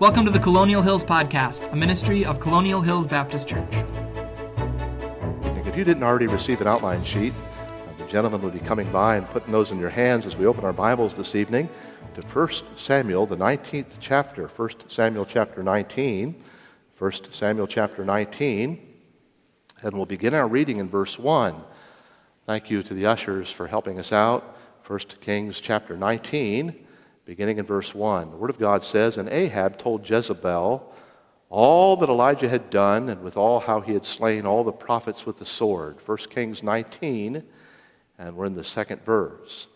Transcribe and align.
Welcome 0.00 0.24
to 0.26 0.30
the 0.30 0.38
Colonial 0.38 0.80
Hills 0.80 1.04
Podcast, 1.04 1.72
a 1.72 1.74
ministry 1.74 2.24
of 2.24 2.38
Colonial 2.38 2.80
Hills 2.80 3.04
Baptist 3.04 3.48
Church. 3.48 3.74
If 5.66 5.76
you 5.76 5.82
didn't 5.82 6.04
already 6.04 6.28
receive 6.28 6.60
an 6.60 6.68
outline 6.68 7.02
sheet, 7.02 7.32
uh, 7.32 7.98
the 7.98 8.06
gentleman 8.06 8.40
will 8.40 8.52
be 8.52 8.60
coming 8.60 8.88
by 8.92 9.16
and 9.16 9.28
putting 9.28 9.50
those 9.50 9.72
in 9.72 9.80
your 9.80 9.90
hands 9.90 10.24
as 10.24 10.36
we 10.36 10.46
open 10.46 10.64
our 10.64 10.72
Bibles 10.72 11.16
this 11.16 11.34
evening 11.34 11.68
to 12.14 12.22
1 12.22 12.48
Samuel, 12.76 13.26
the 13.26 13.36
19th 13.36 13.96
chapter. 13.98 14.46
1 14.46 14.70
Samuel 14.86 15.26
chapter 15.26 15.64
19. 15.64 16.44
1 16.96 17.12
Samuel 17.32 17.66
chapter 17.66 18.04
19. 18.04 18.78
And 19.82 19.94
we'll 19.94 20.06
begin 20.06 20.32
our 20.32 20.46
reading 20.46 20.76
in 20.76 20.88
verse 20.88 21.18
1. 21.18 21.60
Thank 22.46 22.70
you 22.70 22.84
to 22.84 22.94
the 22.94 23.06
ushers 23.06 23.50
for 23.50 23.66
helping 23.66 23.98
us 23.98 24.12
out. 24.12 24.58
1 24.86 25.00
Kings 25.20 25.60
chapter 25.60 25.96
19 25.96 26.86
beginning 27.28 27.58
in 27.58 27.66
verse 27.66 27.94
1. 27.94 28.30
The 28.30 28.36
Word 28.38 28.48
of 28.48 28.58
God 28.58 28.82
says, 28.82 29.18
And 29.18 29.28
Ahab 29.28 29.76
told 29.76 30.08
Jezebel 30.08 30.94
all 31.50 31.96
that 31.98 32.08
Elijah 32.08 32.48
had 32.48 32.70
done, 32.70 33.10
and 33.10 33.22
with 33.22 33.36
all 33.36 33.60
how 33.60 33.82
he 33.82 33.92
had 33.92 34.06
slain 34.06 34.46
all 34.46 34.64
the 34.64 34.72
prophets 34.72 35.26
with 35.26 35.36
the 35.36 35.44
sword. 35.44 35.98
1 36.06 36.16
Kings 36.30 36.62
19, 36.62 37.44
and 38.18 38.34
we're 38.34 38.46
in 38.46 38.54
the 38.54 38.64
second 38.64 39.04
verse. 39.04 39.68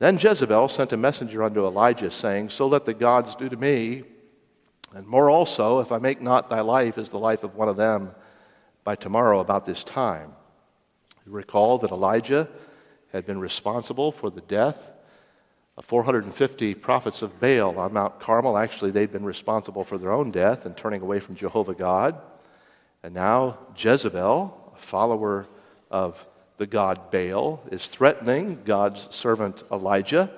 Then 0.00 0.18
Jezebel 0.18 0.66
sent 0.66 0.92
a 0.92 0.96
messenger 0.96 1.44
unto 1.44 1.64
Elijah, 1.64 2.10
saying, 2.10 2.50
So 2.50 2.66
let 2.66 2.86
the 2.86 2.94
gods 2.94 3.36
do 3.36 3.48
to 3.48 3.56
me, 3.56 4.02
and 4.92 5.06
more 5.06 5.30
also, 5.30 5.78
if 5.78 5.92
I 5.92 5.98
make 5.98 6.20
not 6.20 6.50
thy 6.50 6.60
life 6.60 6.98
as 6.98 7.10
the 7.10 7.20
life 7.20 7.44
of 7.44 7.54
one 7.54 7.68
of 7.68 7.76
them 7.76 8.10
by 8.82 8.96
tomorrow 8.96 9.38
about 9.38 9.64
this 9.64 9.84
time. 9.84 10.34
You 11.24 11.30
recall 11.30 11.78
that 11.78 11.92
Elijah 11.92 12.48
had 13.12 13.26
been 13.26 13.38
responsible 13.38 14.10
for 14.10 14.28
the 14.28 14.40
death 14.40 14.90
Uh, 15.80 15.82
450 15.82 16.74
prophets 16.74 17.22
of 17.22 17.40
Baal 17.40 17.78
on 17.78 17.94
Mount 17.94 18.20
Carmel. 18.20 18.58
Actually, 18.58 18.90
they'd 18.90 19.10
been 19.10 19.24
responsible 19.24 19.82
for 19.82 19.96
their 19.96 20.12
own 20.12 20.30
death 20.30 20.66
and 20.66 20.76
turning 20.76 21.00
away 21.00 21.20
from 21.20 21.36
Jehovah 21.36 21.74
God. 21.74 22.20
And 23.02 23.14
now 23.14 23.58
Jezebel, 23.76 24.72
a 24.74 24.78
follower 24.78 25.46
of 25.90 26.24
the 26.58 26.66
god 26.66 27.10
Baal, 27.10 27.62
is 27.72 27.86
threatening 27.86 28.60
God's 28.64 29.08
servant 29.14 29.62
Elijah. 29.72 30.30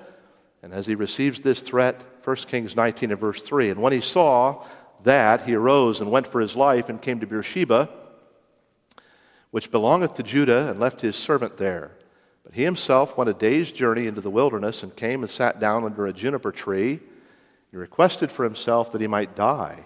And 0.61 0.73
as 0.73 0.87
he 0.87 0.95
receives 0.95 1.41
this 1.41 1.61
threat, 1.61 2.01
1 2.23 2.35
Kings 2.47 2.77
19 2.77 3.11
and 3.11 3.19
verse 3.19 3.41
3, 3.41 3.71
and 3.71 3.81
when 3.81 3.91
he 3.91 3.99
saw 3.99 4.65
that, 5.03 5.41
he 5.41 5.55
arose 5.55 5.99
and 5.99 6.09
went 6.09 6.27
for 6.27 6.39
his 6.39 6.55
life 6.55 6.87
and 6.87 7.01
came 7.01 7.19
to 7.19 7.27
Beersheba, 7.27 7.89
which 9.51 9.71
belongeth 9.71 10.13
to 10.13 10.23
Judah, 10.23 10.69
and 10.69 10.79
left 10.79 11.01
his 11.01 11.17
servant 11.17 11.57
there. 11.57 11.91
He 12.53 12.63
himself 12.63 13.17
went 13.17 13.31
a 13.31 13.33
day's 13.33 13.71
journey 13.71 14.05
into 14.05 14.21
the 14.21 14.29
wilderness 14.29 14.83
and 14.83 14.95
came 14.95 15.23
and 15.23 15.29
sat 15.29 15.59
down 15.59 15.83
under 15.83 16.05
a 16.05 16.13
juniper 16.13 16.51
tree. 16.51 16.99
He 17.71 17.77
requested 17.77 18.31
for 18.31 18.43
himself 18.43 18.91
that 18.91 19.01
he 19.01 19.07
might 19.07 19.35
die. 19.35 19.85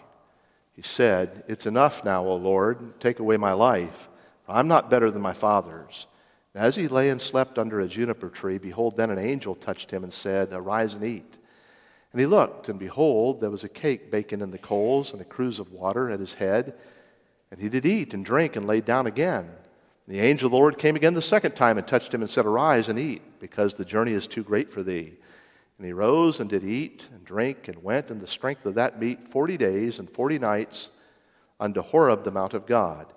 He 0.75 0.81
said, 0.81 1.45
It's 1.47 1.65
enough 1.65 2.03
now, 2.03 2.25
O 2.25 2.35
Lord, 2.35 2.99
take 2.99 3.19
away 3.19 3.37
my 3.37 3.53
life. 3.53 4.09
I'm 4.49 4.67
not 4.67 4.89
better 4.89 5.09
than 5.09 5.21
my 5.21 5.33
fathers. 5.33 6.07
As 6.53 6.75
he 6.75 6.89
lay 6.89 7.09
and 7.09 7.21
slept 7.21 7.57
under 7.57 7.79
a 7.79 7.87
juniper 7.87 8.29
tree, 8.29 8.57
behold, 8.57 8.97
then 8.97 9.11
an 9.11 9.19
angel 9.19 9.55
touched 9.55 9.89
him 9.89 10.03
and 10.03 10.13
said, 10.13 10.49
Arise 10.51 10.93
and 10.93 11.05
eat. 11.05 11.37
And 12.11 12.19
he 12.19 12.27
looked, 12.27 12.67
and 12.67 12.77
behold, 12.77 13.39
there 13.39 13.49
was 13.49 13.63
a 13.63 13.69
cake 13.69 14.11
baking 14.11 14.41
in 14.41 14.51
the 14.51 14.57
coals 14.57 15.13
and 15.13 15.21
a 15.21 15.25
cruse 15.25 15.59
of 15.59 15.71
water 15.71 16.09
at 16.09 16.19
his 16.19 16.33
head. 16.33 16.73
And 17.49 17.61
he 17.61 17.69
did 17.69 17.85
eat 17.85 18.13
and 18.13 18.25
drink 18.25 18.57
and 18.57 18.67
lay 18.67 18.81
down 18.81 19.07
again. 19.07 19.49
The 20.07 20.19
angel 20.19 20.47
of 20.47 20.51
the 20.51 20.57
Lord 20.57 20.77
came 20.77 20.95
again 20.95 21.15
the 21.15 21.21
second 21.21 21.55
time 21.55 21.77
and 21.77 21.85
touched 21.85 22.13
him 22.13 22.21
and 22.21 22.29
said, 22.29 22.45
Arise 22.45 22.87
and 22.87 22.97
eat, 22.97 23.21
because 23.41 23.73
the 23.73 23.83
journey 23.83 24.13
is 24.13 24.25
too 24.25 24.43
great 24.43 24.71
for 24.71 24.81
thee. 24.81 25.13
And 25.77 25.85
he 25.85 25.91
rose 25.91 26.39
and 26.39 26.49
did 26.49 26.63
eat 26.63 27.05
and 27.13 27.25
drink 27.25 27.67
and 27.67 27.83
went 27.83 28.09
in 28.09 28.19
the 28.19 28.25
strength 28.25 28.65
of 28.65 28.75
that 28.75 28.99
meat 28.99 29.27
forty 29.27 29.57
days 29.57 29.99
and 29.99 30.09
forty 30.09 30.39
nights 30.39 30.91
unto 31.59 31.81
Horeb, 31.81 32.23
the 32.23 32.31
mount 32.31 32.53
of 32.53 32.65
God. 32.65 33.07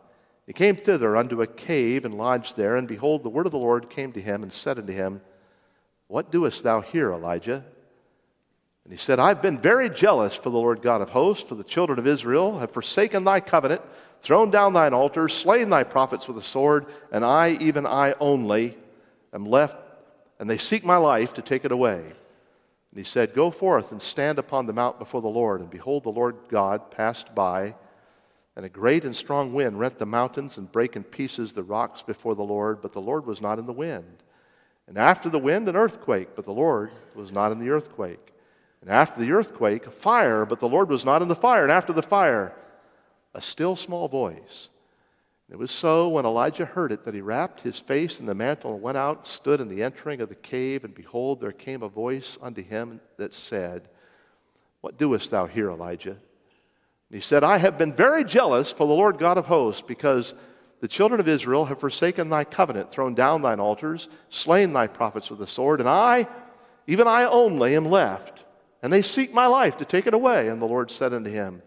He 0.47 0.53
came 0.53 0.75
thither 0.75 1.17
unto 1.17 1.43
a 1.43 1.47
cave 1.47 2.05
and 2.05 2.19
lodged 2.19 2.57
there, 2.57 2.75
and 2.75 2.89
behold, 2.89 3.23
the 3.23 3.29
word 3.29 3.47
of 3.47 3.53
the 3.53 3.59
Lord 3.59 3.89
came 3.89 4.13
to 4.13 4.21
him 4.21 4.43
and 4.43 4.53
said 4.53 4.79
unto 4.79 4.93
him, 4.93 5.21
What 6.09 6.33
doest 6.33 6.65
thou 6.65 6.81
here, 6.81 7.13
Elijah? 7.13 7.65
And 8.83 8.93
he 8.93 8.97
said, 8.99 9.21
I've 9.21 9.41
been 9.41 9.59
very 9.59 9.89
jealous 9.89 10.35
for 10.35 10.51
the 10.51 10.59
Lord 10.59 10.83
God 10.83 11.03
of 11.03 11.11
hosts, 11.11 11.49
for 11.49 11.55
the 11.55 11.63
children 11.63 12.01
of 12.01 12.07
Israel 12.07 12.59
have 12.59 12.73
forsaken 12.73 13.23
thy 13.23 13.39
covenant 13.39 13.83
thrown 14.23 14.51
down 14.51 14.73
thine 14.73 14.95
altars, 14.95 15.33
slain 15.33 15.71
thy 15.71 15.85
prophets 15.85 16.29
with 16.29 16.37
a 16.39 16.43
sword, 16.43 16.87
and 17.13 17.25
I, 17.25 17.57
even 17.61 17.87
I 17.87 18.15
only, 18.21 18.77
am 19.33 19.45
left, 19.45 19.77
and 20.39 20.49
they 20.49 20.59
seek 20.59 20.85
my 20.85 20.97
life 20.97 21.35
to 21.35 21.43
take 21.43 21.65
it 21.65 21.73
away. 21.73 21.99
And 21.99 22.99
he 22.99 23.05
said, 23.05 23.35
Go 23.35 23.51
forth 23.51 23.93
and 23.93 24.03
stand 24.03 24.39
upon 24.39 24.67
the 24.67 24.73
mount 24.73 24.99
before 24.99 25.23
the 25.23 25.29
Lord. 25.29 25.61
And 25.61 25.71
behold, 25.71 26.05
the 26.05 26.11
Lord 26.11 26.37
God 26.49 26.91
passed 26.91 27.35
by, 27.35 27.75
and 28.57 28.67
a 28.67 28.69
great 28.69 29.05
and 29.05 29.15
strong 29.15 29.55
wind 29.55 29.79
rent 29.79 29.99
the 29.99 30.07
mountains 30.07 30.59
and 30.59 30.71
brake 30.71 30.97
in 30.97 31.05
pieces 31.05 31.53
the 31.53 31.63
rocks 31.63 32.03
before 32.03 32.35
the 32.35 32.43
Lord, 32.43 32.83
but 32.83 32.93
the 32.93 33.01
Lord 33.01 33.27
was 33.27 33.41
not 33.41 33.59
in 33.59 33.67
the 33.67 33.73
wind. 33.73 34.23
And 34.89 34.99
after 34.99 35.31
the 35.31 35.39
wind, 35.39 35.69
an 35.69 35.77
earthquake, 35.77 36.31
but 36.35 36.45
the 36.45 36.53
Lord 36.53 36.91
was 37.15 37.31
not 37.31 37.53
in 37.53 37.61
the 37.61 37.71
earthquake. 37.71 38.35
And 38.81 38.91
after 38.91 39.21
the 39.21 39.33
earthquake, 39.33 39.87
a 39.87 39.91
fire, 39.91 40.45
but 40.45 40.59
the 40.59 40.69
Lord 40.69 40.89
was 40.89 41.05
not 41.05 41.23
in 41.23 41.29
the 41.29 41.37
fire. 41.37 41.63
And 41.63 41.71
after 41.71 41.93
the 41.93 42.03
fire, 42.03 42.53
a 43.35 43.41
still 43.41 43.77
small 43.77 44.09
voice. 44.09 44.71
It 45.51 45.59
was 45.59 45.73
so 45.73 46.09
when 46.09 46.27
Elijah 46.27 46.65
heard 46.65 46.93
it 46.93 47.05
that 47.05 47.15
he 47.15 47.21
wrapped 47.21 47.61
his 47.61 47.79
face 47.79 48.21
in 48.21 48.27
the 48.27 48.35
mantle 48.35 48.75
and 48.75 48.83
went 48.83 48.97
out, 48.97 49.19
and 49.19 49.27
stood 49.27 49.61
in 49.61 49.69
the 49.69 49.83
entering 49.83 50.21
of 50.21 50.29
the 50.29 50.37
cave, 50.37 50.85
and 50.85 50.95
behold, 50.95 51.41
there 51.41 51.51
came 51.51 51.83
a 51.83 51.89
voice 51.89 52.39
unto 52.41 52.63
him 52.63 53.01
that 53.17 53.35
said, 53.35 53.89
What 54.81 54.97
doest 54.97 55.33
thou 55.33 55.47
here, 55.47 55.71
Elijah? 55.71 56.11
And 56.11 56.19
he 57.11 57.21
said, 57.21 57.43
I 57.43 57.59
have 57.59 57.77
been 57.77 57.93
very 57.93 58.23
jealous 58.23 58.71
for 58.71 58.87
the 58.87 58.95
Lord 58.95 59.19
God 59.19 59.39
of 59.39 59.47
hosts, 59.47 59.83
because 59.83 60.35
the 60.81 60.89
children 60.89 61.19
of 61.21 61.27
Israel 61.27 61.65
have 61.65 61.81
forsaken 61.81 62.29
thy 62.29 62.45
covenant, 62.45 62.93
thrown 62.93 63.15
down 63.15 63.43
thine 63.43 63.59
altars, 63.59 64.09
slain 64.29 64.73
thy 64.73 64.87
prophets 64.87 65.31
with 65.31 65.41
the 65.41 65.47
sword, 65.49 65.81
and 65.81 65.89
I, 65.89 66.29
even 66.87 67.09
I 67.09 67.25
only, 67.25 67.75
am 67.75 67.87
left. 67.87 68.45
And 68.83 68.93
they 68.93 69.03
seek 69.03 69.35
my 69.35 69.47
life 69.47 69.77
to 69.79 69.85
take 69.85 70.07
it 70.07 70.15
away. 70.15 70.49
And 70.49 70.63
the 70.63 70.67
Lord 70.67 70.91
said 70.91 71.13
unto 71.13 71.31
him, 71.31 71.63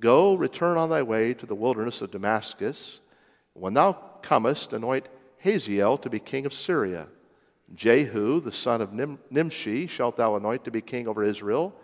Go, 0.00 0.34
return 0.34 0.76
on 0.76 0.90
thy 0.90 1.02
way 1.02 1.34
to 1.34 1.46
the 1.46 1.54
wilderness 1.54 2.02
of 2.02 2.10
Damascus. 2.10 3.00
When 3.52 3.74
thou 3.74 3.92
comest, 4.22 4.72
anoint 4.72 5.08
Hazael 5.38 5.98
to 5.98 6.10
be 6.10 6.18
king 6.18 6.46
of 6.46 6.52
Syria. 6.52 7.06
Jehu, 7.74 8.40
the 8.40 8.52
son 8.52 8.80
of 8.80 8.92
Nim- 8.92 9.18
Nimshi, 9.30 9.86
shalt 9.86 10.16
thou 10.16 10.36
anoint 10.36 10.64
to 10.64 10.70
be 10.70 10.80
king 10.80 11.08
over 11.08 11.22
Israel. 11.22 11.74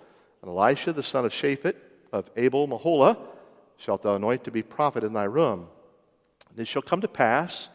And 0.42 0.50
Elisha, 0.50 0.92
the 0.92 1.02
son 1.02 1.24
of 1.24 1.32
Shaphat 1.32 1.76
of 2.12 2.30
Abel 2.36 2.66
Meholah, 2.66 3.18
shalt 3.76 4.02
thou 4.02 4.16
anoint 4.16 4.44
to 4.44 4.50
be 4.50 4.62
prophet 4.62 5.04
in 5.04 5.12
thy 5.12 5.24
room. 5.24 5.68
And 6.50 6.58
it 6.58 6.66
shall 6.66 6.82
come 6.82 7.00
to 7.00 7.08
pass 7.08 7.68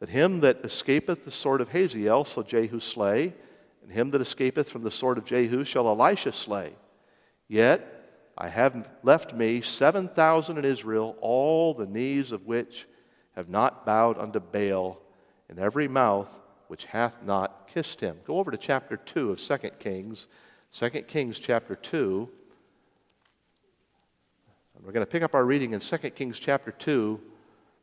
that 0.00 0.08
him 0.08 0.40
that 0.40 0.64
escapeth 0.64 1.24
the 1.24 1.30
sword 1.30 1.60
of 1.60 1.68
Hazael 1.68 2.24
shall 2.24 2.42
Jehu 2.42 2.80
slay, 2.80 3.34
and 3.82 3.92
him 3.92 4.10
that 4.10 4.20
escapeth 4.20 4.68
from 4.68 4.82
the 4.82 4.90
sword 4.90 5.18
of 5.18 5.24
Jehu 5.24 5.64
shall 5.64 5.86
Elisha 5.88 6.32
slay. 6.32 6.74
Yet 7.48 7.91
I 8.42 8.48
have 8.48 8.90
left 9.04 9.34
me 9.34 9.60
7,000 9.60 10.58
in 10.58 10.64
Israel, 10.64 11.16
all 11.20 11.74
the 11.74 11.86
knees 11.86 12.32
of 12.32 12.44
which 12.44 12.88
have 13.36 13.48
not 13.48 13.86
bowed 13.86 14.18
unto 14.18 14.40
Baal, 14.40 15.00
and 15.48 15.60
every 15.60 15.86
mouth 15.86 16.28
which 16.66 16.86
hath 16.86 17.22
not 17.22 17.68
kissed 17.72 18.00
him. 18.00 18.18
Go 18.24 18.40
over 18.40 18.50
to 18.50 18.56
chapter 18.56 18.96
2 18.96 19.30
of 19.30 19.40
2 19.40 19.56
Kings. 19.78 20.26
2 20.72 20.90
Kings 21.02 21.38
chapter 21.38 21.76
2. 21.76 22.28
And 24.74 24.84
we're 24.84 24.90
going 24.90 25.06
to 25.06 25.10
pick 25.10 25.22
up 25.22 25.36
our 25.36 25.44
reading 25.44 25.72
in 25.72 25.78
2 25.78 25.96
Kings 26.10 26.40
chapter 26.40 26.72
2, 26.72 27.20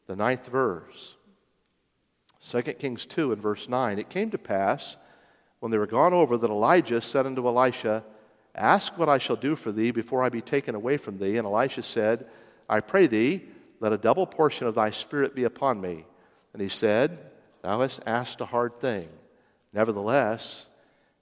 the 0.08 0.16
ninth 0.18 0.48
verse. 0.48 1.16
2 2.42 2.62
Kings 2.74 3.06
2 3.06 3.32
and 3.32 3.42
verse 3.42 3.70
9. 3.70 3.98
It 3.98 4.10
came 4.10 4.30
to 4.32 4.38
pass 4.38 4.98
when 5.62 5.72
they 5.72 5.78
were 5.78 5.88
gone 5.88 6.14
over 6.14 6.38
that 6.38 6.50
Elijah 6.50 7.00
said 7.00 7.26
unto 7.26 7.48
Elisha, 7.48 8.04
Ask 8.60 8.98
what 8.98 9.08
I 9.08 9.20
shall 9.20 9.38
do 9.38 9.56
for 9.56 9.72
thee 9.72 9.92
before 9.92 10.22
I 10.22 10.28
be 10.28 10.42
taken 10.42 10.76
away 10.76 10.98
from 10.98 11.18
thee. 11.18 11.38
And 11.38 11.48
Elisha 11.48 11.82
said, 11.82 12.28
I 12.68 12.82
pray 12.82 13.08
thee, 13.08 13.44
let 13.80 13.94
a 13.94 13.98
double 13.98 14.28
portion 14.28 14.68
of 14.68 14.76
thy 14.76 14.90
spirit 14.90 15.34
be 15.34 15.46
upon 15.46 15.80
me. 15.80 16.06
And 16.52 16.62
he 16.62 16.68
said, 16.68 17.18
Thou 17.62 17.80
hast 17.80 18.02
asked 18.06 18.42
a 18.42 18.46
hard 18.46 18.76
thing. 18.78 19.08
Nevertheless, 19.72 20.66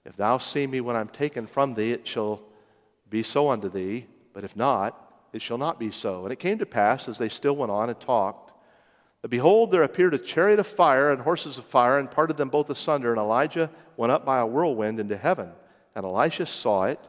if 0.04 0.16
thou 0.16 0.38
see 0.38 0.66
me 0.66 0.80
when 0.80 0.96
I'm 0.96 1.08
taken 1.08 1.46
from 1.46 1.74
thee, 1.74 1.92
it 1.92 2.08
shall 2.08 2.42
be 3.08 3.22
so 3.22 3.48
unto 3.50 3.68
thee. 3.68 4.06
But 4.32 4.42
if 4.42 4.56
not, 4.56 5.28
it 5.32 5.40
shall 5.40 5.58
not 5.58 5.78
be 5.78 5.92
so. 5.92 6.24
And 6.24 6.32
it 6.32 6.40
came 6.40 6.58
to 6.58 6.66
pass, 6.66 7.08
as 7.08 7.18
they 7.18 7.28
still 7.28 7.54
went 7.54 7.70
on 7.70 7.88
and 7.88 8.00
talked, 8.00 8.52
that 9.22 9.28
behold, 9.28 9.70
there 9.70 9.82
appeared 9.84 10.14
a 10.14 10.18
chariot 10.18 10.58
of 10.58 10.66
fire 10.66 11.12
and 11.12 11.20
horses 11.20 11.56
of 11.56 11.64
fire, 11.64 12.00
and 12.00 12.10
parted 12.10 12.36
them 12.36 12.48
both 12.48 12.68
asunder. 12.68 13.10
And 13.10 13.18
Elijah 13.18 13.70
went 13.96 14.10
up 14.10 14.24
by 14.24 14.40
a 14.40 14.46
whirlwind 14.46 14.98
into 14.98 15.16
heaven. 15.16 15.50
And 15.94 16.04
Elisha 16.04 16.46
saw 16.46 16.84
it 16.84 17.00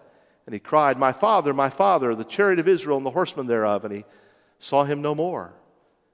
and 0.50 0.54
he 0.56 0.60
cried, 0.60 0.98
My 0.98 1.12
father, 1.12 1.54
my 1.54 1.70
father, 1.70 2.16
the 2.16 2.24
chariot 2.24 2.58
of 2.58 2.68
Israel 2.68 2.98
and 2.98 3.06
the 3.06 3.12
horsemen 3.12 3.46
thereof. 3.46 3.86
And 3.86 3.94
he 3.94 4.06
saw 4.58 4.84
him 4.84 5.00
no 5.00 5.14
more. 5.14 5.54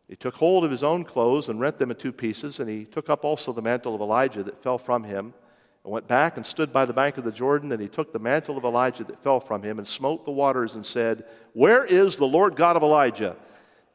He 0.10 0.18
took 0.18 0.36
hold 0.36 0.66
of 0.66 0.72
his 0.72 0.84
own 0.84 1.06
clothes 1.06 1.48
and 1.48 1.58
rent 1.58 1.80
them 1.80 1.90
in 1.90 1.96
two 1.96 2.12
pieces, 2.12 2.60
and 2.60 2.70
he 2.70 2.84
took 2.84 3.10
up 3.10 3.24
also 3.24 3.54
the 3.54 3.62
mantle 3.62 3.96
of 3.96 4.02
Elijah 4.02 4.44
that 4.44 4.62
fell 4.62 4.78
from 4.78 5.06
him, 5.06 5.34
and 5.86 5.94
went 5.94 6.10
back 6.10 6.36
and 6.36 6.46
stood 6.46 6.74
by 6.74 6.84
the 6.84 6.92
bank 6.92 7.18
of 7.18 7.24
the 7.24 7.32
Jordan, 7.32 7.72
and 7.72 7.82
he 7.82 7.88
took 7.88 8.12
the 8.12 8.20
mantle 8.20 8.58
of 8.58 8.66
Elijah 8.66 9.06
that 9.06 9.24
fell 9.24 9.40
from 9.40 9.64
him 9.64 9.78
and 9.80 9.88
smote 9.88 10.26
the 10.26 10.32
waters 10.32 10.76
and 10.76 10.86
said, 10.86 11.24
Where 11.54 11.86
is 11.86 12.18
the 12.18 12.28
Lord 12.28 12.58
God 12.58 12.76
of 12.76 12.84
Elijah? 12.84 13.38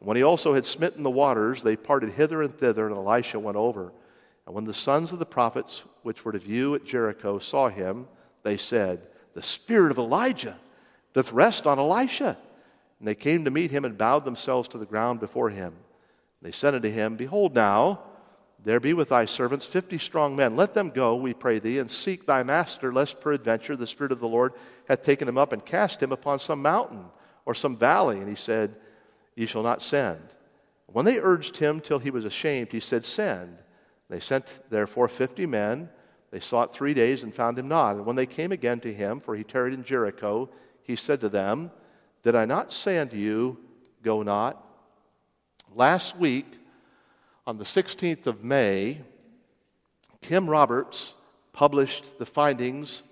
And 0.01 0.09
when 0.09 0.17
he 0.17 0.23
also 0.23 0.55
had 0.55 0.65
smitten 0.65 1.03
the 1.03 1.11
waters, 1.11 1.63
they 1.63 1.77
parted 1.77 2.13
hither 2.13 2.43
and 2.43 2.55
thither, 2.55 2.87
and 2.87 2.97
Elisha 2.97 3.39
went 3.39 3.59
over. 3.59 3.93
And 4.47 4.55
when 4.55 4.65
the 4.65 4.73
sons 4.73 5.13
of 5.13 5.19
the 5.19 5.27
prophets, 5.27 5.85
which 6.03 6.25
were 6.25 6.33
to 6.33 6.39
view 6.39 6.77
at 6.77 6.87
Jericho, 6.87 7.39
saw 7.39 7.69
him, 7.69 8.09
they 8.43 8.57
said, 8.57 9.03
The 9.35 9.43
spirit 9.43 9.91
of 9.91 9.99
Elijah 9.99 10.59
doth 11.15 11.33
rest 11.33 11.67
on 11.67 11.79
Elisha. 11.79 12.37
And 12.99 13.09
they 13.09 13.15
came 13.15 13.45
to 13.45 13.51
meet 13.51 13.71
him 13.71 13.85
and 13.85 13.97
bowed 13.97 14.25
themselves 14.25 14.69
to 14.69 14.79
the 14.79 14.87
ground 14.87 15.21
before 15.21 15.51
him. 15.51 15.75
They 16.43 16.53
said 16.53 16.75
unto 16.75 16.91
him, 16.91 17.17
Behold 17.17 17.55
now, 17.55 18.01
there 18.63 18.81
be 18.81 18.93
with 18.93 19.09
thy 19.09 19.25
servants 19.25 19.65
fifty 19.65 19.97
strong 19.97 20.37
men. 20.37 20.55
Let 20.55 20.75
them 20.75 20.91
go, 20.91 21.17
we 21.17 21.33
pray 21.33 21.59
thee, 21.59 21.79
and 21.79 21.91
seek 21.91 22.27
thy 22.27 22.43
master, 22.43 22.93
lest 22.93 23.21
peradventure 23.21 23.75
the 23.75 23.87
Spirit 23.87 24.13
of 24.13 24.21
the 24.21 24.29
Lord 24.29 24.53
hath 24.87 25.03
taken 25.03 25.27
him 25.27 25.39
up 25.39 25.55
and 25.55 25.65
cast 25.65 26.03
him 26.03 26.13
upon 26.13 26.39
some 26.39 26.61
mountain 26.61 27.07
or 27.47 27.55
some 27.55 27.77
valley. 27.77 28.19
And 28.19 28.29
he 28.29 28.35
said, 28.35 28.77
Ye 29.35 29.47
shall 29.47 29.63
not 29.63 29.83
send. 29.83 30.21
When 30.87 31.07
they 31.07 31.19
urged 31.19 31.57
him 31.57 31.81
till 31.81 32.01
he 32.01 32.11
was 32.11 32.27
ashamed, 32.27 32.73
he 32.73 32.81
said, 32.81 33.05
Send. 33.05 33.57
They 34.11 34.21
sent 34.21 34.59
therefore 34.69 35.09
fifty 35.09 35.47
men. 35.47 35.89
They 36.31 36.41
sought 36.41 36.73
three 36.73 36.95
days 36.95 37.23
and 37.23 37.35
found 37.35 37.59
him 37.59 37.69
not. 37.69 37.97
And 37.97 38.07
when 38.07 38.17
they 38.17 38.27
came 38.27 38.53
again 38.53 38.81
to 38.81 38.93
him, 38.93 39.21
for 39.21 39.35
he 39.35 39.43
tarried 39.43 39.75
in 39.75 39.85
Jericho, 39.85 40.49
he 40.83 40.97
said 40.97 41.21
to 41.21 41.29
them, 41.29 41.71
Did 42.23 42.37
I 42.37 42.45
not 42.45 42.73
say 42.73 42.99
unto 42.99 43.17
you, 43.17 43.59
Go 44.03 44.23
not? 44.23 44.65
Last 45.75 46.17
week, 46.17 46.47
on 47.47 47.59
the 47.59 47.65
16th 47.65 48.27
of 48.27 48.45
May, 48.45 49.01
Kim 50.21 50.49
Roberts 50.49 51.15
published 51.53 52.19
the 52.19 52.27
findings 52.27 53.03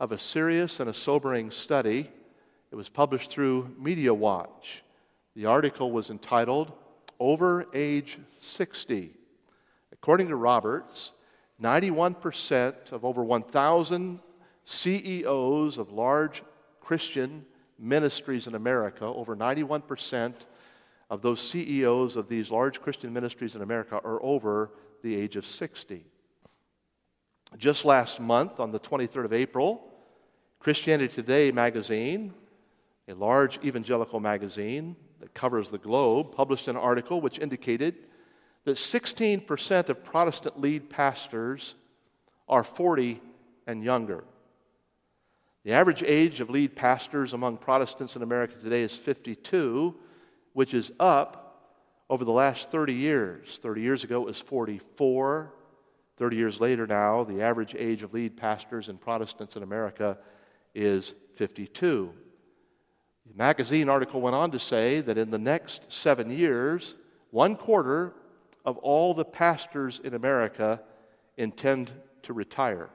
of 0.00 0.12
a 0.12 0.18
serious 0.18 0.80
and 0.80 0.90
a 0.90 0.94
sobering 0.94 1.50
study. 1.50 2.10
It 2.70 2.76
was 2.76 2.88
published 2.88 3.30
through 3.30 3.74
Media 3.78 4.12
Watch. 4.12 4.84
The 5.34 5.46
article 5.46 5.90
was 5.90 6.10
entitled 6.10 6.72
Over 7.18 7.66
Age 7.72 8.18
60. 8.40 9.14
According 9.92 10.28
to 10.28 10.36
Roberts, 10.36 11.12
91% 11.62 12.92
of 12.92 13.04
over 13.04 13.22
1,000 13.24 14.20
CEOs 14.64 15.78
of 15.78 15.90
large 15.90 16.42
Christian 16.80 17.44
ministries 17.78 18.46
in 18.46 18.54
America, 18.54 19.04
over 19.04 19.36
91% 19.36 20.34
of 21.10 21.22
those 21.22 21.40
CEOs 21.40 22.16
of 22.16 22.28
these 22.28 22.50
large 22.50 22.80
Christian 22.80 23.12
ministries 23.12 23.54
in 23.54 23.62
America 23.62 24.00
are 24.04 24.22
over 24.22 24.70
the 25.02 25.14
age 25.14 25.36
of 25.36 25.46
60. 25.46 26.04
Just 27.56 27.84
last 27.84 28.20
month, 28.20 28.60
on 28.60 28.72
the 28.72 28.80
23rd 28.80 29.24
of 29.24 29.32
April, 29.32 29.82
Christianity 30.58 31.12
Today 31.12 31.50
magazine, 31.50 32.34
a 33.08 33.14
large 33.14 33.58
evangelical 33.64 34.20
magazine 34.20 34.96
that 35.20 35.32
covers 35.32 35.70
the 35.70 35.78
globe, 35.78 36.34
published 36.34 36.68
an 36.68 36.76
article 36.76 37.20
which 37.20 37.38
indicated 37.38 37.94
that 38.68 38.76
16% 38.76 39.88
of 39.88 40.04
Protestant 40.04 40.60
lead 40.60 40.90
pastors 40.90 41.74
are 42.46 42.62
40 42.62 43.18
and 43.66 43.82
younger. 43.82 44.24
The 45.64 45.72
average 45.72 46.02
age 46.02 46.42
of 46.42 46.50
lead 46.50 46.76
pastors 46.76 47.32
among 47.32 47.56
Protestants 47.56 48.14
in 48.14 48.22
America 48.22 48.58
today 48.58 48.82
is 48.82 48.94
52 48.94 49.94
which 50.52 50.74
is 50.74 50.92
up 51.00 51.70
over 52.10 52.26
the 52.26 52.32
last 52.32 52.70
30 52.70 52.92
years. 52.92 53.58
30 53.62 53.80
years 53.80 54.04
ago, 54.04 54.20
it 54.22 54.26
was 54.26 54.40
44. 54.40 55.54
30 56.18 56.36
years 56.36 56.60
later 56.60 56.86
now, 56.86 57.24
the 57.24 57.40
average 57.40 57.74
age 57.78 58.02
of 58.02 58.12
lead 58.12 58.36
pastors 58.36 58.88
and 58.90 59.00
Protestants 59.00 59.56
in 59.56 59.62
America 59.62 60.18
is 60.74 61.14
52. 61.36 62.12
The 63.30 63.34
magazine 63.34 63.88
article 63.88 64.20
went 64.20 64.36
on 64.36 64.50
to 64.50 64.58
say 64.58 65.00
that 65.00 65.16
in 65.16 65.30
the 65.30 65.38
next 65.38 65.90
seven 65.90 66.28
years, 66.28 66.96
one 67.30 67.56
quarter 67.56 68.12
of 68.68 68.76
all 68.78 69.14
the 69.14 69.24
pastors 69.24 69.98
in 69.98 70.12
America 70.12 70.78
intend 71.38 71.90
to 72.20 72.34
retire. 72.34 72.90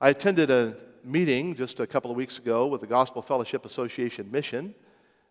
I 0.00 0.08
attended 0.08 0.50
a 0.50 0.78
meeting 1.04 1.54
just 1.54 1.78
a 1.78 1.86
couple 1.86 2.10
of 2.10 2.16
weeks 2.16 2.38
ago 2.38 2.66
with 2.66 2.80
the 2.80 2.86
Gospel 2.86 3.20
Fellowship 3.20 3.66
Association 3.66 4.30
Mission. 4.32 4.74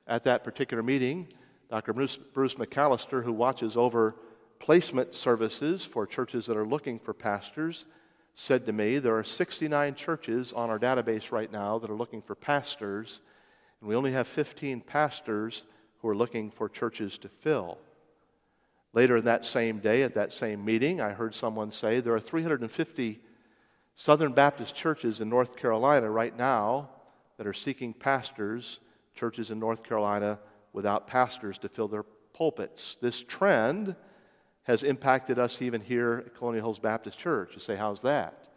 At 0.06 0.26
that 0.26 0.44
particular 0.44 0.84
meeting, 0.84 1.28
Dr. 1.72 1.92
Bruce, 1.92 2.18
Bruce 2.18 2.54
McAllister, 2.54 3.24
who 3.24 3.34
watches 3.34 3.76
over 3.76 4.16
placement 4.60 5.16
services 5.16 5.84
for 5.84 6.06
churches 6.06 6.46
that 6.46 6.56
are 6.56 6.68
looking 6.68 7.00
for 7.00 7.16
pastors, 7.16 7.88
said 8.36 8.68
to 8.68 8.74
me, 8.74 9.00
There 9.00 9.18
are 9.18 9.24
69 9.24 9.96
churches 9.96 10.54
on 10.54 10.70
our 10.70 10.78
database 10.78 11.32
right 11.32 11.52
now 11.52 11.80
that 11.80 11.90
are 11.90 11.96
looking 11.96 12.22
for 12.22 12.36
pastors, 12.36 13.22
and 13.82 13.90
we 13.90 13.96
only 13.96 14.12
have 14.12 14.28
15 14.28 14.82
pastors 14.82 15.64
who 16.04 16.10
are 16.10 16.16
looking 16.16 16.52
for 16.52 16.70
churches 16.70 17.18
to 17.18 17.30
fill. 17.30 17.80
Later 18.94 19.18
in 19.18 19.26
that 19.26 19.44
same 19.44 19.80
day, 19.80 20.04
at 20.04 20.14
that 20.14 20.32
same 20.32 20.64
meeting, 20.64 21.02
I 21.02 21.10
heard 21.10 21.34
someone 21.34 21.72
say 21.72 22.00
there 22.00 22.14
are 22.14 22.20
350 22.20 23.20
Southern 23.96 24.34
Baptist 24.34 24.76
churches 24.76 25.20
in 25.20 25.30
North 25.30 25.56
Carolina 25.56 26.10
right 26.10 26.36
now 26.38 26.90
that 27.38 27.48
are 27.48 27.54
seeking 27.54 27.94
pastors 27.94 28.80
churches 29.16 29.52
in 29.52 29.60
North 29.60 29.84
Carolina 29.84 30.40
without 30.74 31.08
pastors 31.08 31.58
to 31.60 31.70
fill 31.70 31.88
their 31.88 32.04
pulpits. 32.34 32.96
This 32.96 33.22
trend 33.22 33.96
has 34.64 34.84
impacted 34.84 35.38
us 35.38 35.62
even 35.62 35.82
here 35.82 36.24
at 36.26 36.36
Colonial 36.36 36.66
Hills 36.66 36.80
Baptist 36.80 37.20
Church. 37.20 37.52
You 37.54 37.60
say, 37.60 37.76
how's 37.76 38.02
that? 38.02 38.48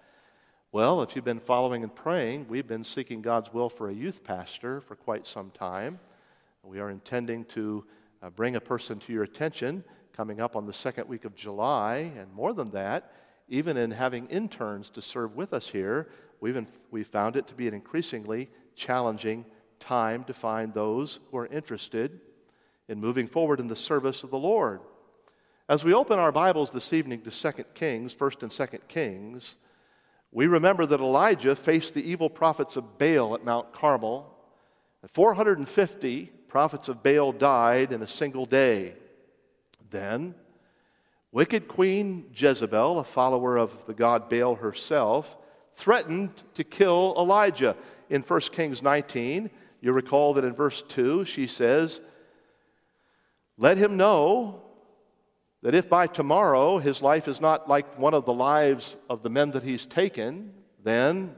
Well, 0.73 1.03
if 1.03 1.17
you've 1.17 1.25
been 1.25 1.41
following 1.41 1.83
and 1.83 1.95
praying, 1.95 2.47
we've 2.49 2.67
been 2.67 2.85
seeking 2.85 3.23
God's 3.23 3.53
will 3.53 3.69
for 3.69 3.89
a 3.89 3.95
youth 3.95 4.23
pastor 4.25 4.81
for 4.81 4.97
quite 4.97 5.27
some 5.27 5.51
time. 5.51 5.99
We 6.63 6.81
are 6.81 6.91
intending 6.91 7.45
to 7.47 7.85
uh, 8.23 8.31
bring 8.31 8.57
a 8.57 8.61
person 8.61 8.99
to 9.01 9.13
your 9.13 9.23
attention 9.23 9.85
coming 10.17 10.41
up 10.41 10.57
on 10.57 10.65
the 10.65 10.73
second 10.73 11.09
week 11.09 11.27
of 11.27 11.35
July, 11.35 12.11
and 12.17 12.33
more 12.33 12.55
than 12.55 12.71
that, 12.71 13.13
even 13.49 13.77
in 13.77 13.91
having 13.91 14.27
interns 14.29 14.89
to 14.89 15.03
serve 15.03 15.37
with 15.37 15.53
us 15.53 15.69
here, 15.69 16.09
we've, 16.41 16.67
we've 16.91 17.07
found 17.07 17.37
it 17.37 17.47
to 17.47 17.55
be 17.55 17.69
an 17.69 17.75
increasingly 17.75 18.49
challenging 18.75 19.45
time 19.79 20.25
to 20.25 20.33
find 20.33 20.73
those 20.73 21.21
who 21.31 21.37
are 21.37 21.47
interested 21.47 22.19
in 22.89 22.99
moving 22.99 23.27
forward 23.27 23.61
in 23.61 23.69
the 23.69 23.77
service 23.77 24.25
of 24.25 24.31
the 24.31 24.39
Lord. 24.39 24.81
As 25.69 25.85
we 25.85 25.93
open 25.93 26.19
our 26.19 26.33
Bibles 26.33 26.71
this 26.71 26.95
evening 26.95 27.21
to 27.23 27.31
2 27.31 27.65
Kings, 27.75 28.15
1st 28.15 28.43
and 28.43 28.51
2nd 28.51 28.89
Kings, 28.89 29.57
we 30.33 30.47
remember 30.47 30.87
that 30.87 31.01
Elijah 31.01 31.55
faced 31.55 31.93
the 31.93 32.09
evil 32.09 32.31
prophets 32.31 32.77
of 32.77 32.99
Baal 32.99 33.35
at 33.35 33.45
Mount 33.45 33.73
Carmel. 33.75 34.33
450 35.13 36.33
prophets 36.49 36.89
of 36.89 37.03
Baal 37.03 37.33
died 37.33 37.93
in 37.93 38.01
a 38.01 38.09
single 38.09 38.47
day. 38.47 38.95
Then, 39.97 40.35
wicked 41.33 41.69
Queen 41.69 42.27
Jezebel, 42.35 42.99
a 42.99 43.05
follower 43.05 43.57
of 43.57 43.87
the 43.87 43.95
god 43.95 44.29
Baal 44.29 44.57
herself, 44.57 45.39
threatened 45.73 46.31
to 46.53 46.65
kill 46.65 47.15
Elijah. 47.17 47.75
In 48.11 48.21
1 48.21 48.41
Kings 48.53 48.83
19, 48.83 49.49
you 49.81 49.93
recall 49.93 50.35
that 50.35 50.45
in 50.45 50.53
verse 50.53 50.83
2, 50.83 51.25
she 51.25 51.47
says, 51.47 52.03
Let 53.57 53.79
him 53.79 53.97
know 53.97 54.61
that 55.63 55.75
if 55.75 55.89
by 55.89 56.09
tomorrow 56.09 56.77
his 56.77 57.01
life 57.01 57.27
is 57.27 57.41
not 57.41 57.67
like 57.67 57.99
one 57.99 58.13
of 58.13 58.27
the 58.27 58.35
lives 58.35 58.99
of 59.09 59.23
the 59.23 59.31
men 59.31 59.53
that 59.53 59.63
he's 59.63 59.87
taken, 59.87 60.53
then 60.85 61.35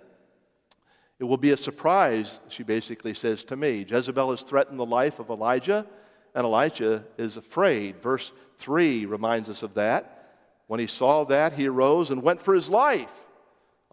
it 1.21 1.25
will 1.25 1.37
be 1.37 1.53
a 1.53 1.57
surprise, 1.57 2.41
she 2.49 2.65
basically 2.65 3.15
says 3.15 3.45
to 3.45 3.57
me. 3.57 3.87
Jezebel 3.89 4.31
has 4.31 4.43
threatened 4.43 4.81
the 4.81 4.85
life 4.85 5.21
of 5.21 5.31
Elijah, 5.31 5.87
and 6.35 6.45
Elijah 6.45 7.05
is 7.17 7.37
afraid. 7.37 8.03
Verse 8.03 8.33
3 8.59 9.07
reminds 9.07 9.49
us 9.49 9.63
of 9.63 9.75
that. 9.75 10.35
When 10.67 10.81
he 10.81 10.87
saw 10.87 11.25
that, 11.25 11.55
he 11.55 11.67
arose 11.67 12.11
and 12.11 12.23
went 12.23 12.43
for 12.43 12.55
his 12.55 12.69
life. 12.69 13.11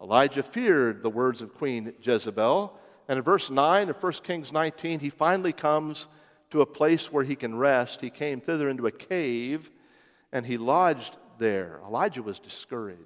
Elijah 0.00 0.42
feared 0.42 1.02
the 1.02 1.10
words 1.10 1.40
of 1.40 1.54
Queen 1.54 1.94
Jezebel 2.02 2.78
and 3.08 3.18
in 3.18 3.24
verse 3.24 3.50
9 3.50 3.88
of 3.88 4.02
1 4.02 4.12
Kings 4.24 4.52
19, 4.52 4.98
he 4.98 5.10
finally 5.10 5.52
comes 5.52 6.08
to 6.50 6.60
a 6.60 6.66
place 6.66 7.12
where 7.12 7.24
he 7.24 7.36
can 7.36 7.56
rest. 7.56 8.00
He 8.00 8.10
came 8.10 8.40
thither 8.40 8.68
into 8.68 8.86
a 8.86 8.92
cave 8.92 9.70
and 10.32 10.44
he 10.44 10.58
lodged 10.58 11.16
there. 11.38 11.80
Elijah 11.86 12.22
was 12.22 12.38
discouraged. 12.38 13.00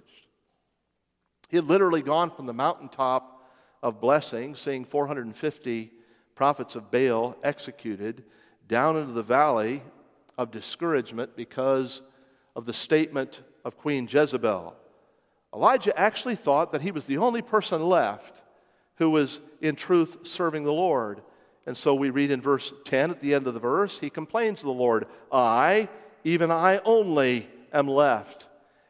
He 1.48 1.56
had 1.56 1.66
literally 1.66 2.02
gone 2.02 2.30
from 2.30 2.46
the 2.46 2.54
mountaintop 2.54 3.46
of 3.82 4.00
blessing, 4.00 4.54
seeing 4.54 4.84
450 4.84 5.90
prophets 6.34 6.76
of 6.76 6.90
Baal 6.90 7.36
executed, 7.42 8.24
down 8.68 8.96
into 8.96 9.12
the 9.12 9.22
valley 9.22 9.82
of 10.40 10.50
discouragement 10.50 11.36
because 11.36 12.00
of 12.56 12.64
the 12.64 12.72
statement 12.72 13.42
of 13.62 13.76
Queen 13.76 14.08
Jezebel. 14.10 14.74
Elijah 15.54 15.96
actually 16.00 16.34
thought 16.34 16.72
that 16.72 16.80
he 16.80 16.92
was 16.92 17.04
the 17.04 17.18
only 17.18 17.42
person 17.42 17.82
left 17.82 18.42
who 18.94 19.10
was 19.10 19.38
in 19.60 19.76
truth 19.76 20.16
serving 20.22 20.64
the 20.64 20.72
Lord. 20.72 21.20
And 21.66 21.76
so 21.76 21.94
we 21.94 22.08
read 22.08 22.30
in 22.30 22.40
verse 22.40 22.72
10 22.86 23.10
at 23.10 23.20
the 23.20 23.34
end 23.34 23.48
of 23.48 23.52
the 23.52 23.60
verse, 23.60 23.98
he 23.98 24.08
complains 24.08 24.60
to 24.60 24.66
the 24.66 24.72
Lord, 24.72 25.04
I, 25.30 25.90
even 26.24 26.50
I 26.50 26.80
only, 26.86 27.46
am 27.70 27.86
left. 27.86 28.46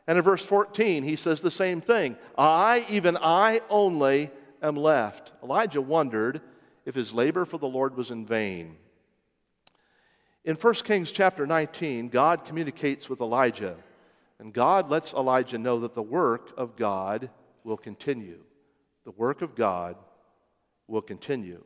And 0.07 0.19
in 0.19 0.23
verse 0.23 0.45
14, 0.45 1.03
he 1.03 1.17
says 1.17 1.41
the 1.41 1.51
same 1.51 1.81
thing 1.81 2.17
I, 2.39 2.85
even 2.89 3.17
I 3.21 3.61
only, 3.69 4.31
am 4.63 4.77
left. 4.77 5.33
Elijah 5.43 5.83
wondered 5.83 6.43
if 6.85 6.95
his 6.95 7.13
labor 7.13 7.45
for 7.45 7.59
the 7.59 7.67
Lord 7.67 7.97
was 7.97 8.13
in 8.13 8.25
vain. 8.25 8.77
In 10.45 10.57
1 10.57 10.75
Kings 10.75 11.13
chapter 11.13 11.47
19, 11.47 12.09
God 12.09 12.47
communicates 12.47 13.11
with 13.11 13.21
Elijah, 13.21 13.77
and 14.39 14.55
God 14.55 14.89
lets 14.89 15.13
Elijah 15.13 15.59
know 15.59 15.81
that 15.81 15.95
the 15.95 16.03
work 16.03 16.53
of 16.57 16.77
God 16.77 17.29
will 17.63 17.77
continue. 17.77 18.41
The 19.05 19.11
work 19.11 19.43
of 19.43 19.55
God 19.55 19.97
will 20.89 21.03
continue. 21.03 21.63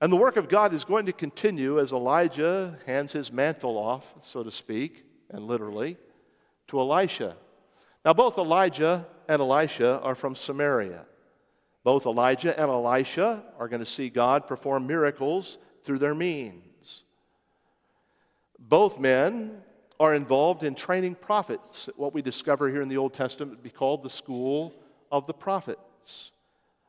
And 0.00 0.10
the 0.10 0.16
work 0.16 0.36
of 0.36 0.48
God 0.48 0.72
is 0.72 0.84
going 0.84 1.06
to 1.06 1.12
continue 1.12 1.78
as 1.78 1.92
Elijah 1.92 2.78
hands 2.86 3.12
his 3.12 3.30
mantle 3.30 3.76
off, 3.76 4.14
so 4.22 4.42
to 4.42 4.50
speak, 4.50 5.04
and 5.30 5.46
literally, 5.46 5.98
to 6.68 6.80
Elisha. 6.80 7.36
Now, 8.02 8.14
both 8.14 8.38
Elijah 8.38 9.06
and 9.28 9.40
Elisha 9.40 10.00
are 10.00 10.14
from 10.14 10.36
Samaria. 10.36 11.04
Both 11.84 12.06
Elijah 12.06 12.58
and 12.58 12.70
Elisha 12.70 13.42
are 13.58 13.68
going 13.68 13.80
to 13.80 13.86
see 13.86 14.08
God 14.08 14.46
perform 14.46 14.86
miracles 14.86 15.58
through 15.82 15.98
their 15.98 16.14
means. 16.14 16.65
Both 18.58 18.98
men 18.98 19.62
are 19.98 20.14
involved 20.14 20.62
in 20.62 20.74
training 20.74 21.14
prophets, 21.14 21.88
what 21.96 22.12
we 22.12 22.22
discover 22.22 22.68
here 22.68 22.82
in 22.82 22.88
the 22.88 22.96
Old 22.98 23.14
Testament 23.14 23.52
would 23.52 23.62
be 23.62 23.70
called 23.70 24.02
the 24.02 24.10
school 24.10 24.74
of 25.10 25.26
the 25.26 25.34
prophets. 25.34 26.32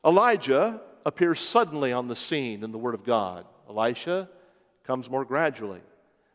Elijah 0.04 0.80
appears 1.06 1.40
suddenly 1.40 1.92
on 1.92 2.08
the 2.08 2.16
scene 2.16 2.62
in 2.62 2.72
the 2.72 2.78
Word 2.78 2.94
of 2.94 3.04
God. 3.04 3.46
Elisha 3.68 4.28
comes 4.84 5.08
more 5.08 5.24
gradually. 5.24 5.80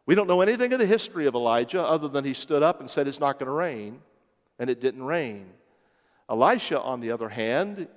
We 0.05 0.15
don't 0.15 0.27
know 0.27 0.41
anything 0.41 0.73
of 0.73 0.79
the 0.79 0.85
history 0.85 1.27
of 1.27 1.35
Elijah 1.35 1.81
other 1.81 2.07
than 2.07 2.25
he 2.25 2.33
stood 2.33 2.63
up 2.63 2.79
and 2.79 2.89
said 2.89 3.07
it's 3.07 3.19
not 3.19 3.39
going 3.39 3.47
to 3.47 3.53
rain, 3.53 4.01
and 4.59 4.69
it 4.69 4.81
didn't 4.81 5.03
rain. 5.03 5.45
Elisha, 6.29 6.81
on 6.81 6.99
the 6.99 7.11
other 7.11 7.29
hand, 7.29 7.87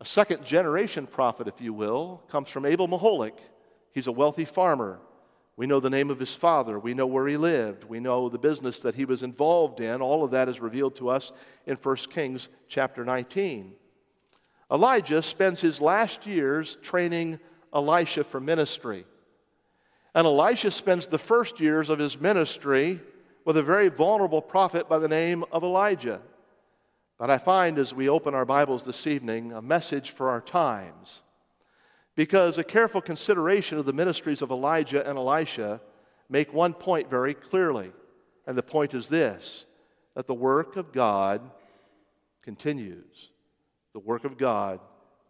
a 0.00 0.04
second 0.04 0.44
generation 0.44 1.06
prophet, 1.06 1.46
if 1.46 1.60
you 1.60 1.72
will, 1.72 2.22
comes 2.28 2.48
from 2.48 2.64
Abel 2.64 2.88
Meholah. 2.88 3.32
He's 3.92 4.06
a 4.06 4.12
wealthy 4.12 4.44
farmer. 4.44 4.98
We 5.58 5.66
know 5.66 5.80
the 5.80 5.90
name 5.90 6.08
of 6.08 6.20
his 6.20 6.36
father. 6.36 6.78
We 6.78 6.94
know 6.94 7.08
where 7.08 7.26
he 7.26 7.36
lived. 7.36 7.82
We 7.82 7.98
know 7.98 8.28
the 8.28 8.38
business 8.38 8.78
that 8.78 8.94
he 8.94 9.04
was 9.04 9.24
involved 9.24 9.80
in. 9.80 10.00
All 10.00 10.22
of 10.22 10.30
that 10.30 10.48
is 10.48 10.60
revealed 10.60 10.94
to 10.96 11.08
us 11.08 11.32
in 11.66 11.74
1 11.74 11.96
Kings 12.10 12.48
chapter 12.68 13.04
19. 13.04 13.72
Elijah 14.70 15.20
spends 15.20 15.60
his 15.60 15.80
last 15.80 16.28
years 16.28 16.78
training 16.80 17.40
Elisha 17.74 18.22
for 18.22 18.38
ministry. 18.38 19.04
And 20.14 20.28
Elisha 20.28 20.70
spends 20.70 21.08
the 21.08 21.18
first 21.18 21.58
years 21.58 21.90
of 21.90 21.98
his 21.98 22.20
ministry 22.20 23.00
with 23.44 23.56
a 23.56 23.62
very 23.64 23.88
vulnerable 23.88 24.40
prophet 24.40 24.88
by 24.88 25.00
the 25.00 25.08
name 25.08 25.42
of 25.50 25.64
Elijah. 25.64 26.20
But 27.18 27.30
I 27.30 27.38
find 27.38 27.80
as 27.80 27.92
we 27.92 28.08
open 28.08 28.32
our 28.32 28.46
Bibles 28.46 28.84
this 28.84 29.08
evening 29.08 29.52
a 29.52 29.60
message 29.60 30.12
for 30.12 30.30
our 30.30 30.40
times. 30.40 31.24
Because 32.18 32.58
a 32.58 32.64
careful 32.64 33.00
consideration 33.00 33.78
of 33.78 33.86
the 33.86 33.92
ministries 33.92 34.42
of 34.42 34.50
Elijah 34.50 35.08
and 35.08 35.16
Elisha 35.16 35.80
make 36.28 36.52
one 36.52 36.74
point 36.74 37.08
very 37.08 37.32
clearly. 37.32 37.92
And 38.44 38.58
the 38.58 38.62
point 38.64 38.92
is 38.92 39.08
this 39.08 39.66
that 40.16 40.26
the 40.26 40.34
work 40.34 40.74
of 40.74 40.90
God 40.92 41.48
continues 42.42 43.30
the 43.92 44.00
work 44.00 44.24
of 44.24 44.36
God 44.36 44.80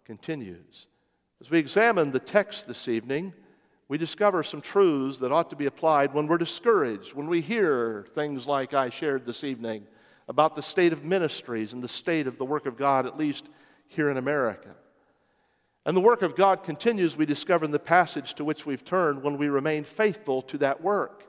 continues. 0.06 0.86
As 1.42 1.50
we 1.50 1.58
examine 1.58 2.10
the 2.10 2.18
text 2.18 2.66
this 2.66 2.88
evening, 2.88 3.34
we 3.88 3.98
discover 3.98 4.42
some 4.42 4.60
truths 4.60 5.18
that 5.18 5.30
ought 5.30 5.50
to 5.50 5.56
be 5.56 5.66
applied 5.66 6.14
when 6.14 6.26
we're 6.26 6.38
discouraged, 6.38 7.14
when 7.14 7.28
we 7.28 7.42
hear 7.42 8.06
things 8.14 8.46
like 8.46 8.72
I 8.72 8.88
shared 8.88 9.26
this 9.26 9.44
evening 9.44 9.86
about 10.26 10.56
the 10.56 10.62
state 10.62 10.94
of 10.94 11.04
ministries 11.04 11.74
and 11.74 11.82
the 11.82 11.88
state 11.88 12.26
of 12.26 12.38
the 12.38 12.46
work 12.46 12.64
of 12.64 12.76
God, 12.76 13.06
at 13.06 13.18
least 13.18 13.48
here 13.86 14.10
in 14.10 14.16
America. 14.16 14.74
And 15.86 15.96
the 15.96 16.02
work 16.02 16.22
of 16.22 16.36
God 16.36 16.62
continues, 16.64 17.16
we 17.16 17.26
discover 17.26 17.64
in 17.64 17.70
the 17.70 17.78
passage 17.78 18.34
to 18.34 18.44
which 18.44 18.66
we've 18.66 18.84
turned, 18.84 19.22
when 19.22 19.38
we 19.38 19.48
remain 19.48 19.84
faithful 19.84 20.42
to 20.42 20.58
that 20.58 20.82
work. 20.82 21.24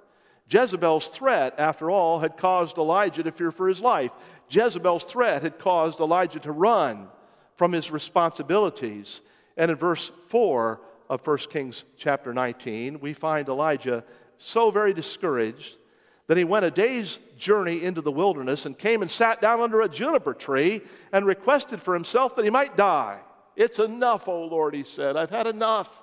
Jezebel's 0.49 1.09
threat, 1.09 1.53
after 1.59 1.91
all, 1.91 2.19
had 2.19 2.35
caused 2.35 2.77
Elijah 2.77 3.23
to 3.23 3.31
fear 3.31 3.51
for 3.51 3.67
his 3.67 3.81
life. 3.81 4.11
Jezebel's 4.49 5.05
threat 5.05 5.43
had 5.43 5.59
caused 5.59 5.99
Elijah 5.99 6.39
to 6.39 6.51
run 6.51 7.07
from 7.55 7.71
his 7.71 7.91
responsibilities. 7.91 9.21
And 9.57 9.69
in 9.69 9.77
verse 9.77 10.11
4 10.27 10.81
of 11.09 11.25
1 11.25 11.37
Kings 11.49 11.85
chapter 11.97 12.33
19, 12.33 12.99
we 12.99 13.13
find 13.13 13.47
Elijah 13.47 14.03
so 14.37 14.71
very 14.71 14.93
discouraged 14.93 15.77
that 16.27 16.37
he 16.37 16.43
went 16.43 16.65
a 16.65 16.71
day's 16.71 17.19
journey 17.37 17.83
into 17.83 18.01
the 18.01 18.11
wilderness 18.11 18.65
and 18.65 18.77
came 18.77 19.01
and 19.01 19.09
sat 19.09 19.41
down 19.41 19.59
under 19.59 19.81
a 19.81 19.89
juniper 19.89 20.33
tree 20.33 20.81
and 21.11 21.25
requested 21.25 21.81
for 21.81 21.93
himself 21.93 22.35
that 22.35 22.45
he 22.45 22.51
might 22.51 22.77
die. 22.77 23.19
It's 23.59 23.77
enough, 23.77 24.29
O 24.29 24.45
Lord, 24.45 24.73
he 24.73 24.83
said. 24.83 25.17
I've 25.17 25.29
had 25.29 25.45
enough. 25.45 26.01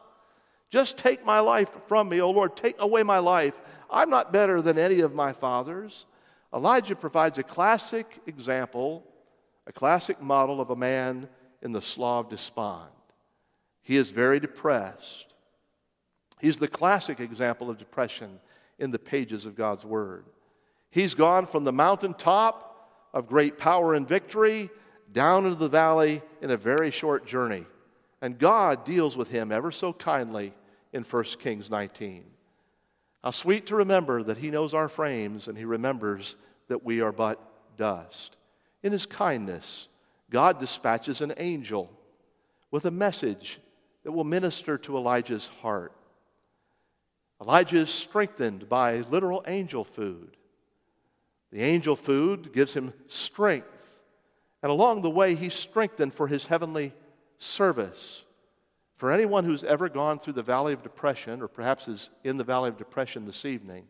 Just 0.68 0.98
take 0.98 1.24
my 1.24 1.40
life 1.40 1.70
from 1.86 2.06
me, 2.06 2.20
O 2.20 2.30
Lord. 2.30 2.54
Take 2.54 2.76
away 2.78 3.02
my 3.02 3.18
life. 3.18 3.58
I'm 3.90 4.10
not 4.10 4.30
better 4.30 4.60
than 4.60 4.78
any 4.78 5.00
of 5.00 5.14
my 5.14 5.32
fathers. 5.32 6.04
Elijah 6.54 6.94
provides 6.94 7.38
a 7.38 7.42
classic 7.42 8.20
example, 8.26 9.04
a 9.66 9.72
classic 9.72 10.20
model 10.20 10.60
of 10.60 10.68
a 10.68 10.76
man 10.76 11.30
in 11.62 11.72
the 11.72 11.80
slough 11.80 12.26
of 12.26 12.30
despond. 12.30 12.90
He 13.80 13.96
is 13.96 14.10
very 14.10 14.38
depressed. 14.38 15.32
He's 16.38 16.58
the 16.58 16.68
classic 16.68 17.20
example 17.20 17.70
of 17.70 17.78
depression 17.78 18.38
in 18.78 18.90
the 18.90 18.98
pages 18.98 19.46
of 19.46 19.56
God's 19.56 19.86
Word. 19.86 20.26
He's 20.90 21.14
gone 21.14 21.46
from 21.46 21.64
the 21.64 21.72
mountaintop 21.72 22.90
of 23.14 23.26
great 23.26 23.56
power 23.56 23.94
and 23.94 24.06
victory 24.06 24.68
down 25.16 25.46
into 25.46 25.56
the 25.56 25.66
valley 25.66 26.20
in 26.42 26.50
a 26.50 26.58
very 26.58 26.90
short 26.90 27.26
journey. 27.26 27.64
And 28.20 28.38
God 28.38 28.84
deals 28.84 29.16
with 29.16 29.30
him 29.30 29.50
ever 29.50 29.70
so 29.70 29.94
kindly 29.94 30.52
in 30.92 31.04
1 31.04 31.24
Kings 31.40 31.70
19. 31.70 32.22
How 33.24 33.30
sweet 33.30 33.66
to 33.66 33.76
remember 33.76 34.22
that 34.22 34.36
He 34.36 34.50
knows 34.50 34.74
our 34.74 34.90
frames 34.90 35.48
and 35.48 35.56
He 35.56 35.64
remembers 35.64 36.36
that 36.68 36.84
we 36.84 37.00
are 37.00 37.12
but 37.12 37.40
dust. 37.78 38.36
In 38.82 38.92
His 38.92 39.06
kindness, 39.06 39.88
God 40.28 40.60
dispatches 40.60 41.22
an 41.22 41.32
angel 41.38 41.90
with 42.70 42.84
a 42.84 42.90
message 42.90 43.58
that 44.04 44.12
will 44.12 44.22
minister 44.22 44.76
to 44.78 44.98
Elijah's 44.98 45.48
heart. 45.62 45.92
Elijah 47.42 47.78
is 47.78 47.90
strengthened 47.90 48.68
by 48.68 48.98
literal 49.10 49.42
angel 49.46 49.82
food. 49.82 50.36
The 51.52 51.62
angel 51.62 51.96
food 51.96 52.52
gives 52.52 52.74
him 52.74 52.92
strength. 53.06 53.75
And 54.66 54.72
along 54.72 55.02
the 55.02 55.10
way, 55.10 55.36
he's 55.36 55.54
strengthened 55.54 56.12
for 56.12 56.26
his 56.26 56.46
heavenly 56.46 56.92
service. 57.38 58.24
For 58.96 59.12
anyone 59.12 59.44
who's 59.44 59.62
ever 59.62 59.88
gone 59.88 60.18
through 60.18 60.32
the 60.32 60.42
valley 60.42 60.72
of 60.72 60.82
depression, 60.82 61.40
or 61.40 61.46
perhaps 61.46 61.86
is 61.86 62.10
in 62.24 62.36
the 62.36 62.42
valley 62.42 62.70
of 62.70 62.76
depression 62.76 63.26
this 63.26 63.44
evening, 63.44 63.84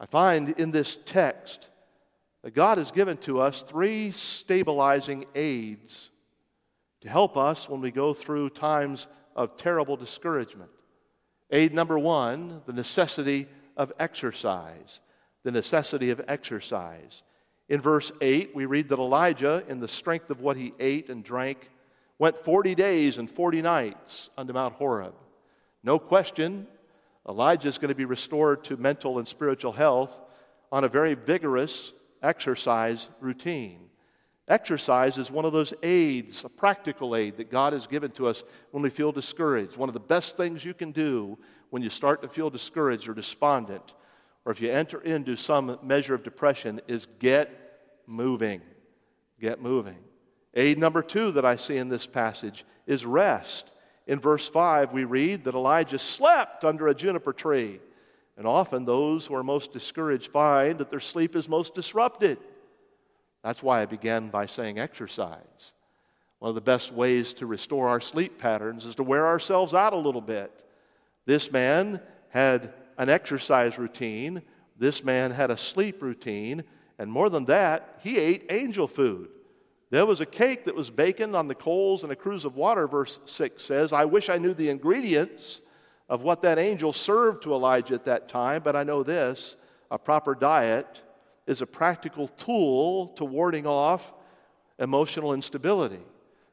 I 0.00 0.06
find 0.06 0.48
in 0.58 0.72
this 0.72 0.98
text 1.04 1.68
that 2.42 2.56
God 2.56 2.78
has 2.78 2.90
given 2.90 3.18
to 3.18 3.38
us 3.38 3.62
three 3.62 4.10
stabilizing 4.10 5.26
aids 5.36 6.10
to 7.02 7.08
help 7.08 7.36
us 7.36 7.68
when 7.68 7.80
we 7.80 7.92
go 7.92 8.12
through 8.12 8.50
times 8.50 9.06
of 9.36 9.56
terrible 9.56 9.96
discouragement. 9.96 10.72
Aid 11.52 11.72
number 11.72 12.00
one, 12.00 12.62
the 12.66 12.72
necessity 12.72 13.46
of 13.76 13.92
exercise. 14.00 15.00
The 15.44 15.52
necessity 15.52 16.10
of 16.10 16.20
exercise. 16.26 17.22
In 17.70 17.80
verse 17.80 18.10
8, 18.20 18.50
we 18.52 18.66
read 18.66 18.88
that 18.88 18.98
Elijah, 18.98 19.62
in 19.68 19.78
the 19.78 19.86
strength 19.86 20.28
of 20.30 20.40
what 20.40 20.56
he 20.56 20.74
ate 20.80 21.08
and 21.08 21.22
drank, 21.22 21.70
went 22.18 22.44
40 22.44 22.74
days 22.74 23.16
and 23.16 23.30
40 23.30 23.62
nights 23.62 24.28
unto 24.36 24.52
Mount 24.52 24.74
Horeb. 24.74 25.14
No 25.84 26.00
question, 26.00 26.66
Elijah 27.28 27.68
is 27.68 27.78
going 27.78 27.90
to 27.90 27.94
be 27.94 28.04
restored 28.04 28.64
to 28.64 28.76
mental 28.76 29.18
and 29.18 29.28
spiritual 29.28 29.70
health 29.70 30.20
on 30.72 30.82
a 30.82 30.88
very 30.88 31.14
vigorous 31.14 31.92
exercise 32.24 33.08
routine. 33.20 33.78
Exercise 34.48 35.16
is 35.16 35.30
one 35.30 35.44
of 35.44 35.52
those 35.52 35.72
aids, 35.84 36.44
a 36.44 36.48
practical 36.48 37.14
aid 37.14 37.36
that 37.36 37.52
God 37.52 37.72
has 37.72 37.86
given 37.86 38.10
to 38.12 38.26
us 38.26 38.42
when 38.72 38.82
we 38.82 38.90
feel 38.90 39.12
discouraged. 39.12 39.76
One 39.76 39.88
of 39.88 39.94
the 39.94 40.00
best 40.00 40.36
things 40.36 40.64
you 40.64 40.74
can 40.74 40.90
do 40.90 41.38
when 41.70 41.84
you 41.84 41.88
start 41.88 42.20
to 42.22 42.28
feel 42.28 42.50
discouraged 42.50 43.08
or 43.08 43.14
despondent, 43.14 43.94
or 44.44 44.52
if 44.52 44.60
you 44.60 44.70
enter 44.70 45.00
into 45.00 45.36
some 45.36 45.78
measure 45.82 46.14
of 46.14 46.22
depression, 46.22 46.80
is 46.88 47.06
get 47.18 47.50
moving. 48.06 48.60
Get 49.40 49.60
moving. 49.60 49.98
Aid 50.54 50.78
number 50.78 51.02
two 51.02 51.30
that 51.32 51.44
I 51.44 51.56
see 51.56 51.76
in 51.76 51.88
this 51.88 52.06
passage 52.06 52.64
is 52.86 53.06
rest. 53.06 53.70
In 54.06 54.18
verse 54.18 54.48
5, 54.48 54.92
we 54.92 55.04
read 55.04 55.44
that 55.44 55.54
Elijah 55.54 55.98
slept 55.98 56.64
under 56.64 56.88
a 56.88 56.94
juniper 56.94 57.32
tree. 57.32 57.80
And 58.36 58.46
often 58.46 58.84
those 58.84 59.26
who 59.26 59.34
are 59.34 59.44
most 59.44 59.72
discouraged 59.72 60.32
find 60.32 60.78
that 60.78 60.90
their 60.90 61.00
sleep 61.00 61.36
is 61.36 61.48
most 61.48 61.74
disrupted. 61.74 62.38
That's 63.44 63.62
why 63.62 63.82
I 63.82 63.86
began 63.86 64.28
by 64.28 64.46
saying 64.46 64.78
exercise. 64.78 65.74
One 66.40 66.48
of 66.48 66.54
the 66.54 66.62
best 66.62 66.92
ways 66.92 67.34
to 67.34 67.46
restore 67.46 67.88
our 67.88 68.00
sleep 68.00 68.38
patterns 68.38 68.86
is 68.86 68.94
to 68.96 69.02
wear 69.02 69.26
ourselves 69.26 69.74
out 69.74 69.92
a 69.92 69.98
little 69.98 70.22
bit. 70.22 70.64
This 71.26 71.52
man 71.52 72.00
had 72.30 72.72
an 73.00 73.08
exercise 73.08 73.78
routine, 73.78 74.42
this 74.76 75.02
man 75.02 75.30
had 75.30 75.50
a 75.50 75.56
sleep 75.56 76.02
routine, 76.02 76.62
And 76.98 77.10
more 77.10 77.30
than 77.30 77.46
that, 77.46 77.98
he 78.00 78.18
ate 78.18 78.44
angel 78.50 78.86
food. 78.86 79.30
There 79.88 80.04
was 80.04 80.20
a 80.20 80.26
cake 80.26 80.66
that 80.66 80.74
was 80.74 80.90
baking 80.90 81.34
on 81.34 81.48
the 81.48 81.54
coals 81.54 82.02
and 82.02 82.12
a 82.12 82.16
cruse 82.16 82.44
of 82.44 82.58
water, 82.58 82.86
verse 82.86 83.18
6 83.24 83.64
says. 83.64 83.94
I 83.94 84.04
wish 84.04 84.28
I 84.28 84.36
knew 84.36 84.52
the 84.52 84.68
ingredients 84.68 85.62
of 86.10 86.24
what 86.24 86.42
that 86.42 86.58
angel 86.58 86.92
served 86.92 87.44
to 87.44 87.54
Elijah 87.54 87.94
at 87.94 88.04
that 88.04 88.28
time, 88.28 88.60
but 88.62 88.76
I 88.76 88.82
know 88.82 89.02
this 89.02 89.56
a 89.90 89.98
proper 89.98 90.34
diet 90.34 91.00
is 91.46 91.62
a 91.62 91.66
practical 91.66 92.28
tool 92.28 93.08
to 93.08 93.24
warding 93.24 93.66
off 93.66 94.12
emotional 94.78 95.32
instability. 95.32 96.02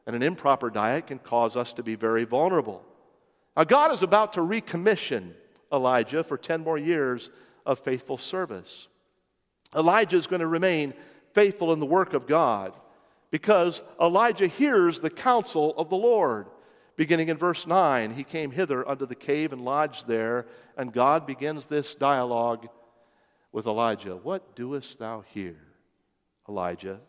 And 0.06 0.16
an 0.16 0.24
improper 0.24 0.70
diet 0.70 1.08
can 1.08 1.20
cause 1.20 1.58
us 1.58 1.74
to 1.74 1.84
be 1.84 1.96
very 1.96 2.24
vulnerable. 2.24 2.86
Now, 3.58 3.66
God 3.66 3.92
is 3.92 4.02
about 4.02 4.32
to 4.34 4.40
recommission 4.40 5.34
Elijah 5.72 6.24
for 6.24 6.38
10 6.38 6.64
more 6.64 6.78
years 6.78 7.30
of 7.66 7.80
faithful 7.80 8.18
service. 8.18 8.88
Elijah 9.76 10.18
is 10.18 10.28
going 10.28 10.40
to 10.40 10.48
remain 10.48 10.94
faithful 11.34 11.74
in 11.74 11.80
the 11.80 11.86
work 11.86 12.14
of 12.14 12.28
God 12.28 12.74
because 13.32 13.82
Elijah 14.02 14.48
hears 14.48 15.00
the 15.00 15.10
counsel 15.10 15.74
of 15.78 15.90
the 15.90 15.98
Lord. 15.98 16.48
Beginning 16.96 17.30
in 17.30 17.38
verse 17.38 17.68
9, 17.68 18.14
he 18.14 18.24
came 18.24 18.52
hither 18.52 18.88
unto 18.88 19.06
the 19.06 19.16
cave 19.16 19.54
and 19.54 19.64
lodged 19.64 20.08
there, 20.08 20.48
and 20.78 20.92
God 20.92 21.28
begins 21.28 21.68
this 21.68 21.94
dialogue 21.94 22.68
with 23.52 23.68
Elijah. 23.68 24.16
What 24.16 24.56
doest 24.56 24.98
thou 24.98 25.24
here, 25.34 25.62
Elijah? 26.50 27.00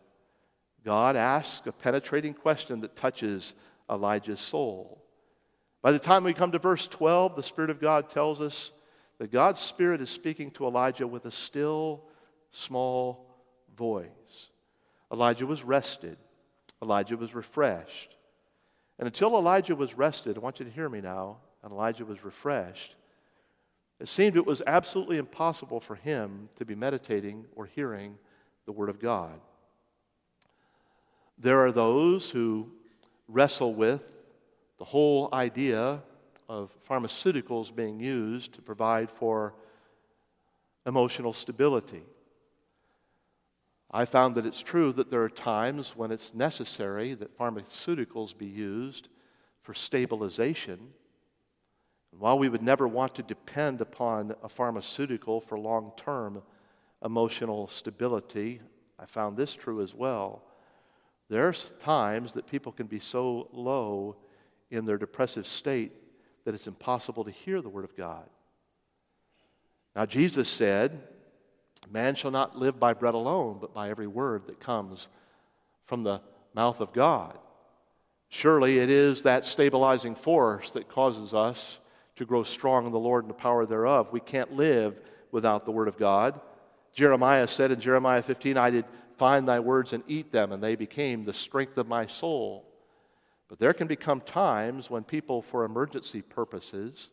God 0.83 1.15
asks 1.15 1.65
a 1.65 1.71
penetrating 1.71 2.33
question 2.33 2.81
that 2.81 2.95
touches 2.95 3.53
Elijah's 3.89 4.39
soul. 4.39 4.98
By 5.81 5.91
the 5.91 5.99
time 5.99 6.23
we 6.23 6.33
come 6.33 6.51
to 6.51 6.59
verse 6.59 6.87
12, 6.87 7.35
the 7.35 7.43
Spirit 7.43 7.69
of 7.69 7.79
God 7.79 8.09
tells 8.09 8.41
us 8.41 8.71
that 9.17 9.31
God's 9.31 9.59
Spirit 9.59 10.01
is 10.01 10.09
speaking 10.09 10.51
to 10.51 10.65
Elijah 10.65 11.07
with 11.07 11.25
a 11.25 11.31
still, 11.31 12.03
small 12.51 13.25
voice. 13.77 14.09
Elijah 15.11 15.45
was 15.45 15.63
rested, 15.63 16.17
Elijah 16.81 17.17
was 17.17 17.33
refreshed. 17.33 18.15
And 18.97 19.07
until 19.07 19.37
Elijah 19.37 19.75
was 19.75 19.97
rested, 19.97 20.37
I 20.37 20.41
want 20.41 20.59
you 20.59 20.65
to 20.65 20.71
hear 20.71 20.89
me 20.89 20.99
now, 20.99 21.37
and 21.63 21.71
Elijah 21.71 22.05
was 22.05 22.23
refreshed, 22.23 22.95
it 23.99 24.07
seemed 24.07 24.35
it 24.35 24.45
was 24.45 24.61
absolutely 24.65 25.17
impossible 25.17 25.79
for 25.79 25.95
him 25.95 26.49
to 26.55 26.65
be 26.65 26.75
meditating 26.75 27.45
or 27.55 27.65
hearing 27.65 28.17
the 28.65 28.71
Word 28.71 28.89
of 28.89 28.99
God. 28.99 29.39
There 31.37 31.59
are 31.59 31.71
those 31.71 32.29
who 32.29 32.71
wrestle 33.27 33.73
with 33.73 34.03
the 34.79 34.85
whole 34.85 35.29
idea 35.33 36.01
of 36.47 36.73
pharmaceuticals 36.89 37.73
being 37.73 37.99
used 37.99 38.53
to 38.53 38.61
provide 38.61 39.09
for 39.09 39.53
emotional 40.85 41.33
stability. 41.33 42.01
I 43.91 44.05
found 44.05 44.35
that 44.35 44.45
it's 44.45 44.61
true 44.61 44.93
that 44.93 45.11
there 45.11 45.21
are 45.21 45.29
times 45.29 45.95
when 45.95 46.11
it's 46.11 46.33
necessary 46.33 47.13
that 47.15 47.37
pharmaceuticals 47.37 48.35
be 48.35 48.45
used 48.45 49.09
for 49.61 49.73
stabilization. 49.73 50.79
And 52.11 52.21
while 52.21 52.39
we 52.39 52.49
would 52.49 52.63
never 52.63 52.87
want 52.87 53.15
to 53.15 53.23
depend 53.23 53.81
upon 53.81 54.33
a 54.41 54.49
pharmaceutical 54.49 55.41
for 55.41 55.59
long 55.59 55.91
term 55.97 56.41
emotional 57.03 57.67
stability, 57.67 58.61
I 58.97 59.05
found 59.05 59.35
this 59.35 59.55
true 59.55 59.81
as 59.81 59.93
well. 59.93 60.43
There 61.29 61.47
are 61.47 61.53
times 61.53 62.33
that 62.33 62.47
people 62.47 62.71
can 62.71 62.87
be 62.87 62.99
so 62.99 63.49
low 63.51 64.15
in 64.71 64.85
their 64.85 64.97
depressive 64.97 65.47
state 65.47 65.91
that 66.45 66.53
it's 66.53 66.67
impossible 66.67 67.23
to 67.23 67.31
hear 67.31 67.61
the 67.61 67.69
Word 67.69 67.85
of 67.85 67.95
God. 67.95 68.29
Now, 69.95 70.05
Jesus 70.05 70.47
said, 70.47 71.01
Man 71.89 72.15
shall 72.15 72.31
not 72.31 72.57
live 72.57 72.79
by 72.79 72.93
bread 72.93 73.13
alone, 73.13 73.57
but 73.59 73.73
by 73.73 73.89
every 73.89 74.07
word 74.07 74.47
that 74.47 74.59
comes 74.59 75.07
from 75.85 76.03
the 76.03 76.21
mouth 76.53 76.81
of 76.81 76.93
God. 76.93 77.37
Surely 78.29 78.77
it 78.79 78.91
is 78.91 79.23
that 79.23 79.45
stabilizing 79.45 80.13
force 80.13 80.71
that 80.71 80.87
causes 80.87 81.33
us 81.33 81.79
to 82.15 82.25
grow 82.25 82.43
strong 82.43 82.85
in 82.85 82.91
the 82.91 82.99
Lord 82.99 83.23
and 83.23 83.29
the 83.29 83.35
power 83.35 83.65
thereof. 83.65 84.11
We 84.11 84.19
can't 84.19 84.53
live 84.53 85.01
without 85.31 85.65
the 85.65 85.71
Word 85.71 85.87
of 85.87 85.97
God. 85.97 86.39
Jeremiah 86.93 87.47
said 87.47 87.71
in 87.71 87.79
Jeremiah 87.79 88.21
15, 88.21 88.57
I 88.57 88.69
did 88.69 88.85
find 89.17 89.47
thy 89.47 89.59
words 89.59 89.93
and 89.93 90.03
eat 90.07 90.31
them, 90.31 90.51
and 90.51 90.61
they 90.61 90.75
became 90.75 91.25
the 91.25 91.33
strength 91.33 91.77
of 91.77 91.87
my 91.87 92.05
soul. 92.05 92.68
But 93.49 93.59
there 93.59 93.73
can 93.73 93.87
become 93.87 94.21
times 94.21 94.89
when 94.89 95.03
people, 95.03 95.41
for 95.41 95.65
emergency 95.65 96.21
purposes, 96.21 97.09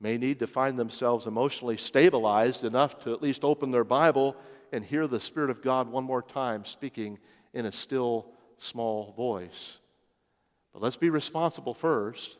may 0.00 0.18
need 0.18 0.40
to 0.40 0.46
find 0.46 0.78
themselves 0.78 1.26
emotionally 1.26 1.76
stabilized 1.76 2.64
enough 2.64 2.98
to 3.00 3.12
at 3.12 3.22
least 3.22 3.44
open 3.44 3.70
their 3.70 3.84
Bible 3.84 4.36
and 4.72 4.84
hear 4.84 5.06
the 5.06 5.20
Spirit 5.20 5.50
of 5.50 5.62
God 5.62 5.88
one 5.88 6.04
more 6.04 6.22
time 6.22 6.64
speaking 6.64 7.18
in 7.54 7.64
a 7.64 7.72
still 7.72 8.26
small 8.56 9.12
voice. 9.16 9.78
But 10.72 10.82
let's 10.82 10.96
be 10.96 11.10
responsible 11.10 11.74
first. 11.74 12.38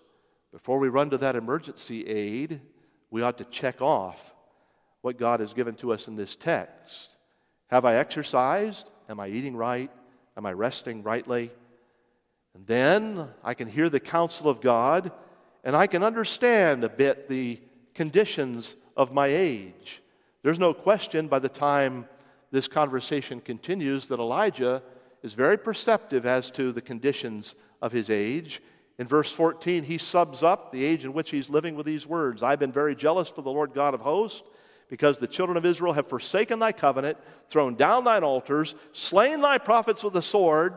Before 0.53 0.79
we 0.79 0.89
run 0.89 1.11
to 1.11 1.19
that 1.19 1.37
emergency 1.37 2.07
aid, 2.07 2.61
we 3.11 3.23
ought 3.23 3.39
to 3.39 3.45
check 3.45 3.81
off 3.81 4.35
what 5.01 5.17
God 5.17 5.41
has 5.41 5.55
given 5.55 5.75
to 5.77 5.93
us 5.93 6.09
in 6.09 6.17
this 6.17 6.37
text. 6.37 7.17
Have 7.69 7.85
I 7.85 7.97
exercised? 7.97 8.91
Am 9.09 9.21
I 9.21 9.29
eating 9.29 9.57
right? 9.57 9.91
Am 10.37 10.45
I 10.45 10.53
resting 10.53 11.03
rightly? 11.03 11.51
And 12.59 12.67
then 12.67 13.29
I 13.45 13.55
can 13.55 13.69
hear 13.69 13.89
the 13.89 14.01
counsel 14.01 14.51
of 14.51 14.61
God 14.61 15.13
and 15.63 15.77
I 15.77 15.87
can 15.87 16.03
understand 16.03 16.83
a 16.83 16.89
bit 16.89 17.29
the 17.29 17.61
conditions 17.95 18.75
of 18.97 19.15
my 19.15 19.29
age. 19.29 20.03
There's 20.43 20.59
no 20.59 20.75
question 20.75 21.29
by 21.29 21.39
the 21.39 21.49
time 21.49 22.09
this 22.51 22.67
conversation 22.67 23.41
continues 23.41 24.09
that 24.09 24.19
Elijah 24.19 24.83
is 25.23 25.35
very 25.35 25.57
perceptive 25.57 26.27
as 26.27 26.51
to 26.53 26.73
the 26.73 26.81
conditions 26.81 27.55
of 27.81 27.93
his 27.93 28.11
age. 28.11 28.61
In 28.99 29.07
verse 29.07 29.33
14, 29.33 29.85
he 29.85 29.97
subs 29.97 30.43
up 30.43 30.73
the 30.73 30.85
age 30.85 31.05
in 31.05 31.13
which 31.13 31.31
he's 31.31 31.49
living 31.49 31.77
with 31.77 31.87
these 31.87 32.09
words 32.09 32.43
I've 32.43 32.59
been 32.59 32.73
very 32.73 32.97
jealous 32.97 33.29
for 33.29 33.43
the 33.43 33.53
Lord 33.53 33.73
God 33.73 33.95
of 33.95 34.01
hosts, 34.01 34.43
because 34.89 35.19
the 35.19 35.29
children 35.29 35.57
of 35.57 35.65
Israel 35.65 35.93
have 35.93 36.09
forsaken 36.09 36.59
thy 36.59 36.73
covenant, 36.73 37.19
thrown 37.51 37.77
down 37.77 38.03
thine 38.03 38.25
altars, 38.25 38.75
slain 38.91 39.43
thy 39.43 39.59
prophets 39.59 40.03
with 40.03 40.15
the 40.15 40.23
sword, 40.23 40.75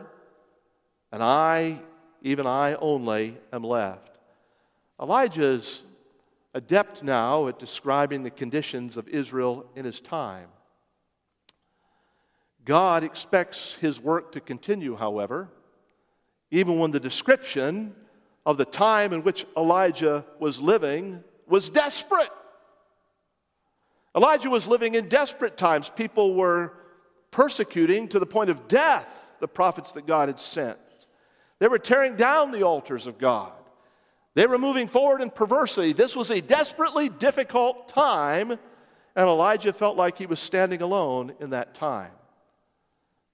and 1.12 1.22
I, 1.22 1.78
even 2.22 2.46
I 2.46 2.74
only, 2.74 3.36
am 3.52 3.62
left. 3.62 4.18
Elijah 5.00 5.44
is 5.44 5.82
adept 6.54 7.02
now 7.02 7.48
at 7.48 7.58
describing 7.58 8.22
the 8.22 8.30
conditions 8.30 8.96
of 8.96 9.08
Israel 9.08 9.66
in 9.76 9.84
his 9.84 10.00
time. 10.00 10.48
God 12.64 13.04
expects 13.04 13.74
his 13.74 14.00
work 14.00 14.32
to 14.32 14.40
continue, 14.40 14.96
however, 14.96 15.48
even 16.50 16.78
when 16.78 16.90
the 16.90 17.00
description 17.00 17.94
of 18.46 18.56
the 18.56 18.64
time 18.64 19.12
in 19.12 19.22
which 19.22 19.46
Elijah 19.56 20.24
was 20.38 20.60
living 20.60 21.22
was 21.46 21.68
desperate. 21.68 22.30
Elijah 24.14 24.50
was 24.50 24.68
living 24.68 24.94
in 24.94 25.08
desperate 25.08 25.56
times. 25.56 25.90
People 25.90 26.34
were 26.34 26.74
persecuting 27.30 28.08
to 28.08 28.18
the 28.18 28.26
point 28.26 28.50
of 28.50 28.68
death 28.68 29.32
the 29.40 29.48
prophets 29.48 29.92
that 29.92 30.06
God 30.06 30.28
had 30.28 30.38
sent. 30.38 30.78
They 31.62 31.68
were 31.68 31.78
tearing 31.78 32.16
down 32.16 32.50
the 32.50 32.64
altars 32.64 33.06
of 33.06 33.18
God. 33.18 33.52
They 34.34 34.48
were 34.48 34.58
moving 34.58 34.88
forward 34.88 35.20
in 35.20 35.30
perversity. 35.30 35.92
This 35.92 36.16
was 36.16 36.32
a 36.32 36.40
desperately 36.40 37.08
difficult 37.08 37.86
time, 37.86 38.50
and 39.14 39.28
Elijah 39.28 39.72
felt 39.72 39.96
like 39.96 40.18
he 40.18 40.26
was 40.26 40.40
standing 40.40 40.82
alone 40.82 41.34
in 41.38 41.50
that 41.50 41.72
time. 41.74 42.10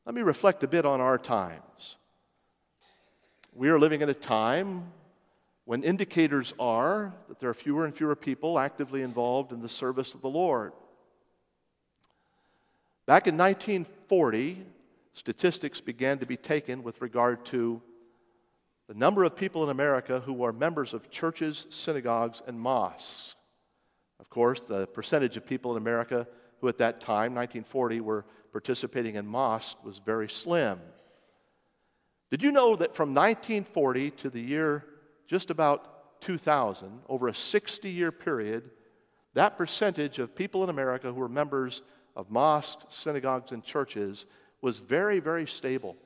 Let 0.04 0.14
me 0.14 0.20
reflect 0.20 0.62
a 0.62 0.68
bit 0.68 0.84
on 0.84 1.00
our 1.00 1.16
times. 1.16 1.96
We 3.54 3.70
are 3.70 3.78
living 3.78 4.02
in 4.02 4.10
a 4.10 4.14
time 4.14 4.92
when 5.64 5.82
indicators 5.82 6.52
are 6.60 7.14
that 7.30 7.40
there 7.40 7.48
are 7.48 7.54
fewer 7.54 7.86
and 7.86 7.96
fewer 7.96 8.14
people 8.14 8.58
actively 8.58 9.00
involved 9.00 9.52
in 9.52 9.62
the 9.62 9.70
service 9.70 10.12
of 10.12 10.20
the 10.20 10.28
Lord. 10.28 10.74
Back 13.06 13.26
in 13.26 13.38
1940, 13.38 14.66
statistics 15.14 15.80
began 15.80 16.18
to 16.18 16.26
be 16.26 16.36
taken 16.36 16.82
with 16.82 17.00
regard 17.00 17.46
to 17.46 17.80
the 18.88 18.94
number 18.94 19.22
of 19.24 19.36
people 19.36 19.62
in 19.62 19.68
America 19.68 20.20
who 20.20 20.42
are 20.42 20.52
members 20.52 20.94
of 20.94 21.10
churches, 21.10 21.66
synagogues, 21.68 22.42
and 22.46 22.58
mosques. 22.58 23.36
Of 24.18 24.30
course, 24.30 24.62
the 24.62 24.86
percentage 24.86 25.36
of 25.36 25.46
people 25.46 25.70
in 25.72 25.76
America 25.76 26.26
who 26.60 26.68
at 26.68 26.78
that 26.78 27.00
time, 27.00 27.34
1940, 27.34 28.00
were 28.00 28.24
participating 28.50 29.14
in 29.16 29.26
mosques 29.26 29.76
was 29.84 29.98
very 29.98 30.28
slim. 30.28 30.80
Did 32.30 32.42
you 32.42 32.50
know 32.50 32.76
that 32.76 32.94
from 32.94 33.10
1940 33.10 34.10
to 34.12 34.30
the 34.30 34.40
year 34.40 34.84
just 35.26 35.50
about 35.50 36.20
2000, 36.22 37.00
over 37.08 37.28
a 37.28 37.34
60 37.34 37.90
year 37.90 38.10
period, 38.10 38.70
that 39.34 39.58
percentage 39.58 40.18
of 40.18 40.34
people 40.34 40.64
in 40.64 40.70
America 40.70 41.12
who 41.12 41.20
were 41.20 41.28
members 41.28 41.82
of 42.16 42.30
mosques, 42.30 42.84
synagogues, 42.88 43.52
and 43.52 43.62
churches 43.62 44.26
was 44.62 44.80
very, 44.80 45.20
very 45.20 45.46
stable. 45.46 45.96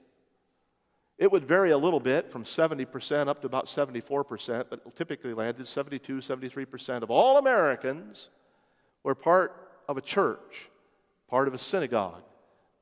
It 1.23 1.31
would 1.31 1.45
vary 1.45 1.71
a 1.71 1.79
little 1.79 2.01
bit 2.01 2.33
from 2.33 2.43
70% 2.43 3.29
up 3.29 3.43
to 3.43 3.47
about 3.47 3.67
74%, 3.67 4.65
but 4.69 4.97
typically 4.97 5.33
landed 5.33 5.69
72, 5.69 6.17
73% 6.17 7.03
of 7.05 7.13
all 7.13 7.39
Americans 7.39 8.29
were 9.05 9.15
part 9.15 9.71
of 9.89 9.97
a 9.97 10.01
church, 10.01 10.69
part 11.29 11.47
of 11.47 11.55
a 11.55 11.59
synagogue, 11.59 12.25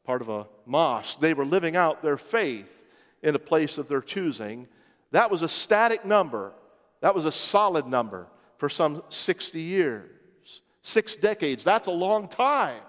part 0.06 0.22
of 0.22 0.30
a 0.30 0.46
mosque. 0.64 1.20
They 1.20 1.34
were 1.34 1.44
living 1.44 1.76
out 1.76 2.02
their 2.02 2.16
faith 2.16 2.82
in 3.22 3.34
a 3.34 3.38
place 3.38 3.76
of 3.76 3.88
their 3.88 4.00
choosing. 4.00 4.68
That 5.10 5.30
was 5.30 5.42
a 5.42 5.48
static 5.48 6.06
number, 6.06 6.54
that 7.02 7.14
was 7.14 7.26
a 7.26 7.32
solid 7.32 7.86
number 7.86 8.26
for 8.56 8.70
some 8.70 9.02
60 9.10 9.60
years. 9.60 10.62
Six 10.80 11.14
decades, 11.14 11.62
that's 11.62 11.88
a 11.88 11.92
long 11.92 12.26
time. 12.26 12.80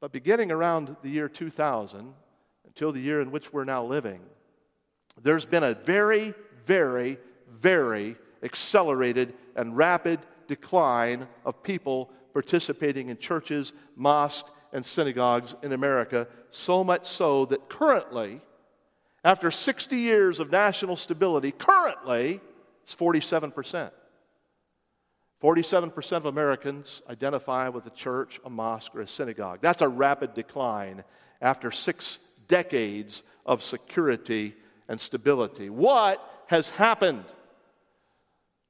But 0.00 0.12
beginning 0.12 0.52
around 0.52 0.94
the 1.02 1.10
year 1.10 1.28
2000 1.28 2.14
until 2.72 2.90
the 2.90 3.00
year 3.00 3.20
in 3.20 3.30
which 3.30 3.52
we're 3.52 3.64
now 3.64 3.84
living, 3.84 4.18
there's 5.22 5.44
been 5.44 5.62
a 5.62 5.74
very, 5.74 6.32
very, 6.64 7.18
very 7.50 8.16
accelerated 8.42 9.34
and 9.56 9.76
rapid 9.76 10.18
decline 10.48 11.28
of 11.44 11.62
people 11.62 12.10
participating 12.32 13.10
in 13.10 13.18
churches, 13.18 13.74
mosques, 13.94 14.50
and 14.72 14.86
synagogues 14.86 15.54
in 15.62 15.74
America, 15.74 16.26
so 16.48 16.82
much 16.82 17.04
so 17.04 17.44
that 17.44 17.68
currently, 17.68 18.40
after 19.22 19.50
60 19.50 19.94
years 19.94 20.40
of 20.40 20.50
national 20.50 20.96
stability, 20.96 21.52
currently 21.52 22.40
it's 22.82 22.96
47%. 22.96 23.90
47% 25.42 26.12
of 26.16 26.24
Americans 26.24 27.02
identify 27.10 27.68
with 27.68 27.84
a 27.84 27.90
church, 27.90 28.40
a 28.46 28.48
mosque, 28.48 28.94
or 28.94 29.02
a 29.02 29.06
synagogue. 29.06 29.58
That's 29.60 29.82
a 29.82 29.88
rapid 29.88 30.32
decline 30.32 31.04
after 31.42 31.70
six 31.70 32.18
decades 32.52 33.22
of 33.46 33.62
security 33.62 34.54
and 34.86 35.00
stability. 35.00 35.70
What 35.70 36.20
has 36.48 36.68
happened? 36.68 37.24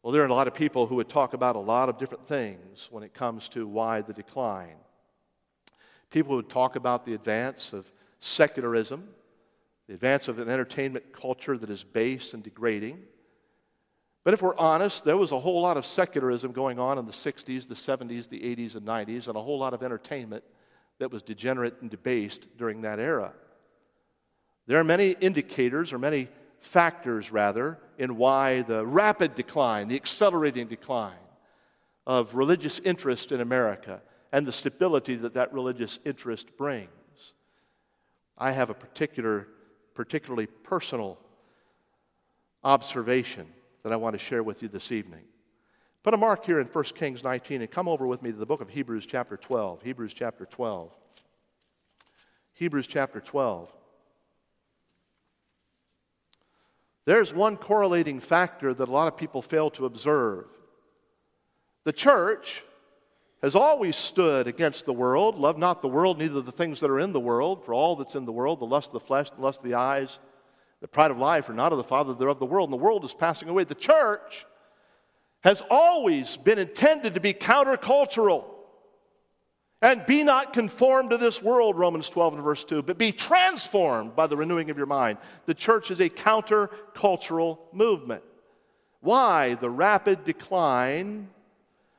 Well, 0.03 0.13
there 0.13 0.23
are 0.23 0.27
a 0.27 0.33
lot 0.33 0.47
of 0.47 0.55
people 0.55 0.87
who 0.87 0.95
would 0.95 1.09
talk 1.09 1.35
about 1.35 1.57
a 1.57 1.59
lot 1.59 1.89
of 1.89 1.99
different 1.99 2.25
things 2.29 2.87
when 2.93 3.03
it 3.03 3.13
comes 3.13 3.49
to 3.49 3.67
why 3.67 4.01
the 4.01 4.13
decline. 4.13 4.77
People 6.11 6.37
would 6.37 6.49
talk 6.49 6.77
about 6.77 7.05
the 7.05 7.15
advance 7.15 7.73
of 7.73 7.93
secularism, 8.21 9.09
the 9.89 9.95
advance 9.95 10.29
of 10.29 10.39
an 10.39 10.49
entertainment 10.49 11.13
culture 11.13 11.59
that 11.59 11.69
is 11.69 11.83
base 11.83 12.35
and 12.35 12.43
degrading. 12.45 13.03
But 14.23 14.33
if 14.33 14.43
we're 14.43 14.57
honest, 14.59 15.05
there 15.05 15.17
was 15.17 15.33
a 15.33 15.41
whole 15.41 15.61
lot 15.61 15.77
of 15.77 15.85
secularism 15.85 16.53
going 16.53 16.79
on 16.79 16.99
in 16.99 17.07
the 17.07 17.13
60s, 17.13 17.67
the 17.67 17.75
70s, 17.75 18.29
the 18.29 18.39
80s, 18.39 18.77
and 18.77 18.87
90s, 18.87 19.27
and 19.27 19.37
a 19.37 19.43
whole 19.43 19.59
lot 19.59 19.75
of 19.75 19.83
entertainment 19.83 20.45
that 21.01 21.11
was 21.11 21.21
degenerate 21.21 21.75
and 21.81 21.91
debased 21.91 22.47
during 22.57 22.83
that 22.83 23.01
era. 23.01 23.33
There 24.73 24.81
are 24.81 24.85
many 24.85 25.11
indicators, 25.21 25.93
or 25.93 25.99
many 25.99 26.29
factors 26.61 27.31
rather, 27.31 27.79
in 27.99 28.17
why 28.17 28.63
the 28.63 28.87
rapid 28.87 29.35
decline, 29.35 29.87
the 29.89 29.97
accelerating 29.97 30.67
decline 30.67 31.13
of 32.07 32.35
religious 32.35 32.79
interest 32.79 33.33
in 33.33 33.43
America 33.43 34.01
and 34.33 34.47
the 34.47 34.51
stability 34.51 35.15
that 35.17 35.35
that 35.35 35.53
religious 35.53 35.99
interest 36.07 36.57
brings. 36.57 36.89
I 38.39 38.53
have 38.53 38.71
a 38.71 38.75
particular, 38.75 39.47
particularly 39.93 40.47
personal 40.47 41.19
observation 42.65 43.49
that 43.83 43.93
I 43.93 43.97
want 43.97 44.15
to 44.15 44.19
share 44.19 44.43
with 44.43 44.63
you 44.63 44.69
this 44.69 44.91
evening. 44.91 45.25
Put 46.03 46.15
a 46.15 46.17
mark 46.17 46.47
here 46.47 46.61
in 46.61 46.67
1 46.67 46.85
Kings 46.95 47.23
19 47.23 47.61
and 47.61 47.71
come 47.71 47.89
over 47.89 48.07
with 48.07 48.23
me 48.23 48.33
to 48.33 48.39
the 48.39 48.47
book 48.47 48.63
of 48.63 48.71
Hebrews, 48.71 49.05
chapter 49.05 49.37
12. 49.37 49.83
Hebrews, 49.83 50.15
chapter 50.15 50.47
12. 50.47 50.97
Hebrews, 52.55 52.87
chapter 52.87 53.21
12. 53.21 53.71
There's 57.05 57.35
one 57.35 57.57
correlating 57.57 58.21
factor 58.21 58.73
that 58.73 58.89
a 58.89 58.93
lot 58.93 59.09
of 59.09 59.17
people 59.17 59.43
fail 59.43 59.71
to 59.71 59.87
observe. 59.87 60.47
The 61.85 61.93
church 61.93 62.63
has 63.43 63.57
always 63.57 63.97
stood 63.97 64.47
against 64.47 64.85
the 64.85 64.93
world. 64.93 65.37
Love 65.37 65.59
not 65.59 65.83
the 65.83 65.89
world, 65.89 66.19
neither 66.19 66.41
the 66.41 66.53
things 66.53 66.79
that 66.81 66.91
are 66.91 67.01
in 67.01 67.13
the 67.13 67.21
world. 67.21 67.65
For 67.65 67.75
all 67.75 67.97
that's 67.97 68.15
in 68.15 68.25
the 68.25 68.33
world, 68.33 68.61
the 68.61 68.67
lust 68.67 68.89
of 68.89 68.93
the 68.95 69.01
flesh, 69.01 69.31
the 69.31 69.41
lust 69.41 69.61
of 69.61 69.65
the 69.65 69.75
eyes, 69.75 70.21
the 70.81 70.87
pride 70.87 71.11
of 71.11 71.19
life, 71.19 71.49
are 71.49 71.55
not 71.55 71.73
of 71.73 71.79
the 71.79 71.85
Father, 71.85 72.15
they're 72.15 72.29
of 72.29 72.39
the 72.39 72.47
world. 72.47 72.71
And 72.71 72.79
the 72.79 72.85
world 72.85 73.05
is 73.05 73.15
passing 73.15 73.49
away. 73.49 73.65
The 73.65 73.75
church 73.75 74.47
has 75.43 75.61
always 75.69 76.37
been 76.37 76.59
intended 76.59 77.15
to 77.15 77.21
be 77.21 77.35
countercultural. 77.35 78.45
And 79.83 80.07
be 80.07 80.23
not 80.23 80.53
conformed 80.53 81.11
to 81.11 81.19
this 81.19 81.43
world, 81.43 81.77
Romans 81.77 82.09
12 82.09 82.35
and 82.35 82.43
verse 82.45 82.63
2, 82.63 82.83
but 82.83 82.99
be 82.99 83.11
transformed 83.11 84.15
by 84.15 84.29
the 84.29 84.37
renewing 84.37 84.71
of 84.71 84.77
your 84.77 84.87
mind. 84.87 85.19
The 85.47 85.55
church 85.55 85.91
is 85.91 85.99
a 85.99 86.09
countercultural 86.09 87.59
movement. 87.73 88.23
Why 89.01 89.55
the 89.55 89.69
rapid 89.69 90.25
decline? 90.25 91.29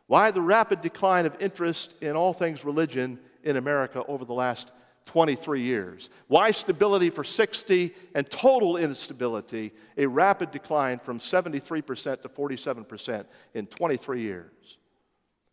Why 0.07 0.31
the 0.31 0.41
rapid 0.41 0.81
decline 0.81 1.25
of 1.25 1.35
interest 1.41 1.95
in 1.99 2.15
all 2.15 2.31
things 2.31 2.63
religion 2.63 3.19
in 3.43 3.57
America 3.57 4.01
over 4.07 4.23
the 4.23 4.33
last 4.33 4.71
23 5.05 5.61
years? 5.61 6.09
Why 6.27 6.51
stability 6.51 7.09
for 7.09 7.25
60 7.25 7.93
and 8.15 8.29
total 8.29 8.77
instability, 8.77 9.73
a 9.97 10.05
rapid 10.05 10.51
decline 10.51 10.99
from 10.99 11.19
73% 11.19 12.21
to 12.21 12.29
47% 12.29 13.25
in 13.53 13.67
23 13.67 14.21
years? 14.21 14.77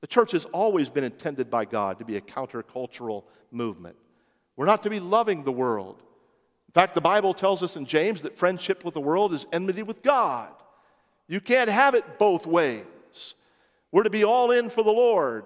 The 0.01 0.07
church 0.07 0.33
has 0.33 0.47
always 0.47 0.89
been 0.89 1.05
intended 1.05 1.51
by 1.51 1.65
God 1.65 1.99
to 1.99 2.05
be 2.05 2.17
a 2.17 2.21
countercultural 2.21 3.25
movement. 3.51 3.97
We're 4.57 4.67
not 4.67 4.83
to 4.85 4.91
be 4.91 5.01
loving 5.01 5.45
the 5.45 5.53
world. 5.53 6.03
In 6.69 6.73
fact, 6.73 6.95
the 6.95 7.01
Bible 7.01 7.35
tells 7.35 7.63
us 7.63 7.77
in 7.77 7.85
James 7.85 8.23
that 8.23 8.39
friendship 8.39 8.85
with 8.85 8.95
the 8.95 9.01
world 9.01 9.35
is 9.35 9.47
enmity 9.53 9.83
with 9.83 10.03
God. 10.03 10.51
You 11.27 11.41
can't 11.41 11.71
have 11.71 11.95
it 11.95 12.19
both 12.19 12.47
ways. 12.47 12.85
We're 13.93 14.05
to 14.05 14.11
be 14.11 14.25
all 14.25 14.51
in 14.51 14.71
for 14.71 14.83
the 14.83 14.93
Lord 14.93 15.45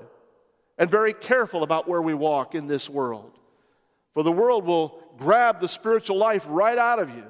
and 0.79 0.91
very 0.91 1.13
careful 1.13 1.63
about 1.63 1.89
where 1.89 2.03
we 2.03 2.15
walk 2.15 2.55
in 2.55 2.67
this 2.67 2.91
world. 2.91 3.39
For 4.13 4.23
the 4.23 4.33
world 4.33 4.65
will 4.65 5.03
grab 5.19 5.61
the 5.61 5.69
spiritual 5.69 6.17
life 6.17 6.45
right 6.49 6.79
out 6.79 6.99
of 6.99 7.11
you. 7.11 7.25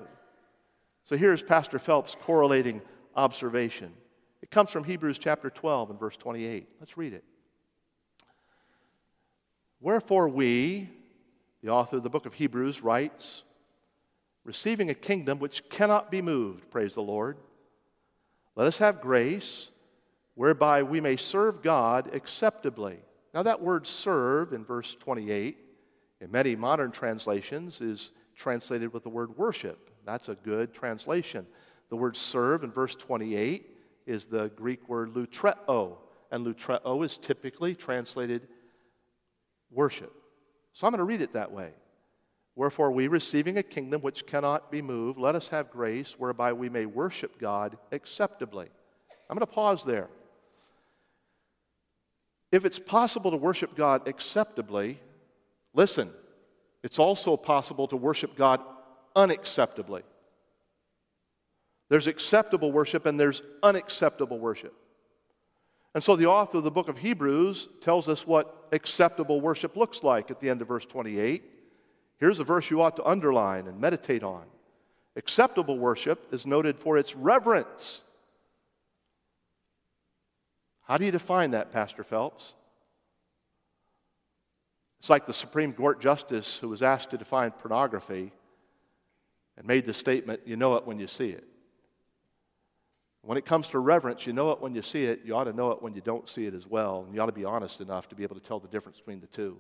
So 1.05 1.17
here's 1.17 1.43
Pastor 1.43 1.79
Phelps' 1.79 2.17
correlating 2.23 2.83
observation. 3.15 3.93
Comes 4.55 4.71
from 4.71 4.85
Hebrews 4.85 5.19
chapter 5.19 5.51
12 5.51 5.91
and 5.91 5.99
verse 5.99 6.17
28. 6.17 6.69
Let's 6.79 6.97
read 6.97 7.13
it. 7.13 7.25
Wherefore, 9.81 10.29
we, 10.29 10.89
the 11.61 11.71
author 11.71 11.97
of 11.97 12.05
the 12.05 12.09
book 12.09 12.25
of 12.25 12.35
Hebrews, 12.35 12.81
writes, 12.81 13.43
receiving 14.45 14.91
a 14.91 14.95
kingdom 14.95 15.41
which 15.41 15.69
cannot 15.71 16.09
be 16.09 16.23
moved, 16.23 16.71
praise 16.71 16.95
the 16.95 17.03
Lord, 17.03 17.37
let 18.55 18.69
us 18.69 18.79
have 18.79 19.01
grace 19.01 19.73
whereby 20.37 20.85
we 20.85 21.01
may 21.01 21.17
serve 21.17 21.61
God 21.61 22.15
acceptably. 22.15 23.01
Now, 23.35 23.43
that 23.43 23.61
word 23.61 23.89
serve 23.89 24.53
in 24.53 24.65
verse 24.65 24.95
28 24.95 25.59
in 26.21 26.31
many 26.31 26.55
modern 26.55 26.93
translations 26.93 27.81
is 27.81 28.13
translated 28.37 28.93
with 28.93 29.03
the 29.03 29.09
word 29.09 29.37
worship. 29.37 29.91
That's 30.07 30.29
a 30.29 30.37
good 30.37 30.73
translation. 30.73 31.45
The 31.89 31.97
word 31.97 32.17
serve 32.17 32.63
in 32.63 32.71
verse 32.71 32.95
28 32.95 33.73
is 34.07 34.27
the 34.27 34.49
Greek 34.51 34.89
word 34.89 35.15
latreuo, 35.15 35.97
and 36.31 36.47
latreuo 36.47 37.05
is 37.05 37.17
typically 37.17 37.75
translated 37.75 38.49
worship. 39.71 40.13
So 40.73 40.87
I'm 40.87 40.93
going 40.93 40.99
to 40.99 41.05
read 41.05 41.21
it 41.21 41.33
that 41.33 41.53
way. 41.53 41.73
Wherefore, 42.57 42.93
we 42.93 43.09
receiving 43.09 43.59
a 43.59 43.63
kingdom 43.63 44.01
which 44.03 44.27
cannot 44.27 44.71
be 44.71 44.81
moved, 44.81 45.19
let 45.19 45.35
us 45.35 45.49
have 45.49 45.71
grace 45.71 46.15
whereby 46.19 46.53
we 46.53 46.69
may 46.69 46.87
worship 46.87 47.39
God 47.39 47.77
acceptably. 47.91 48.69
I'm 49.29 49.37
going 49.37 49.41
to 49.41 49.47
pause 49.47 49.85
there. 49.85 50.09
If 52.53 52.65
it's 52.65 52.79
possible 52.79 53.33
to 53.33 53.37
worship 53.37 53.75
God 53.75 54.07
acceptably, 54.07 55.01
listen, 55.73 56.11
it's 56.85 57.01
also 57.01 57.37
possible 57.37 57.89
to 57.89 57.97
worship 57.97 58.37
God 58.37 58.61
unacceptably. 59.17 60.03
There's 61.89 62.07
acceptable 62.07 62.73
worship 62.73 63.07
and 63.07 63.19
there's 63.19 63.43
unacceptable 63.63 64.39
worship. 64.39 64.75
And 65.95 66.03
so 66.03 66.17
the 66.17 66.27
author 66.27 66.59
of 66.59 66.65
the 66.65 66.71
book 66.71 66.89
of 66.89 66.99
Hebrews 66.99 67.69
tells 67.81 68.09
us 68.09 68.27
what 68.27 68.69
acceptable 68.73 69.41
worship 69.41 69.77
looks 69.77 70.03
like 70.03 70.31
at 70.31 70.41
the 70.41 70.51
end 70.51 70.61
of 70.61 70.69
verse 70.69 70.85
28. 70.87 71.45
Here's 72.19 72.41
a 72.41 72.45
verse 72.45 72.71
you 72.71 72.83
ought 72.83 72.97
to 72.97 73.05
underline 73.05 73.69
and 73.69 73.81
meditate 73.81 74.23
on. 74.23 74.45
Acceptable 75.17 75.79
worship 75.79 76.33
is 76.33 76.47
noted 76.47 76.79
for 76.79 76.99
its 76.99 77.15
reverence. 77.15 78.03
How 80.83 80.99
do 80.99 81.05
you 81.05 81.13
define 81.13 81.53
that, 81.53 81.73
Pastor 81.73 82.03
Phelps? 82.03 82.55
It's 84.99 85.11
like 85.11 85.27
the 85.27 85.33
Supreme 85.33 85.73
Court 85.73 86.01
justice 86.01 86.57
who 86.59 86.69
was 86.69 86.83
asked 86.83 87.11
to 87.11 87.19
define 87.19 87.53
pornography 87.53 88.33
and 89.57 89.67
made 89.67 89.85
the 89.85 89.95
statement, 89.95 90.41
you 90.47 90.57
know 90.57 90.75
it 90.75 90.87
when 90.87 90.99
you 90.99 91.07
see 91.07 91.29
it. 91.29 91.47
When 93.25 93.39
it 93.39 93.47
comes 93.47 93.69
to 93.69 93.79
reverence, 93.79 94.27
you 94.27 94.35
know 94.35 94.51
it 94.51 94.61
when 94.61 94.75
you 94.75 94.83
see 94.83 95.05
it. 95.05 95.23
You 95.25 95.35
ought 95.35 95.45
to 95.45 95.53
know 95.53 95.71
it 95.71 95.83
when 95.83 95.95
you 95.95 96.03
don't 96.03 96.29
see 96.29 96.45
it 96.47 96.53
as 96.53 96.67
well. 96.67 97.05
And 97.07 97.15
you 97.15 97.21
ought 97.23 97.27
to 97.27 97.33
be 97.33 97.45
honest 97.45 97.81
enough 97.81 98.09
to 98.11 98.15
be 98.15 98.23
able 98.23 98.37
to 98.37 98.43
tell 98.43 98.61
the 98.61 98.69
difference 98.69 98.99
between 98.99 99.21
the 99.21 99.27
two. 99.27 99.57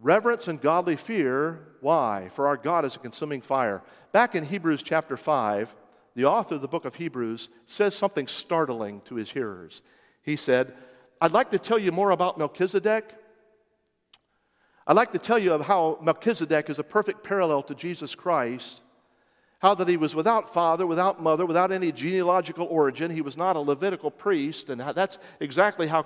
Reverence 0.00 0.48
and 0.48 0.60
godly 0.60 0.96
fear, 0.96 1.60
why? 1.80 2.28
For 2.34 2.46
our 2.46 2.56
God 2.56 2.84
is 2.84 2.96
a 2.96 3.00
consuming 3.00 3.40
fire. 3.40 3.82
Back 4.12 4.34
in 4.34 4.44
Hebrews 4.44 4.82
chapter 4.82 5.16
5, 5.16 5.74
the 6.14 6.24
author 6.24 6.54
of 6.54 6.62
the 6.62 6.68
book 6.68 6.84
of 6.84 6.94
Hebrews 6.94 7.48
says 7.66 7.96
something 7.96 8.28
startling 8.28 9.00
to 9.06 9.16
his 9.16 9.30
hearers. 9.30 9.82
He 10.22 10.36
said, 10.36 10.74
I'd 11.20 11.32
like 11.32 11.50
to 11.50 11.58
tell 11.58 11.78
you 11.78 11.90
more 11.90 12.10
about 12.10 12.38
Melchizedek. 12.38 13.12
I'd 14.86 14.96
like 14.96 15.12
to 15.12 15.18
tell 15.18 15.38
you 15.38 15.52
of 15.52 15.62
how 15.62 15.98
Melchizedek 16.02 16.70
is 16.70 16.78
a 16.78 16.84
perfect 16.84 17.24
parallel 17.24 17.62
to 17.64 17.74
Jesus 17.74 18.14
Christ. 18.14 18.82
How 19.64 19.74
that 19.76 19.88
he 19.88 19.96
was 19.96 20.14
without 20.14 20.52
father, 20.52 20.86
without 20.86 21.22
mother, 21.22 21.46
without 21.46 21.72
any 21.72 21.90
genealogical 21.90 22.66
origin. 22.66 23.10
He 23.10 23.22
was 23.22 23.38
not 23.38 23.56
a 23.56 23.60
Levitical 23.60 24.10
priest, 24.10 24.68
and 24.68 24.78
that's 24.78 25.16
exactly 25.40 25.86
how 25.86 26.02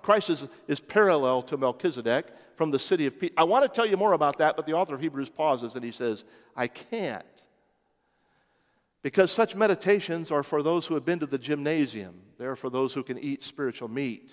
Christ 0.00 0.30
is, 0.30 0.46
is 0.66 0.80
parallel 0.80 1.42
to 1.42 1.58
Melchizedek 1.58 2.28
from 2.56 2.70
the 2.70 2.78
city 2.78 3.04
of. 3.04 3.14
I 3.36 3.44
want 3.44 3.64
to 3.64 3.68
tell 3.68 3.84
you 3.84 3.98
more 3.98 4.14
about 4.14 4.38
that, 4.38 4.56
but 4.56 4.64
the 4.64 4.72
author 4.72 4.94
of 4.94 5.02
Hebrews 5.02 5.28
pauses 5.28 5.74
and 5.74 5.84
he 5.84 5.90
says, 5.90 6.24
I 6.56 6.68
can't. 6.68 7.26
Because 9.02 9.30
such 9.30 9.54
meditations 9.54 10.30
are 10.30 10.42
for 10.42 10.62
those 10.62 10.86
who 10.86 10.94
have 10.94 11.04
been 11.04 11.18
to 11.18 11.26
the 11.26 11.36
gymnasium, 11.36 12.14
they're 12.38 12.56
for 12.56 12.70
those 12.70 12.94
who 12.94 13.02
can 13.02 13.18
eat 13.18 13.44
spiritual 13.44 13.88
meat. 13.88 14.32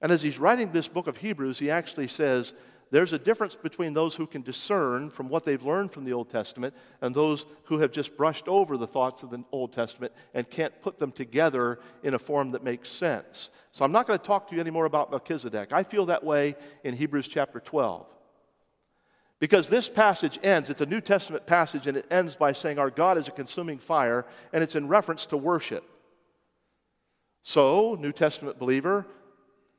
And 0.00 0.12
as 0.12 0.22
he's 0.22 0.38
writing 0.38 0.70
this 0.70 0.86
book 0.86 1.08
of 1.08 1.16
Hebrews, 1.16 1.58
he 1.58 1.68
actually 1.68 2.06
says, 2.06 2.54
there's 2.92 3.14
a 3.14 3.18
difference 3.18 3.56
between 3.56 3.94
those 3.94 4.14
who 4.14 4.26
can 4.26 4.42
discern 4.42 5.08
from 5.08 5.30
what 5.30 5.46
they've 5.46 5.62
learned 5.62 5.92
from 5.92 6.04
the 6.04 6.12
Old 6.12 6.28
Testament 6.28 6.74
and 7.00 7.14
those 7.14 7.46
who 7.64 7.78
have 7.78 7.90
just 7.90 8.18
brushed 8.18 8.48
over 8.48 8.76
the 8.76 8.86
thoughts 8.86 9.22
of 9.22 9.30
the 9.30 9.42
Old 9.50 9.72
Testament 9.72 10.12
and 10.34 10.48
can't 10.48 10.78
put 10.82 10.98
them 10.98 11.10
together 11.10 11.78
in 12.02 12.12
a 12.12 12.18
form 12.18 12.50
that 12.50 12.62
makes 12.62 12.90
sense. 12.90 13.48
So 13.70 13.86
I'm 13.86 13.92
not 13.92 14.06
going 14.06 14.18
to 14.18 14.24
talk 14.24 14.46
to 14.48 14.54
you 14.54 14.60
anymore 14.60 14.84
about 14.84 15.10
Melchizedek. 15.10 15.72
I 15.72 15.84
feel 15.84 16.04
that 16.06 16.22
way 16.22 16.54
in 16.84 16.94
Hebrews 16.94 17.28
chapter 17.28 17.60
12. 17.60 18.04
Because 19.38 19.70
this 19.70 19.88
passage 19.88 20.38
ends, 20.42 20.68
it's 20.68 20.82
a 20.82 20.86
New 20.86 21.00
Testament 21.00 21.46
passage, 21.46 21.86
and 21.86 21.96
it 21.96 22.06
ends 22.10 22.36
by 22.36 22.52
saying, 22.52 22.78
Our 22.78 22.90
God 22.90 23.16
is 23.16 23.26
a 23.26 23.32
consuming 23.32 23.78
fire, 23.78 24.26
and 24.52 24.62
it's 24.62 24.76
in 24.76 24.86
reference 24.86 25.24
to 25.26 25.38
worship. 25.38 25.82
So, 27.40 27.96
New 27.98 28.12
Testament 28.12 28.58
believer, 28.58 29.06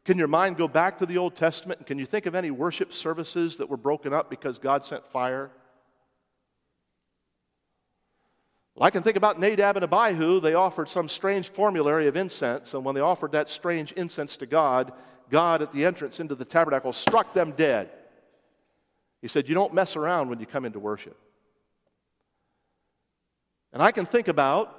can 0.05 0.17
your 0.17 0.27
mind 0.27 0.57
go 0.57 0.67
back 0.67 0.97
to 0.99 1.05
the 1.05 1.17
Old 1.17 1.35
Testament? 1.35 1.85
Can 1.85 1.97
you 1.97 2.05
think 2.05 2.25
of 2.25 2.35
any 2.35 2.51
worship 2.51 2.91
services 2.91 3.57
that 3.57 3.69
were 3.69 3.77
broken 3.77 4.13
up 4.13 4.29
because 4.29 4.57
God 4.57 4.83
sent 4.83 5.07
fire? 5.07 5.49
Well, 8.75 8.85
I 8.85 8.89
can 8.89 9.03
think 9.03 9.17
about 9.17 9.39
Nadab 9.39 9.77
and 9.77 9.83
Abihu. 9.83 10.39
They 10.39 10.55
offered 10.55 10.89
some 10.89 11.07
strange 11.07 11.49
formulary 11.49 12.07
of 12.07 12.17
incense, 12.17 12.73
and 12.73 12.83
when 12.83 12.95
they 12.95 13.01
offered 13.01 13.31
that 13.33 13.49
strange 13.49 13.91
incense 13.93 14.35
to 14.37 14.45
God, 14.45 14.91
God 15.29 15.61
at 15.61 15.71
the 15.71 15.85
entrance 15.85 16.19
into 16.19 16.35
the 16.35 16.45
tabernacle 16.45 16.91
struck 16.91 17.33
them 17.33 17.51
dead. 17.51 17.89
He 19.21 19.27
said, 19.27 19.47
You 19.47 19.55
don't 19.55 19.73
mess 19.73 19.95
around 19.95 20.29
when 20.29 20.39
you 20.39 20.45
come 20.45 20.65
into 20.65 20.79
worship. 20.79 21.17
And 23.71 23.81
I 23.81 23.91
can 23.91 24.05
think 24.05 24.27
about 24.27 24.75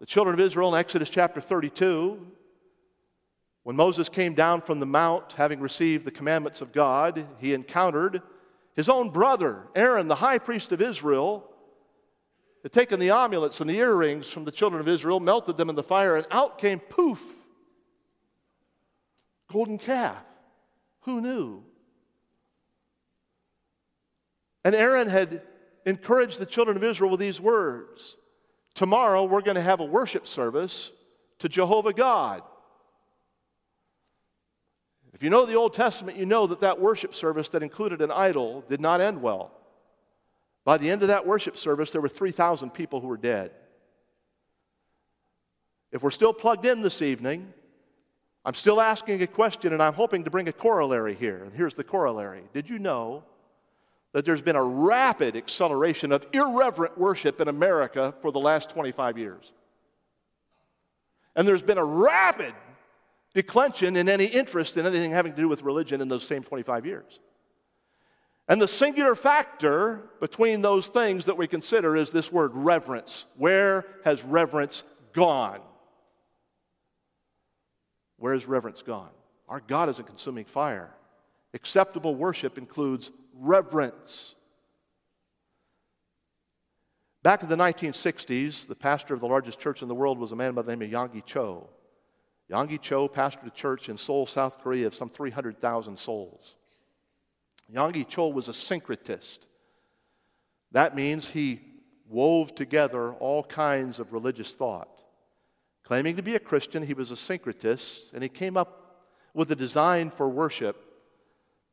the 0.00 0.06
children 0.06 0.34
of 0.34 0.40
Israel 0.40 0.74
in 0.74 0.80
Exodus 0.80 1.10
chapter 1.10 1.40
32. 1.40 2.26
When 3.66 3.74
Moses 3.74 4.08
came 4.08 4.32
down 4.32 4.60
from 4.60 4.78
the 4.78 4.86
mount, 4.86 5.32
having 5.32 5.58
received 5.58 6.04
the 6.04 6.12
commandments 6.12 6.60
of 6.60 6.70
God, 6.70 7.26
he 7.40 7.52
encountered 7.52 8.22
his 8.76 8.88
own 8.88 9.10
brother, 9.10 9.64
Aaron, 9.74 10.06
the 10.06 10.14
high 10.14 10.38
priest 10.38 10.70
of 10.70 10.80
Israel, 10.80 11.50
had 12.62 12.70
taken 12.70 13.00
the 13.00 13.10
amulets 13.10 13.60
and 13.60 13.68
the 13.68 13.76
earrings 13.76 14.30
from 14.30 14.44
the 14.44 14.52
children 14.52 14.80
of 14.80 14.86
Israel, 14.86 15.18
melted 15.18 15.56
them 15.56 15.68
in 15.68 15.74
the 15.74 15.82
fire, 15.82 16.14
and 16.14 16.28
out 16.30 16.58
came 16.58 16.78
poof, 16.78 17.20
golden 19.50 19.78
calf. 19.78 20.22
Who 21.00 21.20
knew? 21.20 21.64
And 24.64 24.76
Aaron 24.76 25.08
had 25.08 25.42
encouraged 25.84 26.38
the 26.38 26.46
children 26.46 26.76
of 26.76 26.84
Israel 26.84 27.10
with 27.10 27.18
these 27.18 27.40
words 27.40 28.14
Tomorrow 28.74 29.24
we're 29.24 29.40
going 29.40 29.56
to 29.56 29.60
have 29.60 29.80
a 29.80 29.84
worship 29.84 30.24
service 30.24 30.92
to 31.40 31.48
Jehovah 31.48 31.92
God. 31.92 32.44
If 35.16 35.22
you 35.22 35.30
know 35.30 35.46
the 35.46 35.54
Old 35.54 35.72
Testament, 35.72 36.18
you 36.18 36.26
know 36.26 36.46
that 36.46 36.60
that 36.60 36.78
worship 36.78 37.14
service 37.14 37.48
that 37.48 37.62
included 37.62 38.02
an 38.02 38.10
idol 38.10 38.62
did 38.68 38.82
not 38.82 39.00
end 39.00 39.22
well. 39.22 39.50
By 40.62 40.76
the 40.76 40.90
end 40.90 41.00
of 41.00 41.08
that 41.08 41.26
worship 41.26 41.56
service, 41.56 41.90
there 41.90 42.02
were 42.02 42.08
3,000 42.10 42.68
people 42.68 43.00
who 43.00 43.06
were 43.06 43.16
dead. 43.16 43.50
If 45.90 46.02
we're 46.02 46.10
still 46.10 46.34
plugged 46.34 46.66
in 46.66 46.82
this 46.82 47.00
evening, 47.00 47.50
I'm 48.44 48.52
still 48.52 48.78
asking 48.78 49.22
a 49.22 49.26
question 49.26 49.72
and 49.72 49.82
I'm 49.82 49.94
hoping 49.94 50.24
to 50.24 50.30
bring 50.30 50.48
a 50.48 50.52
corollary 50.52 51.14
here. 51.14 51.44
And 51.44 51.54
here's 51.54 51.74
the 51.74 51.82
corollary 51.82 52.42
Did 52.52 52.68
you 52.68 52.78
know 52.78 53.24
that 54.12 54.26
there's 54.26 54.42
been 54.42 54.54
a 54.54 54.62
rapid 54.62 55.34
acceleration 55.34 56.12
of 56.12 56.26
irreverent 56.34 56.98
worship 56.98 57.40
in 57.40 57.48
America 57.48 58.12
for 58.20 58.30
the 58.30 58.38
last 58.38 58.68
25 58.68 59.16
years? 59.16 59.50
And 61.34 61.48
there's 61.48 61.62
been 61.62 61.78
a 61.78 61.84
rapid 61.86 62.52
declension 63.36 63.96
in 63.96 64.08
any 64.08 64.24
interest 64.24 64.78
in 64.78 64.86
anything 64.86 65.10
having 65.10 65.32
to 65.32 65.36
do 65.36 65.46
with 65.46 65.62
religion 65.62 66.00
in 66.00 66.08
those 66.08 66.26
same 66.26 66.42
25 66.42 66.86
years. 66.86 67.20
And 68.48 68.62
the 68.62 68.66
singular 68.66 69.14
factor 69.14 70.08
between 70.20 70.62
those 70.62 70.86
things 70.86 71.26
that 71.26 71.36
we 71.36 71.46
consider 71.46 71.96
is 71.96 72.10
this 72.10 72.32
word 72.32 72.52
reverence. 72.54 73.26
Where 73.36 73.84
has 74.04 74.24
reverence 74.24 74.84
gone? 75.12 75.60
Where 78.16 78.32
has 78.32 78.46
reverence 78.46 78.80
gone? 78.80 79.10
Our 79.50 79.60
God 79.60 79.90
is 79.90 79.98
a 79.98 80.02
consuming 80.02 80.46
fire. 80.46 80.94
Acceptable 81.52 82.14
worship 82.14 82.56
includes 82.56 83.10
reverence. 83.34 84.34
Back 87.22 87.42
in 87.42 87.50
the 87.50 87.56
1960s, 87.56 88.66
the 88.66 88.74
pastor 88.74 89.12
of 89.12 89.20
the 89.20 89.26
largest 89.26 89.60
church 89.60 89.82
in 89.82 89.88
the 89.88 89.94
world 89.94 90.18
was 90.18 90.32
a 90.32 90.36
man 90.36 90.54
by 90.54 90.62
the 90.62 90.74
name 90.74 90.94
of 90.94 91.10
Yonggi 91.10 91.22
Cho. 91.26 91.68
Yonggi 92.50 92.80
Cho 92.80 93.08
pastored 93.08 93.46
a 93.46 93.50
church 93.50 93.88
in 93.88 93.96
Seoul, 93.96 94.26
South 94.26 94.60
Korea 94.60 94.86
of 94.86 94.94
some 94.94 95.08
300,000 95.08 95.98
souls. 95.98 96.54
Yonggi 97.72 98.06
Cho 98.06 98.28
was 98.28 98.48
a 98.48 98.52
syncretist. 98.52 99.40
That 100.72 100.94
means 100.94 101.28
he 101.28 101.60
wove 102.08 102.54
together 102.54 103.12
all 103.14 103.42
kinds 103.42 103.98
of 103.98 104.12
religious 104.12 104.54
thought. 104.54 104.88
Claiming 105.82 106.16
to 106.16 106.22
be 106.22 106.36
a 106.36 106.40
Christian, 106.40 106.84
he 106.84 106.94
was 106.94 107.10
a 107.10 107.14
syncretist, 107.14 108.12
and 108.12 108.22
he 108.22 108.28
came 108.28 108.56
up 108.56 109.04
with 109.34 109.50
a 109.50 109.56
design 109.56 110.10
for 110.10 110.28
worship 110.28 110.82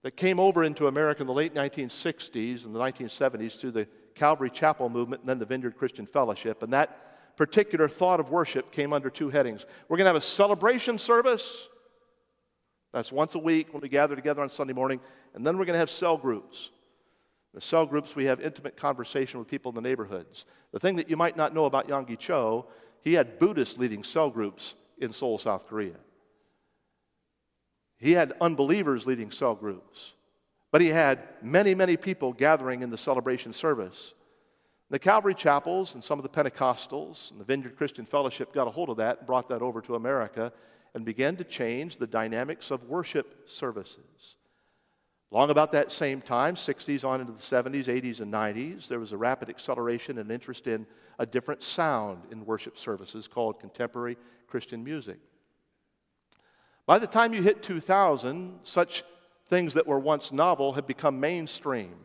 that 0.02 0.18
came 0.18 0.40
over 0.40 0.64
into 0.64 0.88
America 0.88 1.22
in 1.22 1.28
the 1.28 1.34
late 1.34 1.54
1960s 1.54 2.66
and 2.66 2.76
the 2.76 2.80
1970s 2.80 3.58
through 3.58 3.72
the 3.72 3.88
Calvary 4.16 4.50
Chapel 4.50 4.90
movement 4.90 5.22
and 5.22 5.30
then 5.30 5.40
the 5.40 5.46
Vineyard 5.46 5.78
Christian 5.78 6.06
Fellowship. 6.06 6.62
And 6.62 6.74
that 6.74 7.13
particular 7.36 7.88
thought 7.88 8.20
of 8.20 8.30
worship 8.30 8.72
came 8.72 8.94
under 8.94 9.10
two 9.10 9.30
headings. 9.30 9.66
We're 9.88 9.98
going 9.98 10.06
to 10.06 10.10
have 10.10 10.16
a 10.16 10.22
celebration 10.22 10.98
service. 10.98 11.68
That's 12.94 13.12
once 13.12 13.36
a 13.36 13.40
week 13.40 13.74
when 13.74 13.82
we 13.82 13.90
gather 13.90 14.16
together 14.16 14.42
on 14.42 14.50
Sunday 14.50 14.74
morning. 14.74 15.00
And 15.34 15.46
then 15.46 15.58
we're 15.58 15.66
going 15.66 15.74
to 15.74 15.80
have 15.80 15.90
cell 15.90 16.18
groups. 16.18 16.70
The 17.54 17.62
cell 17.62 17.86
groups, 17.86 18.16
we 18.16 18.26
have 18.26 18.42
intimate 18.42 18.78
conversation 18.78 19.40
with 19.40 19.48
people 19.48 19.70
in 19.70 19.76
the 19.76 19.82
neighborhoods. 19.82 20.46
The 20.72 20.80
thing 20.80 20.96
that 20.96 21.10
you 21.10 21.18
might 21.18 21.38
not 21.38 21.54
know 21.54 21.66
about 21.66 21.88
Yonggi 21.88 22.18
Cho, 22.18 22.68
he 23.02 23.14
had 23.14 23.40
Buddhists 23.40 23.78
leading 23.78 24.04
cell 24.04 24.30
groups 24.30 24.76
in 25.00 25.12
Seoul, 25.12 25.38
South 25.38 25.68
Korea. 25.68 25.98
He 27.98 28.12
had 28.12 28.34
unbelievers 28.42 29.06
leading 29.06 29.32
cell 29.32 29.56
groups. 29.56 30.14
But 30.72 30.82
he 30.82 30.88
had 30.88 31.20
many, 31.44 31.76
many 31.76 31.96
people 31.98 32.34
gathering 32.34 32.82
in 32.82 32.90
the 32.90 32.98
celebration 32.98 33.54
service. 33.54 34.16
The 34.94 35.00
Calvary 35.00 35.34
chapels 35.34 35.96
and 35.96 36.04
some 36.04 36.20
of 36.20 36.24
the 36.24 36.30
Pentecostals 36.30 37.32
and 37.32 37.40
the 37.40 37.44
Vineyard 37.44 37.78
Christian 37.78 38.06
Fellowship 38.06 38.54
got 38.54 38.68
a 38.68 38.70
hold 38.70 38.90
of 38.90 38.98
that 38.98 39.18
and 39.18 39.26
brought 39.26 39.50
that 39.50 39.64
over 39.64 39.82
to 39.82 39.96
America 39.96 40.54
and 40.94 41.04
began 41.04 41.36
to 41.38 41.44
change 41.44 41.98
the 41.98 42.06
dynamics 42.06 42.70
of 42.70 42.84
worship 42.84 43.50
services. 43.50 44.36
Long 45.32 45.50
about 45.50 45.72
that 45.72 45.92
same 45.92 46.22
time, 46.22 46.54
60s 46.54 47.04
on 47.04 47.22
into 47.22 47.34
the 47.34 47.40
70s, 47.40 47.86
80s, 47.86 48.22
and 48.22 48.32
90s, 48.32 48.88
there 48.88 49.00
was 49.00 49.14
a 49.14 49.18
rapid 49.18 49.50
acceleration 49.50 50.20
and 50.20 50.32
interest 50.32 50.68
in 50.68 50.86
a 51.18 51.26
different 51.26 51.64
sound 51.64 52.22
in 52.30 52.46
worship 52.46 52.78
services 52.78 53.28
called 53.28 53.60
contemporary 53.60 54.16
Christian 54.46 54.84
music. 54.84 55.18
By 56.86 57.00
the 57.00 57.08
time 57.08 57.34
you 57.34 57.42
hit 57.42 57.64
2000, 57.64 58.60
such 58.62 59.04
things 59.48 59.74
that 59.74 59.88
were 59.88 59.98
once 59.98 60.32
novel 60.32 60.74
had 60.74 60.86
become 60.86 61.20
mainstream 61.20 61.96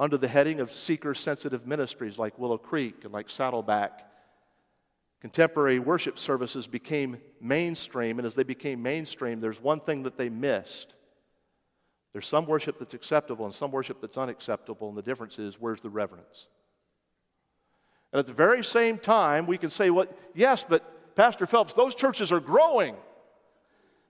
under 0.00 0.16
the 0.16 0.26
heading 0.26 0.60
of 0.60 0.72
seeker 0.72 1.14
sensitive 1.14 1.66
ministries 1.66 2.18
like 2.18 2.38
Willow 2.38 2.56
Creek 2.56 3.04
and 3.04 3.12
like 3.12 3.28
Saddleback. 3.28 4.10
Contemporary 5.20 5.78
worship 5.78 6.18
services 6.18 6.66
became 6.66 7.18
mainstream, 7.38 8.18
and 8.18 8.24
as 8.24 8.34
they 8.34 8.42
became 8.42 8.82
mainstream, 8.82 9.40
there's 9.40 9.60
one 9.60 9.78
thing 9.78 10.04
that 10.04 10.16
they 10.16 10.30
missed. 10.30 10.94
There's 12.14 12.26
some 12.26 12.46
worship 12.46 12.78
that's 12.78 12.94
acceptable 12.94 13.44
and 13.44 13.54
some 13.54 13.70
worship 13.70 14.00
that's 14.00 14.16
unacceptable, 14.16 14.88
and 14.88 14.96
the 14.96 15.02
difference 15.02 15.38
is 15.38 15.60
where's 15.60 15.82
the 15.82 15.90
reverence? 15.90 16.46
And 18.10 18.18
at 18.18 18.26
the 18.26 18.32
very 18.32 18.64
same 18.64 18.96
time, 18.96 19.46
we 19.46 19.58
can 19.58 19.68
say, 19.68 19.90
well, 19.90 20.06
yes, 20.34 20.64
but 20.66 21.14
Pastor 21.14 21.46
Phelps, 21.46 21.74
those 21.74 21.94
churches 21.94 22.32
are 22.32 22.40
growing. 22.40 22.96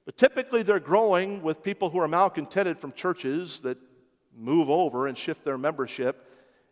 But 0.07 0.16
typically, 0.16 0.62
they're 0.62 0.79
growing 0.79 1.42
with 1.42 1.64
people 1.64 1.90
who 1.90 1.98
are 1.98 2.09
malcontented 2.09 2.79
from 2.79 2.92
churches 2.92 3.61
that 3.62 3.76
move 4.40 4.70
over 4.70 5.07
and 5.07 5.16
shift 5.16 5.44
their 5.44 5.59
membership, 5.59 6.26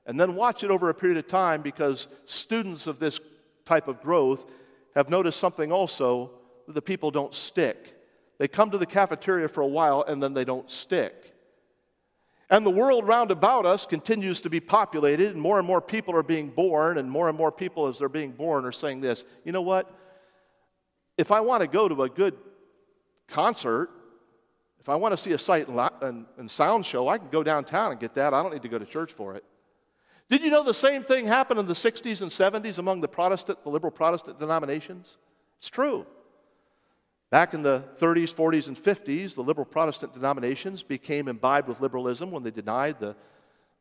and 0.06 0.18
then 0.18 0.34
watch 0.34 0.64
it 0.64 0.70
over 0.70 0.88
a 0.88 0.94
period 0.94 1.18
of 1.18 1.26
time 1.26 1.62
because 1.62 2.08
students 2.24 2.86
of 2.86 2.98
this 2.98 3.20
type 3.64 3.88
of 3.88 4.00
growth 4.00 4.46
have 4.94 5.10
noticed 5.10 5.38
something 5.38 5.70
also 5.70 6.30
that 6.66 6.74
the 6.74 6.82
people 6.82 7.10
don't 7.10 7.34
stick. 7.34 7.94
They 8.38 8.48
come 8.48 8.70
to 8.70 8.78
the 8.78 8.86
cafeteria 8.86 9.48
for 9.48 9.60
a 9.60 9.66
while 9.66 10.04
and 10.06 10.22
then 10.22 10.32
they 10.32 10.44
don't 10.44 10.70
stick. 10.70 11.34
And 12.50 12.64
the 12.64 12.70
world 12.70 13.06
round 13.06 13.30
about 13.30 13.66
us 13.66 13.84
continues 13.84 14.40
to 14.40 14.50
be 14.50 14.58
populated, 14.58 15.32
and 15.32 15.40
more 15.40 15.58
and 15.58 15.66
more 15.66 15.82
people 15.82 16.16
are 16.16 16.22
being 16.22 16.48
born, 16.48 16.96
and 16.96 17.10
more 17.10 17.28
and 17.28 17.36
more 17.36 17.52
people, 17.52 17.88
as 17.88 17.98
they're 17.98 18.08
being 18.08 18.32
born, 18.32 18.64
are 18.64 18.72
saying 18.72 19.00
this 19.00 19.24
you 19.44 19.52
know 19.52 19.60
what? 19.62 19.94
If 21.18 21.30
I 21.30 21.40
want 21.40 21.62
to 21.62 21.68
go 21.68 21.88
to 21.88 22.02
a 22.04 22.08
good 22.08 22.36
concert, 23.26 23.90
if 24.80 24.88
I 24.88 24.96
want 24.96 25.12
to 25.12 25.16
see 25.16 25.32
a 25.32 25.38
sight 25.38 25.68
and, 25.68 26.50
sound 26.50 26.86
show, 26.86 27.08
I 27.08 27.18
can 27.18 27.28
go 27.28 27.42
downtown 27.42 27.90
and 27.92 28.00
get 28.00 28.14
that. 28.14 28.32
I 28.32 28.42
don't 28.42 28.52
need 28.52 28.62
to 28.62 28.68
go 28.68 28.78
to 28.78 28.86
church 28.86 29.12
for 29.12 29.34
it. 29.34 29.44
Did 30.28 30.42
you 30.42 30.50
know 30.50 30.62
the 30.62 30.74
same 30.74 31.02
thing 31.02 31.26
happened 31.26 31.58
in 31.58 31.66
the 31.66 31.72
60s 31.72 32.20
and 32.20 32.30
70s 32.30 32.78
among 32.78 33.00
the 33.00 33.08
Protestant, 33.08 33.62
the 33.64 33.70
liberal 33.70 33.90
Protestant 33.90 34.38
denominations? 34.38 35.16
It's 35.58 35.68
true. 35.68 36.06
Back 37.30 37.54
in 37.54 37.62
the 37.62 37.84
30s, 37.98 38.34
40s, 38.34 38.68
and 38.68 38.76
50s, 38.76 39.34
the 39.34 39.42
liberal 39.42 39.66
Protestant 39.66 40.14
denominations 40.14 40.82
became 40.82 41.28
imbibed 41.28 41.68
with 41.68 41.80
liberalism 41.80 42.30
when 42.30 42.42
they 42.42 42.50
denied 42.50 43.00
the 43.00 43.16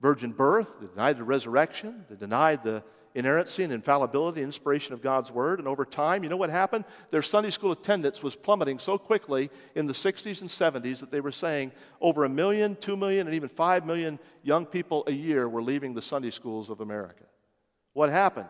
virgin 0.02 0.32
birth, 0.32 0.80
they 0.80 0.88
denied 0.88 1.18
the 1.18 1.24
resurrection, 1.24 2.06
they 2.10 2.16
denied 2.16 2.64
the 2.64 2.84
inerrancy 3.15 3.63
and 3.63 3.74
infallibility 3.74 4.41
inspiration 4.41 4.93
of 4.93 5.02
God's 5.02 5.32
Word. 5.32 5.60
And 5.60 5.67
over 5.67 5.86
time, 5.86 6.24
you 6.24 6.30
know 6.30 6.38
what 6.38 6.50
happened? 6.50 6.86
Their 7.10 7.22
Sunday 7.22 7.50
school 7.50 7.72
attendance 7.72 8.22
was 8.22 8.36
plummeting 8.36 8.80
so 8.80 8.98
quickly 8.98 9.50
in 9.76 9.88
the 9.88 9.93
60s 9.93 10.41
and 10.41 10.50
70s 10.50 11.00
that 11.00 11.12
they 11.12 11.22
were 11.22 11.32
saying 11.32 11.72
over 12.02 12.26
a 12.26 12.30
million, 12.30 12.76
two 12.76 12.96
million, 12.96 13.28
and 13.28 13.36
even 13.36 13.50
five 13.50 13.86
million 13.86 14.20
young 14.43 14.65
people 14.65 15.04
a 15.08 15.12
year 15.12 15.50
were 15.50 15.63
leaving 15.63 15.93
the 15.93 16.02
Sunday 16.02 16.32
schools 16.32 16.70
of 16.70 16.82
America. 16.82 17.24
What 17.93 18.10
happened? 18.10 18.48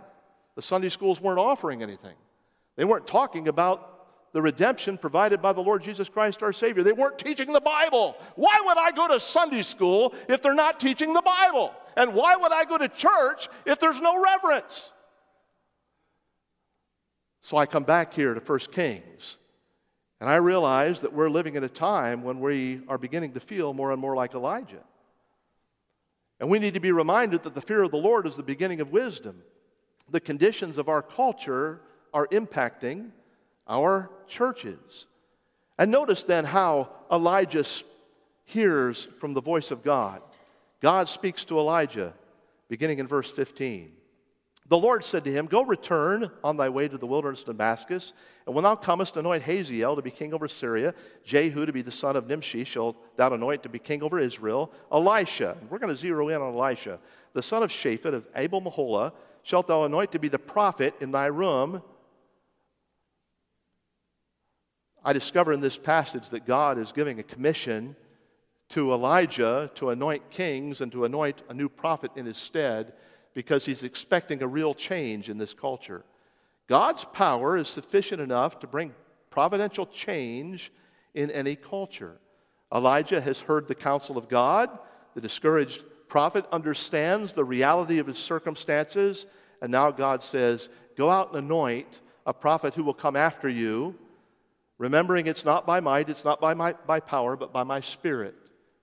The 0.55 0.61
Sunday 0.61 0.89
schools 0.89 1.21
weren't 1.21 1.39
offering 1.39 1.81
anything, 1.81 2.15
they 2.75 2.85
weren't 2.85 3.07
talking 3.07 3.47
about 3.47 3.93
the 4.33 4.41
redemption 4.41 4.97
provided 4.97 5.41
by 5.41 5.53
the 5.53 5.61
Lord 5.61 5.81
Jesus 5.81 6.09
Christ 6.09 6.43
our 6.43 6.53
Savior. 6.53 6.83
They 6.83 6.91
weren't 6.91 7.17
teaching 7.17 7.53
the 7.53 7.61
Bible. 7.61 8.17
Why 8.35 8.61
would 8.65 8.77
I 8.77 8.91
go 8.91 9.07
to 9.07 9.19
Sunday 9.19 9.61
school 9.61 10.13
if 10.27 10.41
they're 10.41 10.53
not 10.53 10.79
teaching 10.79 11.13
the 11.13 11.21
Bible? 11.21 11.73
And 11.97 12.13
why 12.13 12.35
would 12.35 12.53
I 12.53 12.63
go 12.63 12.77
to 12.77 12.87
church 12.87 13.49
if 13.65 13.79
there's 13.79 13.99
no 13.99 14.23
reverence? 14.23 14.91
So 17.41 17.57
I 17.57 17.65
come 17.65 17.83
back 17.83 18.13
here 18.13 18.35
to 18.35 18.39
1 18.39 18.59
Kings, 18.71 19.37
and 20.21 20.29
I 20.29 20.35
realize 20.35 21.01
that 21.01 21.11
we're 21.11 21.29
living 21.29 21.55
in 21.55 21.63
a 21.63 21.69
time 21.69 22.21
when 22.21 22.39
we 22.39 22.81
are 22.87 22.99
beginning 22.99 23.33
to 23.33 23.39
feel 23.39 23.73
more 23.73 23.91
and 23.91 23.99
more 23.99 24.15
like 24.15 24.35
Elijah. 24.35 24.83
And 26.39 26.49
we 26.49 26.59
need 26.59 26.75
to 26.75 26.79
be 26.79 26.91
reminded 26.91 27.43
that 27.43 27.55
the 27.55 27.61
fear 27.61 27.81
of 27.81 27.89
the 27.89 27.97
Lord 27.97 28.27
is 28.27 28.35
the 28.35 28.43
beginning 28.43 28.79
of 28.79 28.91
wisdom. 28.91 29.41
The 30.11 30.19
conditions 30.19 30.77
of 30.77 30.89
our 30.89 31.01
culture 31.01 31.81
are 32.13 32.27
impacting 32.27 33.09
our 33.67 34.11
churches. 34.27 35.07
And 35.79 35.89
notice 35.89 36.23
then 36.23 36.45
how 36.45 36.91
Elijah 37.11 37.63
hears 38.45 39.07
from 39.19 39.33
the 39.33 39.41
voice 39.41 39.71
of 39.71 39.83
God. 39.83 40.21
God 40.79 41.09
speaks 41.09 41.45
to 41.45 41.59
Elijah, 41.59 42.13
beginning 42.69 42.99
in 42.99 43.07
verse 43.07 43.31
15. 43.31 43.93
The 44.69 44.77
Lord 44.77 45.03
said 45.03 45.23
to 45.23 45.31
him, 45.31 45.45
Go 45.45 45.63
return 45.63 46.29
on 46.43 46.57
thy 46.57 46.67
way 46.67 46.89
to 46.89 46.97
the 46.97 47.07
wilderness 47.07 47.39
of 47.41 47.47
Damascus, 47.47 48.11
and 48.45 48.53
when 48.53 48.65
thou 48.65 48.75
comest, 48.75 49.15
anoint 49.15 49.43
Hazael 49.43 49.95
to 49.95 50.01
be 50.01 50.11
king 50.11 50.33
over 50.33 50.47
Syria, 50.47 50.93
Jehu 51.23 51.65
to 51.65 51.71
be 51.71 51.81
the 51.81 51.91
son 51.91 52.17
of 52.17 52.27
Nimshi 52.27 52.65
shalt 52.65 52.97
thou 53.15 53.33
anoint 53.33 53.63
to 53.63 53.69
be 53.69 53.79
king 53.79 54.03
over 54.03 54.19
Israel, 54.19 54.71
Elisha, 54.91 55.57
we're 55.69 55.79
going 55.79 55.93
to 55.93 55.95
zero 55.95 56.27
in 56.27 56.41
on 56.41 56.53
Elisha, 56.53 56.99
the 57.33 57.41
son 57.41 57.63
of 57.63 57.71
Shaphat 57.71 58.13
of 58.13 58.27
Abel 58.35 58.61
Meholah, 58.61 59.13
shalt 59.43 59.67
thou 59.67 59.83
anoint 59.83 60.11
to 60.11 60.19
be 60.19 60.27
the 60.27 60.39
prophet 60.39 60.93
in 60.99 61.11
thy 61.11 61.27
room. 61.27 61.81
I 65.01 65.13
discover 65.13 65.53
in 65.53 65.61
this 65.61 65.77
passage 65.77 66.29
that 66.31 66.45
God 66.45 66.77
is 66.77 66.91
giving 66.91 67.19
a 67.19 67.23
commission 67.23 67.95
to 68.69 68.91
Elijah 68.91 69.71
to 69.75 69.91
anoint 69.91 70.29
kings 70.29 70.81
and 70.81 70.91
to 70.91 71.05
anoint 71.05 71.41
a 71.49 71.53
new 71.53 71.69
prophet 71.69 72.11
in 72.15 72.25
his 72.25 72.37
stead 72.37 72.93
because 73.33 73.65
he's 73.65 73.83
expecting 73.83 74.41
a 74.41 74.47
real 74.47 74.73
change 74.73 75.29
in 75.29 75.37
this 75.37 75.53
culture. 75.53 76.03
God's 76.67 77.05
power 77.05 77.57
is 77.57 77.67
sufficient 77.67 78.21
enough 78.21 78.59
to 78.59 78.67
bring 78.67 78.93
providential 79.29 79.85
change 79.85 80.71
in 81.13 81.31
any 81.31 81.55
culture. 81.55 82.17
Elijah 82.73 83.21
has 83.21 83.39
heard 83.39 83.67
the 83.67 83.75
counsel 83.75 84.17
of 84.17 84.27
God. 84.27 84.69
The 85.15 85.21
discouraged 85.21 85.83
prophet 86.09 86.45
understands 86.51 87.31
the 87.31 87.45
reality 87.45 87.99
of 87.99 88.07
his 88.07 88.17
circumstances. 88.17 89.27
And 89.61 89.71
now 89.71 89.91
God 89.91 90.21
says, 90.21 90.69
Go 90.97 91.09
out 91.09 91.29
and 91.29 91.37
anoint 91.37 92.01
a 92.25 92.33
prophet 92.33 92.73
who 92.73 92.83
will 92.83 92.93
come 92.93 93.15
after 93.15 93.47
you, 93.47 93.95
remembering 94.77 95.27
it's 95.27 95.45
not 95.45 95.65
by 95.65 95.79
might, 95.79 96.09
it's 96.09 96.25
not 96.25 96.41
by, 96.41 96.53
my, 96.53 96.73
by 96.85 96.99
power, 96.99 97.37
but 97.37 97.53
by 97.53 97.63
my 97.63 97.79
spirit 97.79 98.35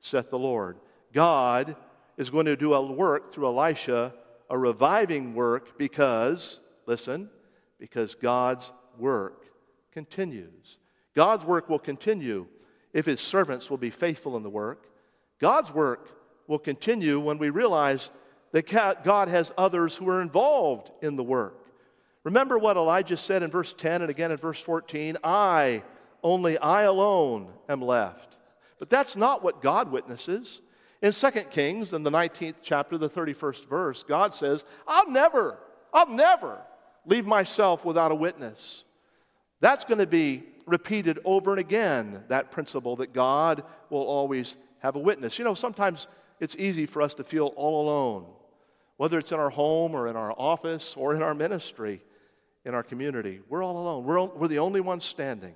saith 0.04 0.30
the 0.30 0.38
Lord. 0.38 0.76
God 1.12 1.76
is 2.16 2.30
going 2.30 2.46
to 2.46 2.56
do 2.56 2.74
a 2.74 2.92
work 2.92 3.32
through 3.32 3.46
Elisha, 3.46 4.14
a 4.50 4.58
reviving 4.58 5.34
work, 5.34 5.78
because, 5.78 6.60
listen, 6.86 7.30
because 7.78 8.14
God's 8.14 8.70
work 8.98 9.46
continues. 9.92 10.78
God's 11.14 11.44
work 11.44 11.68
will 11.68 11.78
continue 11.78 12.46
if 12.92 13.06
his 13.06 13.20
servants 13.20 13.70
will 13.70 13.78
be 13.78 13.90
faithful 13.90 14.36
in 14.36 14.42
the 14.42 14.50
work. 14.50 14.88
God's 15.40 15.72
work 15.72 16.08
will 16.46 16.58
continue 16.58 17.18
when 17.18 17.38
we 17.38 17.50
realize 17.50 18.10
that 18.52 18.66
God 19.04 19.28
has 19.28 19.52
others 19.56 19.96
who 19.96 20.08
are 20.08 20.20
involved 20.20 20.90
in 21.02 21.16
the 21.16 21.24
work. 21.24 21.66
Remember 22.24 22.58
what 22.58 22.76
Elijah 22.76 23.16
said 23.16 23.42
in 23.42 23.50
verse 23.50 23.72
10 23.72 24.02
and 24.02 24.10
again 24.10 24.30
in 24.30 24.36
verse 24.36 24.60
14 24.60 25.16
I, 25.24 25.82
only 26.22 26.58
I 26.58 26.82
alone 26.82 27.48
am 27.68 27.80
left. 27.80 28.36
But 28.84 28.90
that's 28.90 29.16
not 29.16 29.42
what 29.42 29.62
God 29.62 29.90
witnesses. 29.90 30.60
In 31.00 31.10
2 31.10 31.30
Kings, 31.50 31.94
in 31.94 32.02
the 32.02 32.10
19th 32.10 32.56
chapter, 32.62 32.98
the 32.98 33.08
31st 33.08 33.66
verse, 33.66 34.02
God 34.02 34.34
says, 34.34 34.62
I'll 34.86 35.10
never, 35.10 35.56
I'll 35.90 36.10
never 36.10 36.60
leave 37.06 37.24
myself 37.24 37.86
without 37.86 38.12
a 38.12 38.14
witness. 38.14 38.84
That's 39.60 39.86
going 39.86 40.00
to 40.00 40.06
be 40.06 40.42
repeated 40.66 41.18
over 41.24 41.52
and 41.52 41.60
again, 41.60 42.24
that 42.28 42.50
principle 42.50 42.96
that 42.96 43.14
God 43.14 43.64
will 43.88 44.02
always 44.02 44.54
have 44.80 44.96
a 44.96 44.98
witness. 44.98 45.38
You 45.38 45.46
know, 45.46 45.54
sometimes 45.54 46.06
it's 46.38 46.54
easy 46.58 46.84
for 46.84 47.00
us 47.00 47.14
to 47.14 47.24
feel 47.24 47.54
all 47.56 47.88
alone, 47.88 48.26
whether 48.98 49.16
it's 49.16 49.32
in 49.32 49.40
our 49.40 49.48
home 49.48 49.94
or 49.94 50.08
in 50.08 50.16
our 50.16 50.34
office 50.36 50.94
or 50.94 51.14
in 51.14 51.22
our 51.22 51.34
ministry, 51.34 52.02
in 52.66 52.74
our 52.74 52.82
community. 52.82 53.40
We're 53.48 53.64
all 53.64 53.78
alone, 53.78 54.04
we're, 54.04 54.22
we're 54.24 54.48
the 54.48 54.58
only 54.58 54.82
ones 54.82 55.06
standing. 55.06 55.54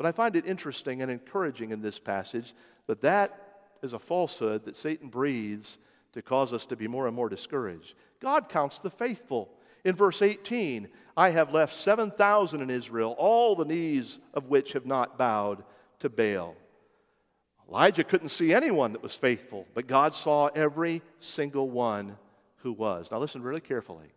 But 0.00 0.06
I 0.06 0.12
find 0.12 0.34
it 0.34 0.46
interesting 0.46 1.02
and 1.02 1.10
encouraging 1.10 1.72
in 1.72 1.82
this 1.82 1.98
passage 1.98 2.54
that 2.86 3.02
that 3.02 3.66
is 3.82 3.92
a 3.92 3.98
falsehood 3.98 4.64
that 4.64 4.78
Satan 4.78 5.10
breathes 5.10 5.76
to 6.14 6.22
cause 6.22 6.54
us 6.54 6.64
to 6.66 6.76
be 6.76 6.88
more 6.88 7.06
and 7.06 7.14
more 7.14 7.28
discouraged. 7.28 7.92
God 8.18 8.48
counts 8.48 8.78
the 8.78 8.88
faithful. 8.88 9.50
In 9.84 9.94
verse 9.94 10.22
18, 10.22 10.88
I 11.18 11.28
have 11.28 11.52
left 11.52 11.74
7,000 11.74 12.62
in 12.62 12.70
Israel, 12.70 13.14
all 13.18 13.54
the 13.54 13.66
knees 13.66 14.20
of 14.32 14.46
which 14.46 14.72
have 14.72 14.86
not 14.86 15.18
bowed 15.18 15.64
to 15.98 16.08
Baal. 16.08 16.56
Elijah 17.68 18.02
couldn't 18.02 18.30
see 18.30 18.54
anyone 18.54 18.94
that 18.94 19.02
was 19.02 19.14
faithful, 19.14 19.66
but 19.74 19.86
God 19.86 20.14
saw 20.14 20.46
every 20.46 21.02
single 21.18 21.68
one 21.68 22.16
who 22.62 22.72
was. 22.72 23.10
Now, 23.10 23.18
listen 23.18 23.42
really 23.42 23.60
carefully. 23.60 24.14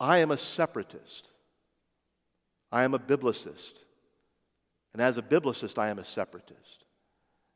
I 0.00 0.18
am 0.18 0.32
a 0.32 0.36
separatist. 0.36 1.28
I 2.74 2.82
am 2.82 2.92
a 2.92 2.98
biblicist. 2.98 3.84
And 4.92 5.00
as 5.00 5.16
a 5.16 5.22
biblicist, 5.22 5.78
I 5.78 5.90
am 5.90 6.00
a 6.00 6.04
separatist. 6.04 6.84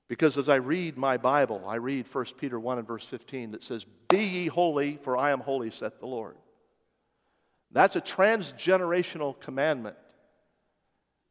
Because 0.09 0.39
as 0.39 0.49
I 0.49 0.55
read 0.55 0.97
my 0.97 1.17
Bible, 1.17 1.65
I 1.67 1.75
read 1.75 2.07
1 2.11 2.25
Peter 2.39 2.59
1 2.59 2.79
and 2.79 2.87
verse 2.87 3.05
15 3.05 3.51
that 3.51 3.65
says, 3.65 3.85
Be 4.09 4.23
ye 4.23 4.47
holy, 4.47 4.97
for 5.03 5.19
I 5.19 5.33
am 5.33 5.41
holy, 5.41 5.73
saith 5.73 5.99
the 5.99 6.07
Lord. 6.07 6.37
That's 7.73 7.97
a 7.97 8.01
transgenerational 8.01 9.41
commandment. 9.41 9.97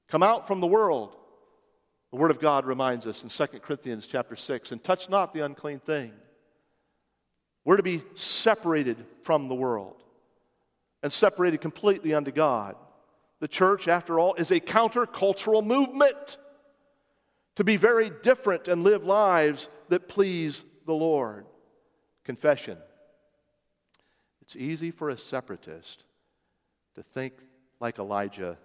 Come 0.09 0.22
out 0.22 0.47
from 0.47 0.59
the 0.59 0.68
world. 0.68 1.16
The 2.12 2.18
Word 2.18 2.32
of 2.32 2.41
God 2.41 2.66
reminds 2.66 3.07
us 3.07 3.24
in 3.24 3.30
2 3.30 3.59
Corinthians 3.59 4.05
chapter 4.05 4.36
6, 4.36 4.74
and 4.74 4.84
touch 4.84 5.09
not 5.09 5.34
the 5.34 5.45
unclean 5.45 5.80
thing. 5.80 6.12
We're 7.64 7.78
to 7.78 7.84
be 7.84 8.03
separated 8.16 8.97
from 9.22 9.47
the 9.47 9.55
world 9.55 10.03
and 11.03 11.12
separated 11.12 11.62
completely 11.62 12.14
unto 12.14 12.32
God. 12.32 12.76
The 13.40 13.48
church, 13.48 13.88
after 13.88 14.20
all, 14.20 14.34
is 14.36 14.52
a 14.52 14.60
countercultural 14.60 15.64
movement 15.64 16.38
to 17.56 17.64
be 17.64 17.78
very 17.78 18.10
different 18.10 18.68
and 18.68 18.84
live 18.84 19.04
lives 19.04 19.70
that 19.90 20.08
please 20.08 20.66
the 20.86 20.94
Lord. 20.94 21.46
Confession. 22.24 22.78
It's 24.42 24.56
easy 24.56 24.92
for 24.92 25.10
a 25.10 25.18
separatist 25.18 26.06
to 26.96 27.04
think 27.04 27.34
like 27.80 28.00
Elijah 28.00 28.58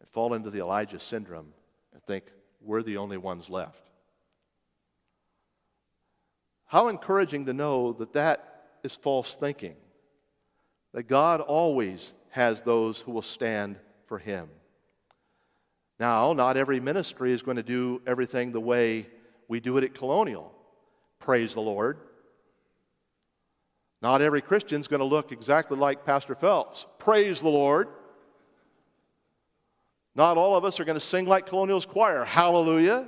and 0.00 0.08
fall 0.10 0.34
into 0.34 0.50
the 0.50 0.60
Elijah 0.60 0.98
syndrome 0.98 1.52
and 1.92 2.02
think 2.02 2.24
we're 2.60 2.82
the 2.82 2.96
only 2.96 3.16
ones 3.16 3.50
left. 3.50 3.90
How 6.66 6.88
encouraging 6.88 7.46
to 7.46 7.52
know 7.52 7.92
that 7.94 8.12
that 8.12 8.64
is 8.82 8.94
false 8.94 9.34
thinking. 9.34 9.76
That 10.92 11.04
God 11.04 11.40
always 11.40 12.12
has 12.30 12.60
those 12.60 13.00
who 13.00 13.12
will 13.12 13.22
stand 13.22 13.76
for 14.08 14.18
Him. 14.18 14.48
Now, 16.00 16.32
not 16.32 16.56
every 16.56 16.80
ministry 16.80 17.32
is 17.32 17.42
going 17.42 17.56
to 17.56 17.62
do 17.62 18.02
everything 18.06 18.52
the 18.52 18.60
way 18.60 19.06
We 19.48 19.60
do 19.60 19.78
it 19.78 19.84
at 19.84 19.94
Colonial. 19.94 20.52
Praise 21.18 21.54
the 21.54 21.60
Lord. 21.60 21.98
Not 24.00 24.22
every 24.22 24.42
Christian's 24.42 24.86
going 24.86 25.00
to 25.00 25.06
look 25.06 25.32
exactly 25.32 25.76
like 25.76 26.04
Pastor 26.04 26.34
Phelps. 26.34 26.86
Praise 26.98 27.40
the 27.40 27.48
Lord. 27.48 27.88
Not 30.14 30.36
all 30.36 30.54
of 30.54 30.64
us 30.64 30.78
are 30.78 30.84
going 30.84 30.98
to 30.98 31.00
sing 31.04 31.26
like 31.26 31.46
Colonial's 31.46 31.86
choir. 31.86 32.24
Hallelujah. 32.24 33.06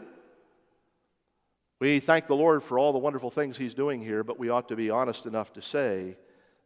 We 1.79 2.01
thank 2.01 2.27
the 2.27 2.37
Lord 2.37 2.63
for 2.63 2.79
all 2.79 2.93
the 2.93 2.99
wonderful 2.99 3.31
things 3.31 3.57
He's 3.57 3.75
doing 3.75 4.03
here, 4.03 4.25
but 4.25 4.39
we 4.39 4.49
ought 4.49 4.69
to 4.69 4.77
be 4.77 4.91
honest 4.91 5.27
enough 5.27 5.53
to 5.55 5.63
say 5.63 6.17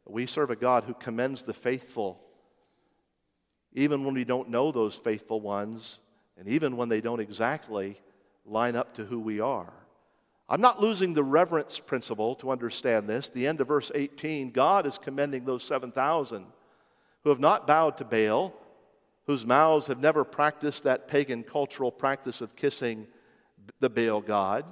we 0.06 0.26
serve 0.26 0.50
a 0.50 0.56
God 0.56 0.84
who 0.84 0.94
commends 0.94 1.42
the 1.42 1.54
faithful, 1.54 2.20
even 3.74 4.04
when 4.04 4.14
we 4.14 4.24
don't 4.24 4.48
know 4.48 4.72
those 4.72 4.96
faithful 4.96 5.40
ones, 5.40 5.98
and 6.38 6.48
even 6.48 6.76
when 6.76 6.88
they 6.88 7.00
don't 7.00 7.20
exactly 7.20 8.00
line 8.44 8.76
up 8.76 8.94
to 8.94 9.04
who 9.04 9.20
we 9.20 9.40
are. 9.40 9.72
I'm 10.48 10.60
not 10.60 10.80
losing 10.80 11.14
the 11.14 11.24
reverence 11.24 11.80
principle 11.80 12.34
to 12.36 12.50
understand 12.50 13.08
this. 13.08 13.28
The 13.28 13.46
end 13.46 13.60
of 13.60 13.68
verse 13.68 13.90
18 13.94 14.50
God 14.50 14.86
is 14.86 14.98
commending 14.98 15.44
those 15.44 15.64
7,000 15.64 16.44
who 17.22 17.30
have 17.30 17.40
not 17.40 17.66
bowed 17.66 17.96
to 17.98 18.04
Baal 18.04 18.54
whose 19.26 19.46
mouths 19.46 19.86
have 19.86 20.00
never 20.00 20.24
practiced 20.24 20.84
that 20.84 21.08
pagan 21.08 21.42
cultural 21.42 21.90
practice 21.90 22.40
of 22.40 22.56
kissing 22.56 23.06
the 23.80 23.88
Baal 23.88 24.20
God. 24.20 24.64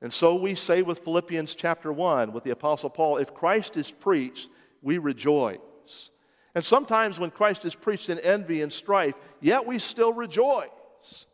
And 0.00 0.12
so 0.12 0.34
we 0.34 0.54
say 0.54 0.82
with 0.82 1.00
Philippians 1.00 1.54
chapter 1.54 1.92
1, 1.92 2.32
with 2.32 2.44
the 2.44 2.50
Apostle 2.50 2.90
Paul, 2.90 3.18
if 3.18 3.34
Christ 3.34 3.76
is 3.76 3.90
preached, 3.90 4.48
we 4.82 4.98
rejoice. 4.98 6.10
And 6.56 6.64
sometimes 6.64 7.20
when 7.20 7.30
Christ 7.30 7.66
is 7.66 7.74
preached 7.74 8.08
in 8.08 8.18
envy 8.20 8.62
and 8.62 8.72
strife, 8.72 9.14
yet 9.42 9.66
we 9.66 9.78
still 9.78 10.14
rejoice. 10.14 11.26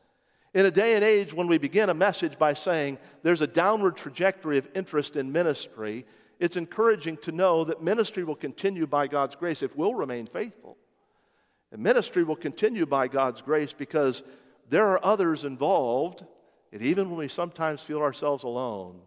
In 0.52 0.66
a 0.66 0.70
day 0.70 0.96
and 0.96 1.04
age 1.04 1.32
when 1.32 1.46
we 1.46 1.58
begin 1.58 1.90
a 1.90 1.94
message 1.94 2.36
by 2.36 2.54
saying 2.54 2.98
there's 3.22 3.40
a 3.40 3.46
downward 3.46 3.96
trajectory 3.96 4.58
of 4.58 4.68
interest 4.74 5.14
in 5.14 5.30
ministry, 5.30 6.04
it's 6.40 6.56
encouraging 6.56 7.18
to 7.18 7.30
know 7.30 7.62
that 7.62 7.80
ministry 7.80 8.24
will 8.24 8.34
continue 8.34 8.84
by 8.84 9.06
God's 9.06 9.36
grace 9.36 9.62
if 9.62 9.76
we'll 9.76 9.94
remain 9.94 10.26
faithful. 10.26 10.76
And 11.70 11.80
ministry 11.80 12.24
will 12.24 12.34
continue 12.34 12.84
by 12.84 13.06
God's 13.06 13.42
grace 13.42 13.72
because 13.72 14.24
there 14.70 14.88
are 14.88 15.04
others 15.04 15.44
involved. 15.44 16.26
And 16.72 16.82
even 16.82 17.10
when 17.10 17.20
we 17.20 17.28
sometimes 17.28 17.80
feel 17.80 18.02
ourselves 18.02 18.42
alone, 18.42 19.00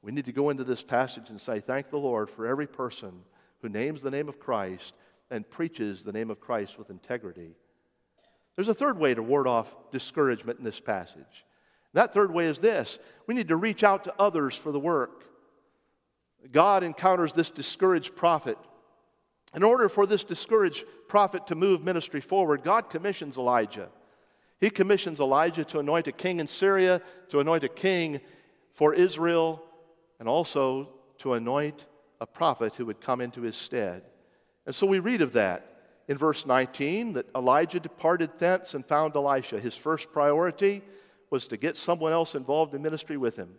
we 0.00 0.12
need 0.12 0.26
to 0.26 0.32
go 0.32 0.50
into 0.50 0.62
this 0.62 0.84
passage 0.84 1.28
and 1.28 1.40
say, 1.40 1.58
Thank 1.58 1.90
the 1.90 1.98
Lord 1.98 2.30
for 2.30 2.46
every 2.46 2.68
person 2.68 3.24
who 3.62 3.68
names 3.68 4.00
the 4.00 4.12
name 4.12 4.28
of 4.28 4.38
Christ 4.38 4.94
and 5.30 5.48
preaches 5.48 6.02
the 6.02 6.12
name 6.12 6.30
of 6.30 6.40
Christ 6.40 6.78
with 6.78 6.90
integrity. 6.90 7.54
There's 8.56 8.68
a 8.68 8.74
third 8.74 8.98
way 8.98 9.14
to 9.14 9.22
ward 9.22 9.46
off 9.46 9.74
discouragement 9.90 10.58
in 10.58 10.64
this 10.64 10.80
passage. 10.80 11.44
That 11.92 12.12
third 12.12 12.32
way 12.32 12.46
is 12.46 12.58
this 12.58 12.98
we 13.26 13.34
need 13.34 13.48
to 13.48 13.56
reach 13.56 13.82
out 13.82 14.04
to 14.04 14.14
others 14.18 14.56
for 14.56 14.72
the 14.72 14.80
work. 14.80 15.24
God 16.50 16.82
encounters 16.82 17.32
this 17.32 17.50
discouraged 17.50 18.16
prophet 18.16 18.56
in 19.54 19.62
order 19.62 19.88
for 19.88 20.06
this 20.06 20.24
discouraged 20.24 20.84
prophet 21.08 21.46
to 21.48 21.54
move 21.54 21.82
ministry 21.82 22.20
forward, 22.20 22.62
God 22.62 22.88
commissions 22.88 23.36
Elijah. 23.36 23.88
He 24.60 24.70
commissions 24.70 25.20
Elijah 25.20 25.64
to 25.66 25.80
anoint 25.80 26.06
a 26.06 26.12
king 26.12 26.38
in 26.38 26.46
Syria, 26.46 27.00
to 27.30 27.40
anoint 27.40 27.64
a 27.64 27.68
king 27.68 28.20
for 28.74 28.94
Israel, 28.94 29.62
and 30.18 30.28
also 30.28 30.90
to 31.18 31.32
anoint 31.32 31.86
a 32.20 32.26
prophet 32.26 32.74
who 32.74 32.86
would 32.86 33.00
come 33.00 33.20
into 33.20 33.42
his 33.42 33.56
stead. 33.56 34.02
And 34.66 34.74
so 34.74 34.86
we 34.86 34.98
read 34.98 35.22
of 35.22 35.32
that 35.32 35.82
in 36.08 36.16
verse 36.16 36.46
19 36.46 37.14
that 37.14 37.26
Elijah 37.34 37.80
departed 37.80 38.30
thence 38.38 38.74
and 38.74 38.84
found 38.84 39.16
Elisha. 39.16 39.60
His 39.60 39.76
first 39.76 40.12
priority 40.12 40.82
was 41.30 41.46
to 41.48 41.56
get 41.56 41.76
someone 41.76 42.12
else 42.12 42.34
involved 42.34 42.74
in 42.74 42.82
ministry 42.82 43.16
with 43.16 43.36
him. 43.36 43.54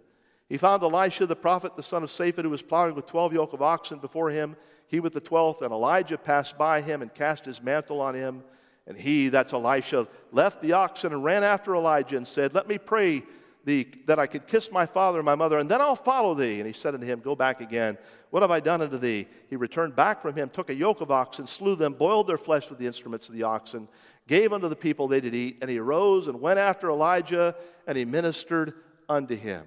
He 0.50 0.58
found 0.58 0.84
Elisha 0.84 1.26
the 1.26 1.36
prophet, 1.36 1.76
the 1.78 1.84
son 1.84 2.04
of 2.04 2.10
Shaphat, 2.10 2.44
who 2.44 2.50
was 2.50 2.62
plowing 2.62 2.96
with 2.96 3.06
12 3.06 3.34
yoke 3.34 3.54
of 3.54 3.62
oxen 3.62 4.00
before 4.00 4.30
him 4.30 4.56
he 4.92 5.00
with 5.00 5.14
the 5.14 5.22
twelfth, 5.22 5.62
and 5.62 5.72
Elijah 5.72 6.18
passed 6.18 6.58
by 6.58 6.82
him 6.82 7.02
and 7.02 7.14
cast 7.14 7.46
his 7.46 7.64
mantle 7.64 8.02
on 8.02 8.14
him. 8.14 8.44
And 8.86 8.98
he, 8.98 9.30
that's 9.30 9.54
Elisha, 9.54 10.06
left 10.34 10.62
the 10.62 10.74
oxen 10.74 11.14
and 11.14 11.24
ran 11.24 11.46
after 11.46 11.74
Elijah 11.74 12.18
and 12.18 12.28
said, 12.28 12.54
Let 12.54 12.68
me 12.68 12.78
pray 12.78 13.24
that 13.66 14.18
I 14.18 14.26
could 14.26 14.48
kiss 14.48 14.72
my 14.72 14.86
father 14.86 15.20
and 15.20 15.26
my 15.26 15.36
mother, 15.36 15.60
and 15.60 15.70
then 15.70 15.82
I'll 15.82 15.96
follow 15.96 16.34
thee. 16.34 16.60
And 16.60 16.68
he 16.68 16.74
said 16.74 16.94
unto 16.94 17.06
him, 17.06 17.20
Go 17.20 17.36
back 17.36 17.62
again. 17.62 17.98
What 18.32 18.44
have 18.44 18.52
I 18.52 18.60
done 18.60 18.82
unto 18.82 18.98
thee? 18.98 19.28
He 19.50 19.56
returned 19.56 19.96
back 19.96 20.22
from 20.22 20.36
him, 20.36 20.50
took 20.50 20.70
a 20.70 20.74
yoke 20.74 21.02
of 21.02 21.12
oxen, 21.12 21.46
slew 21.46 21.76
them, 21.76 21.94
boiled 21.94 22.28
their 22.28 22.38
flesh 22.38 22.70
with 22.70 22.80
the 22.80 22.88
instruments 22.88 23.28
of 23.30 23.36
the 23.36 23.44
oxen, 23.44 23.88
gave 24.28 24.54
unto 24.54 24.70
the 24.70 24.76
people 24.76 25.08
they 25.08 25.22
did 25.22 25.36
eat. 25.36 25.58
And 25.62 25.70
he 25.70 25.78
arose 25.78 26.28
and 26.28 26.42
went 26.42 26.60
after 26.60 26.90
Elijah, 26.90 27.56
and 27.88 27.98
he 27.98 28.06
ministered 28.06 28.74
unto 29.08 29.36
him. 29.36 29.66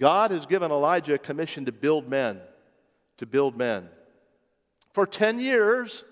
God 0.00 0.30
has 0.30 0.46
given 0.46 0.72
Elijah 0.72 1.14
a 1.14 1.18
commission 1.18 1.66
to 1.66 1.72
build 1.72 2.08
men, 2.08 2.40
to 3.18 3.26
build 3.26 3.56
men. 3.56 3.88
For 4.92 5.06
10 5.06 5.38
years, 5.38 6.04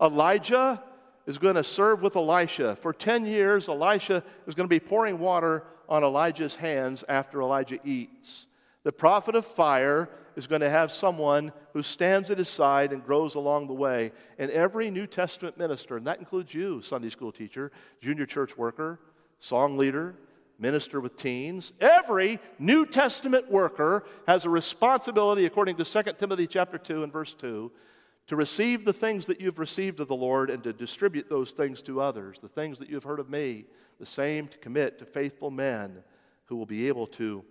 Elijah 0.00 0.82
is 1.26 1.38
going 1.38 1.54
to 1.54 1.64
serve 1.64 2.02
with 2.02 2.16
Elisha. 2.16 2.74
For 2.76 2.92
10 2.92 3.24
years, 3.24 3.68
Elisha 3.68 4.24
is 4.46 4.54
going 4.54 4.68
to 4.68 4.74
be 4.74 4.80
pouring 4.80 5.18
water 5.18 5.64
on 5.90 6.04
Elijah's 6.04 6.54
hands 6.54 7.04
after 7.08 7.42
Elijah 7.42 7.78
eats. 7.84 8.46
The 8.84 8.92
prophet 8.92 9.34
of 9.34 9.44
fire 9.44 10.08
is 10.36 10.46
going 10.46 10.62
to 10.62 10.70
have 10.70 10.90
someone 10.90 11.52
who 11.74 11.82
stands 11.82 12.30
at 12.30 12.38
his 12.38 12.48
side 12.48 12.92
and 12.92 13.04
grows 13.04 13.34
along 13.34 13.66
the 13.66 13.74
way. 13.74 14.12
And 14.38 14.50
every 14.50 14.90
New 14.90 15.06
Testament 15.06 15.58
minister, 15.58 15.96
and 15.96 16.06
that 16.06 16.18
includes 16.18 16.54
you, 16.54 16.80
Sunday 16.80 17.10
school 17.10 17.32
teacher, 17.32 17.72
junior 18.00 18.24
church 18.24 18.56
worker, 18.56 19.00
song 19.38 19.76
leader, 19.76 20.14
minister 20.58 21.00
with 21.00 21.16
teens, 21.16 21.72
every 21.80 22.38
New 22.58 22.86
Testament 22.86 23.50
worker 23.50 24.04
has 24.26 24.44
a 24.44 24.50
responsibility, 24.50 25.46
according 25.46 25.76
to 25.76 25.84
2 25.84 26.12
Timothy 26.18 26.46
chapter 26.46 26.78
2 26.78 27.02
and 27.02 27.12
verse 27.12 27.34
2, 27.34 27.70
to 28.28 28.36
receive 28.36 28.84
the 28.84 28.92
things 28.92 29.26
that 29.26 29.40
you've 29.40 29.58
received 29.58 29.98
of 29.98 30.06
the 30.06 30.14
Lord 30.14 30.50
and 30.50 30.62
to 30.62 30.72
distribute 30.72 31.28
those 31.28 31.50
things 31.50 31.82
to 31.82 32.00
others, 32.00 32.38
the 32.38 32.48
things 32.48 32.78
that 32.78 32.88
you've 32.88 33.04
heard 33.04 33.18
of 33.18 33.28
me, 33.28 33.64
the 34.00 34.06
same 34.06 34.48
to 34.48 34.58
commit 34.58 34.98
to 34.98 35.04
faithful 35.04 35.50
men 35.50 36.02
who 36.46 36.56
will 36.56 36.66
be 36.66 36.88
able 36.88 37.06
to 37.06 37.44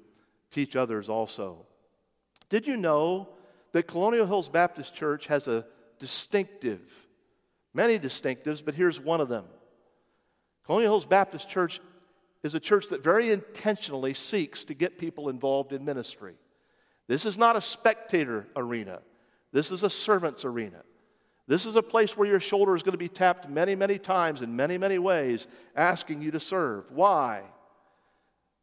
teach 0.51 0.75
others 0.75 1.07
also. 1.07 1.65
Did 2.49 2.67
you 2.67 2.75
know 2.75 3.29
that 3.71 3.83
Colonial 3.83 4.25
Hills 4.25 4.49
Baptist 4.49 4.93
Church 4.95 5.27
has 5.27 5.47
a 5.47 5.65
distinctive, 5.99 6.81
many 7.73 7.99
distinctives, 7.99 8.65
but 8.65 8.73
here's 8.73 8.99
one 8.99 9.21
of 9.21 9.29
them. 9.29 9.45
Colonial 10.65 10.93
Hills 10.93 11.05
Baptist 11.05 11.47
Church 11.47 11.79
is 12.41 12.55
a 12.55 12.59
church 12.59 12.87
that 12.87 13.03
very 13.03 13.31
intentionally 13.31 14.13
seeks 14.13 14.63
to 14.63 14.73
get 14.73 14.97
people 14.97 15.29
involved 15.29 15.71
in 15.71 15.85
ministry. 15.85 16.33
This 17.07 17.25
is 17.25 17.37
not 17.37 17.55
a 17.55 17.61
spectator 17.61 18.47
arena. 18.55 19.01
This 19.51 19.71
is 19.71 19.83
a 19.83 19.89
servant's 19.89 20.45
arena. 20.45 20.81
This 21.49 21.65
is 21.65 21.75
a 21.75 21.81
place 21.81 22.15
where 22.15 22.29
your 22.29 22.39
shoulder 22.39 22.75
is 22.75 22.83
going 22.83 22.91
to 22.91 22.99
be 22.99 23.07
tapped 23.07 23.49
many, 23.49 23.73
many 23.73 23.97
times 23.97 24.43
in 24.43 24.55
many, 24.55 24.77
many 24.77 24.99
ways, 24.99 25.47
asking 25.75 26.21
you 26.21 26.29
to 26.29 26.39
serve. 26.39 26.85
Why? 26.91 27.41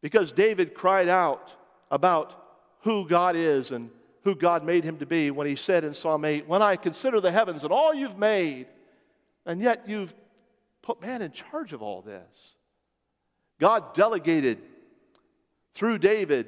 Because 0.02 0.30
David 0.30 0.72
cried 0.72 1.08
out 1.08 1.52
about 1.90 2.40
who 2.82 3.08
God 3.08 3.34
is 3.34 3.72
and 3.72 3.90
who 4.22 4.36
God 4.36 4.64
made 4.64 4.84
him 4.84 4.98
to 4.98 5.06
be 5.06 5.32
when 5.32 5.48
he 5.48 5.56
said 5.56 5.82
in 5.82 5.92
Psalm 5.92 6.24
8, 6.24 6.46
When 6.46 6.62
I 6.62 6.76
consider 6.76 7.20
the 7.20 7.32
heavens 7.32 7.64
and 7.64 7.72
all 7.72 7.92
you've 7.92 8.18
made, 8.18 8.68
and 9.44 9.60
yet 9.60 9.88
you've 9.88 10.14
put 10.80 11.02
man 11.02 11.22
in 11.22 11.32
charge 11.32 11.72
of 11.72 11.82
all 11.82 12.02
this. 12.02 12.52
God 13.58 13.94
delegated 13.94 14.58
through 15.72 15.98
David, 15.98 16.46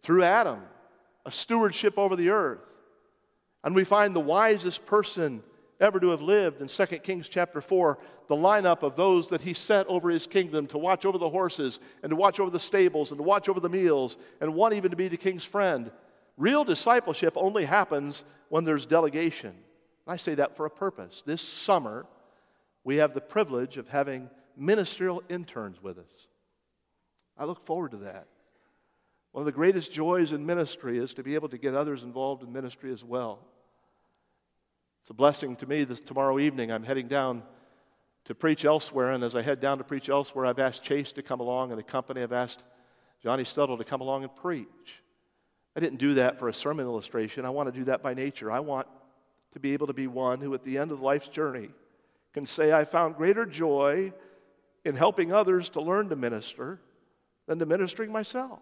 through 0.00 0.22
Adam, 0.22 0.60
a 1.24 1.32
stewardship 1.32 1.98
over 1.98 2.14
the 2.14 2.30
earth. 2.30 2.60
And 3.64 3.74
we 3.74 3.82
find 3.82 4.14
the 4.14 4.20
wisest 4.20 4.86
person 4.86 5.42
ever 5.80 6.00
to 6.00 6.08
have 6.08 6.22
lived 6.22 6.60
in 6.60 6.68
2 6.68 6.86
Kings 6.98 7.28
chapter 7.28 7.60
4, 7.60 7.98
the 8.28 8.36
lineup 8.36 8.82
of 8.82 8.96
those 8.96 9.28
that 9.28 9.40
he 9.40 9.54
set 9.54 9.86
over 9.86 10.10
his 10.10 10.26
kingdom 10.26 10.66
to 10.66 10.78
watch 10.78 11.04
over 11.04 11.18
the 11.18 11.28
horses 11.28 11.80
and 12.02 12.10
to 12.10 12.16
watch 12.16 12.40
over 12.40 12.50
the 12.50 12.58
stables 12.58 13.10
and 13.10 13.18
to 13.18 13.22
watch 13.22 13.48
over 13.48 13.60
the 13.60 13.68
meals 13.68 14.16
and 14.40 14.54
one 14.54 14.72
even 14.72 14.90
to 14.90 14.96
be 14.96 15.08
the 15.08 15.16
king's 15.16 15.44
friend. 15.44 15.90
Real 16.36 16.64
discipleship 16.64 17.34
only 17.36 17.64
happens 17.64 18.24
when 18.48 18.64
there's 18.64 18.86
delegation. 18.86 19.54
I 20.06 20.16
say 20.16 20.34
that 20.34 20.56
for 20.56 20.66
a 20.66 20.70
purpose. 20.70 21.22
This 21.26 21.42
summer, 21.42 22.06
we 22.84 22.96
have 22.96 23.14
the 23.14 23.20
privilege 23.20 23.76
of 23.76 23.88
having 23.88 24.30
ministerial 24.56 25.22
interns 25.28 25.82
with 25.82 25.98
us. 25.98 26.28
I 27.36 27.44
look 27.44 27.60
forward 27.60 27.90
to 27.90 27.96
that. 27.98 28.28
One 29.32 29.42
of 29.42 29.46
the 29.46 29.52
greatest 29.52 29.92
joys 29.92 30.32
in 30.32 30.46
ministry 30.46 30.96
is 30.96 31.12
to 31.14 31.22
be 31.22 31.34
able 31.34 31.50
to 31.50 31.58
get 31.58 31.74
others 31.74 32.02
involved 32.02 32.42
in 32.42 32.52
ministry 32.52 32.92
as 32.92 33.04
well. 33.04 33.40
It's 35.06 35.10
a 35.12 35.14
blessing 35.14 35.54
to 35.54 35.66
me 35.66 35.84
this 35.84 36.00
tomorrow 36.00 36.40
evening. 36.40 36.72
I'm 36.72 36.82
heading 36.82 37.06
down 37.06 37.44
to 38.24 38.34
preach 38.34 38.64
elsewhere, 38.64 39.12
and 39.12 39.22
as 39.22 39.36
I 39.36 39.40
head 39.40 39.60
down 39.60 39.78
to 39.78 39.84
preach 39.84 40.08
elsewhere, 40.08 40.46
I've 40.46 40.58
asked 40.58 40.82
Chase 40.82 41.12
to 41.12 41.22
come 41.22 41.38
along 41.38 41.70
and 41.70 41.78
the 41.78 41.84
company. 41.84 42.24
I've 42.24 42.32
asked 42.32 42.64
Johnny 43.22 43.44
Stuttle 43.44 43.78
to 43.78 43.84
come 43.84 44.00
along 44.00 44.24
and 44.24 44.34
preach. 44.34 45.00
I 45.76 45.78
didn't 45.78 46.00
do 46.00 46.14
that 46.14 46.40
for 46.40 46.48
a 46.48 46.52
sermon 46.52 46.86
illustration. 46.86 47.44
I 47.44 47.50
want 47.50 47.72
to 47.72 47.78
do 47.78 47.84
that 47.84 48.02
by 48.02 48.14
nature. 48.14 48.50
I 48.50 48.58
want 48.58 48.88
to 49.52 49.60
be 49.60 49.74
able 49.74 49.86
to 49.86 49.92
be 49.92 50.08
one 50.08 50.40
who, 50.40 50.52
at 50.54 50.64
the 50.64 50.76
end 50.76 50.90
of 50.90 51.00
life's 51.00 51.28
journey, 51.28 51.70
can 52.32 52.44
say, 52.44 52.72
I 52.72 52.84
found 52.84 53.14
greater 53.14 53.46
joy 53.46 54.12
in 54.84 54.96
helping 54.96 55.32
others 55.32 55.68
to 55.68 55.80
learn 55.80 56.08
to 56.08 56.16
minister 56.16 56.80
than 57.46 57.60
to 57.60 57.66
ministering 57.66 58.10
myself. 58.10 58.58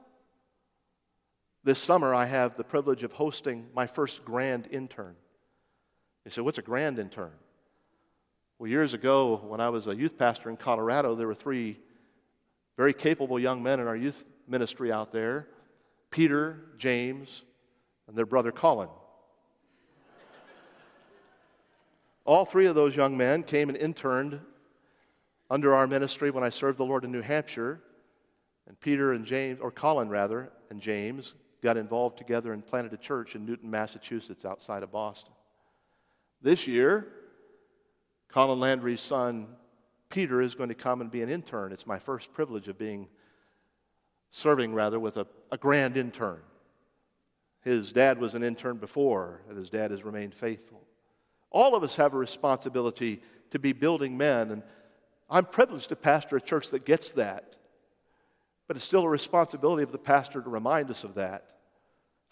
This 1.62 1.78
summer, 1.78 2.14
I 2.14 2.26
have 2.26 2.58
the 2.58 2.64
privilege 2.64 3.02
of 3.02 3.12
hosting 3.12 3.68
my 3.74 3.86
first 3.86 4.26
grand 4.26 4.68
intern. 4.70 5.16
You 6.24 6.30
say, 6.30 6.42
What's 6.42 6.58
a 6.58 6.62
grand 6.62 6.98
intern? 6.98 7.32
Well, 8.58 8.70
years 8.70 8.94
ago, 8.94 9.40
when 9.46 9.60
I 9.60 9.68
was 9.68 9.86
a 9.86 9.94
youth 9.94 10.16
pastor 10.16 10.48
in 10.48 10.56
Colorado, 10.56 11.14
there 11.14 11.26
were 11.26 11.34
three 11.34 11.78
very 12.76 12.92
capable 12.92 13.38
young 13.38 13.62
men 13.62 13.80
in 13.80 13.86
our 13.86 13.96
youth 13.96 14.24
ministry 14.48 14.92
out 14.92 15.12
there 15.12 15.48
Peter, 16.10 16.60
James, 16.78 17.42
and 18.06 18.16
their 18.16 18.26
brother 18.26 18.52
Colin. 18.52 18.88
All 22.24 22.44
three 22.44 22.66
of 22.66 22.74
those 22.74 22.96
young 22.96 23.16
men 23.16 23.42
came 23.42 23.68
and 23.68 23.76
interned 23.76 24.40
under 25.50 25.74
our 25.74 25.86
ministry 25.86 26.30
when 26.30 26.42
I 26.42 26.48
served 26.48 26.78
the 26.78 26.84
Lord 26.84 27.04
in 27.04 27.12
New 27.12 27.20
Hampshire. 27.20 27.80
And 28.66 28.80
Peter 28.80 29.12
and 29.12 29.26
James, 29.26 29.60
or 29.60 29.70
Colin 29.70 30.08
rather, 30.08 30.50
and 30.70 30.80
James 30.80 31.34
got 31.62 31.76
involved 31.76 32.16
together 32.16 32.54
and 32.54 32.64
planted 32.64 32.94
a 32.94 32.96
church 32.96 33.34
in 33.34 33.44
Newton, 33.44 33.70
Massachusetts, 33.70 34.46
outside 34.46 34.82
of 34.82 34.90
Boston. 34.90 35.33
This 36.44 36.66
year, 36.66 37.08
Colin 38.28 38.60
Landry's 38.60 39.00
son, 39.00 39.46
Peter, 40.10 40.42
is 40.42 40.54
going 40.54 40.68
to 40.68 40.74
come 40.74 41.00
and 41.00 41.10
be 41.10 41.22
an 41.22 41.30
intern. 41.30 41.72
It's 41.72 41.86
my 41.86 41.98
first 41.98 42.34
privilege 42.34 42.68
of 42.68 42.76
being, 42.76 43.08
serving 44.30 44.74
rather, 44.74 45.00
with 45.00 45.16
a, 45.16 45.26
a 45.50 45.56
grand 45.56 45.96
intern. 45.96 46.42
His 47.62 47.92
dad 47.92 48.18
was 48.20 48.34
an 48.34 48.42
intern 48.42 48.76
before, 48.76 49.40
and 49.48 49.56
his 49.56 49.70
dad 49.70 49.90
has 49.90 50.02
remained 50.02 50.34
faithful. 50.34 50.82
All 51.50 51.74
of 51.74 51.82
us 51.82 51.96
have 51.96 52.12
a 52.12 52.18
responsibility 52.18 53.22
to 53.48 53.58
be 53.58 53.72
building 53.72 54.18
men, 54.18 54.50
and 54.50 54.62
I'm 55.30 55.46
privileged 55.46 55.88
to 55.88 55.96
pastor 55.96 56.36
a 56.36 56.42
church 56.42 56.68
that 56.72 56.84
gets 56.84 57.12
that. 57.12 57.56
But 58.68 58.76
it's 58.76 58.84
still 58.84 59.04
a 59.04 59.08
responsibility 59.08 59.82
of 59.82 59.92
the 59.92 59.98
pastor 59.98 60.42
to 60.42 60.50
remind 60.50 60.90
us 60.90 61.04
of 61.04 61.14
that. 61.14 61.53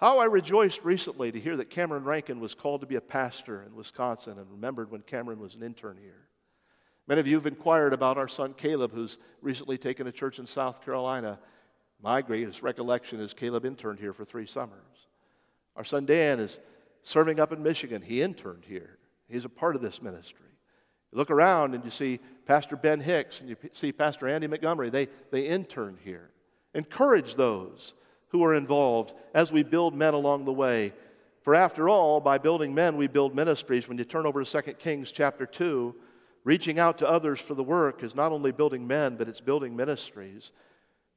How 0.03 0.19
I 0.19 0.25
rejoiced 0.25 0.83
recently 0.83 1.31
to 1.31 1.39
hear 1.39 1.57
that 1.57 1.71
Cameron 1.71 2.03
Rankin 2.03 2.41
was 2.41 2.55
called 2.55 2.81
to 2.81 2.89
be 2.89 2.97
a 2.97 3.01
pastor 3.01 3.63
in 3.63 3.77
Wisconsin 3.77 4.37
and 4.37 4.51
remembered 4.51 4.91
when 4.91 5.03
Cameron 5.03 5.39
was 5.39 5.55
an 5.55 5.63
intern 5.63 5.97
here. 5.97 6.27
Many 7.07 7.21
of 7.21 7.29
you 7.29 7.37
have 7.37 7.47
inquired 7.47 7.93
about 7.93 8.19
our 8.19 8.27
son 8.27 8.53
Caleb, 8.55 8.91
who's 8.91 9.19
recently 9.43 9.79
taken 9.79 10.09
a 10.09 10.13
church 10.13 10.41
in 10.41 10.47
South 10.49 10.85
Carolina. 10.85 11.39
My 12.03 12.21
greatest 12.21 12.65
recollection 12.65 13.21
is 13.21 13.33
Caleb 13.33 13.65
interned 13.65 14.01
here 14.01 14.13
for 14.13 14.25
three 14.25 14.45
summers. 14.45 15.07
Our 15.77 15.85
son 15.85 16.05
Dan 16.05 16.41
is 16.41 16.59
serving 17.05 17.39
up 17.39 17.53
in 17.53 17.63
Michigan. 17.63 18.03
He 18.03 18.23
interned 18.23 18.65
here, 18.65 18.99
he's 19.29 19.45
a 19.45 19.49
part 19.49 19.77
of 19.77 19.83
this 19.83 20.03
ministry. 20.03 20.51
You 21.13 21.19
look 21.19 21.31
around 21.31 21.77
and 21.77 21.85
you 21.85 21.91
see 21.91 22.19
Pastor 22.45 22.75
Ben 22.75 22.99
Hicks 22.99 23.41
and 23.41 23.49
you 23.49 23.55
see 23.71 23.93
Pastor 23.93 24.27
Andy 24.27 24.49
Montgomery. 24.49 24.91
They, 24.91 25.07
they 25.31 25.47
interned 25.47 25.99
here. 26.03 26.31
Encourage 26.75 27.37
those 27.37 27.95
who 28.33 28.43
are 28.43 28.55
involved 28.55 29.13
as 29.35 29.53
we 29.53 29.63
build 29.63 29.95
men 29.95 30.15
along 30.15 30.45
the 30.45 30.53
way. 30.53 30.93
For 31.43 31.55
after 31.55 31.89
all, 31.89 32.19
by 32.19 32.39
building 32.39 32.75
men, 32.75 32.97
we 32.97 33.07
build 33.07 33.35
ministries. 33.35 33.89
When 33.89 33.99
you 33.99 34.05
turn 34.05 34.27
over 34.27 34.43
to 34.43 34.63
2 34.63 34.73
Kings 34.75 35.13
chapter 35.13 35.45
2, 35.45 35.95
reaching 36.45 36.79
out 36.79 36.99
to 36.99 37.09
others 37.09 37.41
for 37.41 37.55
the 37.55 37.63
work 37.63 38.03
is 38.03 38.15
not 38.15 38.33
only 38.33 38.51
building 38.51 38.87
men, 38.87 39.17
but 39.17 39.29
it's 39.29 39.41
building 39.41 39.77
ministries. 39.77 40.53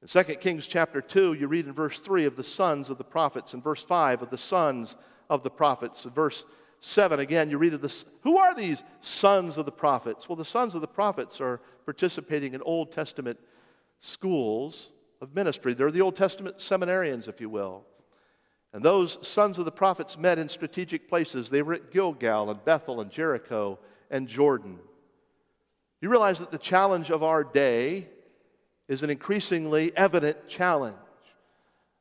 In 0.02 0.08
2 0.08 0.36
Kings 0.36 0.68
chapter 0.68 1.02
2, 1.02 1.34
you 1.34 1.48
read 1.48 1.68
in 1.68 1.74
verse 1.74 2.00
3 2.02 2.26
of 2.26 2.36
the 2.36 2.44
sons 2.44 2.90
of 2.90 2.98
the 2.98 3.04
prophets, 3.04 3.54
in 3.54 3.62
verse 3.62 3.84
5 3.84 4.24
of 4.24 4.30
the 4.30 4.38
sons 4.38 4.96
of 5.30 5.42
the 5.42 5.50
prophets, 5.50 6.06
in 6.06 6.12
verse 6.12 6.44
7 6.82 7.20
again, 7.20 7.50
you 7.50 7.58
read 7.58 7.74
of 7.74 7.82
this. 7.82 8.06
Who 8.22 8.38
are 8.38 8.54
these 8.54 8.84
sons 9.02 9.58
of 9.58 9.66
the 9.66 9.72
prophets? 9.72 10.28
Well, 10.28 10.36
the 10.36 10.46
sons 10.46 10.76
of 10.76 10.82
the 10.82 10.88
prophets 10.88 11.40
are 11.40 11.62
participating 11.86 12.54
in 12.54 12.62
Old 12.62 12.92
Testament 12.92 13.40
schools 14.00 14.92
of 15.22 15.36
ministry. 15.36 15.74
They're 15.74 15.92
the 15.92 16.02
Old 16.02 16.16
Testament 16.16 16.58
seminarians, 16.58 17.28
if 17.28 17.42
you 17.42 17.50
will. 17.50 17.86
And 18.74 18.84
those 18.84 19.18
sons 19.26 19.58
of 19.58 19.66
the 19.66 19.72
prophets 19.72 20.18
met 20.18 20.38
in 20.38 20.50
strategic 20.50 21.08
places. 21.08 21.50
They 21.50 21.62
were 21.62 21.76
at 21.76 21.92
Gilgal 21.92 22.50
and 22.50 22.64
Bethel 22.66 23.00
and 23.00 23.10
Jericho 23.10 23.80
and 24.12 24.28
Jordan. 24.28 24.80
You 26.02 26.10
realize 26.10 26.40
that 26.40 26.52
the 26.52 26.58
challenge 26.58 27.10
of 27.10 27.24
our 27.24 27.44
day 27.44 28.10
is 28.88 29.02
an 29.02 29.10
increasingly 29.10 29.96
evident 29.96 30.48
challenge. 30.48 30.98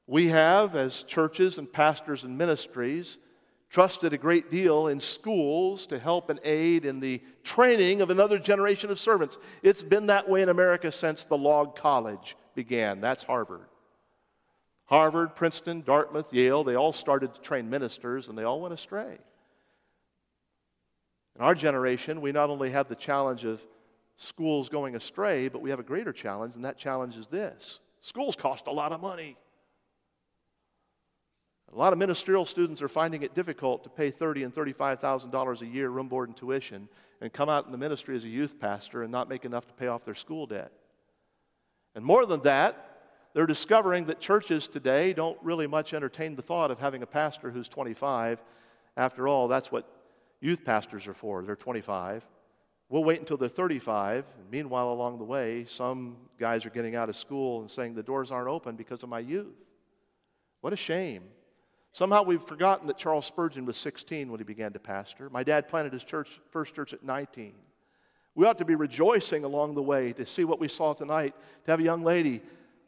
We 0.07 0.29
have, 0.29 0.77
as 0.77 1.05
churches 1.05 1.59
and 1.59 1.73
pastors 1.73 2.25
and 2.25 2.37
ministries, 2.37 3.19
trusted 3.71 4.13
a 4.13 4.19
great 4.19 4.51
deal 4.51 4.89
in 4.89 5.01
schools 5.01 5.87
to 5.87 5.99
help 5.99 6.29
and 6.29 6.39
aid 6.45 6.85
in 6.85 7.01
the 7.01 7.23
training 7.43 8.03
of 8.03 8.11
another 8.11 8.39
generation 8.39 8.91
of 8.91 8.99
servants. 8.99 9.39
It's 9.63 9.83
been 9.83 10.07
that 10.07 10.29
way 10.29 10.43
in 10.43 10.49
America 10.49 10.93
since 10.93 11.25
the 11.25 11.39
log 11.39 11.77
college 11.77 12.37
began. 12.55 13.01
That's 13.01 13.25
Harvard. 13.25 13.67
Harvard, 14.87 15.35
Princeton, 15.35 15.83
Dartmouth, 15.83 16.33
Yale, 16.33 16.63
they 16.63 16.75
all 16.75 16.93
started 16.93 17.35
to 17.35 17.41
train 17.41 17.71
ministers 17.71 18.29
and 18.29 18.37
they 18.37 18.45
all 18.45 18.61
went 18.61 18.75
astray. 18.75 19.19
In 21.37 21.45
our 21.45 21.55
generation, 21.55 22.21
we 22.21 22.33
not 22.33 22.51
only 22.51 22.71
have 22.71 22.89
the 22.89 22.95
challenge 22.95 23.45
of 23.45 23.61
schools 24.17 24.69
going 24.69 24.95
astray, 24.95 25.49
but 25.49 25.63
we 25.63 25.71
have 25.71 25.81
a 25.81 25.85
greater 25.85 26.13
challenge, 26.13 26.55
and 26.55 26.65
that 26.65 26.79
challenge 26.79 27.17
is 27.17 27.27
this 27.27 27.81
schools 28.01 28.37
cost 28.37 28.67
a 28.67 28.71
lot 28.71 28.93
of 28.93 29.01
money. 29.01 29.37
A 31.73 31.77
lot 31.77 31.93
of 31.93 31.99
ministerial 31.99 32.47
students 32.47 32.83
are 32.83 32.89
finding 32.89 33.23
it 33.23 33.35
difficult 33.35 33.83
to 33.83 33.91
pay 33.91 34.11
thirty 34.11 34.45
and 34.45 34.55
thirty-five 34.55 35.01
thousand 35.01 35.31
dollars 35.31 35.63
a 35.63 35.67
year 35.67 35.89
room 35.89 36.07
board 36.07 36.29
and 36.29 36.37
tuition, 36.37 36.89
and 37.21 37.33
come 37.33 37.49
out 37.49 37.67
in 37.67 37.73
the 37.73 37.79
ministry 37.79 38.15
as 38.15 38.23
a 38.23 38.29
youth 38.29 38.61
pastor 38.61 39.03
and 39.03 39.11
not 39.11 39.29
make 39.29 39.45
enough 39.45 39.67
to 39.67 39.75
pay 39.75 39.89
off 39.89 40.05
their 40.05 40.15
school 40.15 40.47
debt. 40.47 40.71
And 41.95 42.05
more 42.05 42.27
than 42.27 42.43
that, 42.43 42.85
they're 43.35 43.47
discovering 43.47 44.07
that 44.07 44.21
churches 44.21 44.69
today 44.69 45.13
don't 45.13 45.39
really 45.43 45.67
much 45.67 45.93
entertain 45.93 46.37
the 46.37 46.43
thought 46.43 46.71
of 46.71 46.79
having 46.79 47.03
a 47.03 47.07
pastor 47.07 47.51
who's 47.51 47.69
25. 47.69 48.43
After 48.97 49.27
all, 49.27 49.49
that's 49.49 49.73
what 49.73 49.89
youth 50.41 50.65
pastors 50.65 51.07
are 51.07 51.15
for. 51.15 51.43
They're 51.43 51.57
25. 51.57 52.25
We'll 52.89 53.03
wait 53.05 53.19
until 53.19 53.37
they're 53.37 53.49
35. 53.49 54.25
And 54.39 54.51
meanwhile, 54.51 54.93
along 54.93 55.19
the 55.19 55.25
way, 55.25 55.65
some 55.67 56.17
guys 56.39 56.65
are 56.65 56.71
getting 56.71 56.95
out 56.95 57.09
of 57.09 57.17
school 57.17 57.61
and 57.61 57.71
saying 57.71 57.95
the 57.95 58.03
doors 58.03 58.31
aren't 58.31 58.49
open 58.49 58.77
because 58.77 59.03
of 59.03 59.09
my 59.09 59.19
youth. 59.21 59.57
What 60.61 60.73
a 60.73 60.77
shame. 60.77 61.25
Somehow 61.91 62.23
we've 62.23 62.43
forgotten 62.43 62.87
that 62.89 62.99
Charles 62.99 63.27
Spurgeon 63.27 63.67
was 63.67 63.77
16 63.77 64.31
when 64.31 64.39
he 64.39 64.45
began 64.45 64.73
to 64.73 64.79
pastor. 64.79 65.31
My 65.31 65.43
dad 65.43 65.69
planted 65.69 65.93
his 65.93 66.05
church, 66.05 66.41
first 66.51 66.75
church 66.75 66.93
at 66.93 67.05
19. 67.05 67.55
We 68.35 68.47
ought 68.47 68.59
to 68.59 68.65
be 68.65 68.75
rejoicing 68.75 69.45
along 69.45 69.75
the 69.75 69.83
way 69.83 70.13
to 70.15 70.27
see 70.27 70.45
what 70.45 70.59
we 70.59 70.69
saw 70.69 70.93
tonight, 70.93 71.35
to 71.65 71.71
have 71.71 71.81
a 71.81 71.85
young 71.85 72.03
lady, 72.03 72.43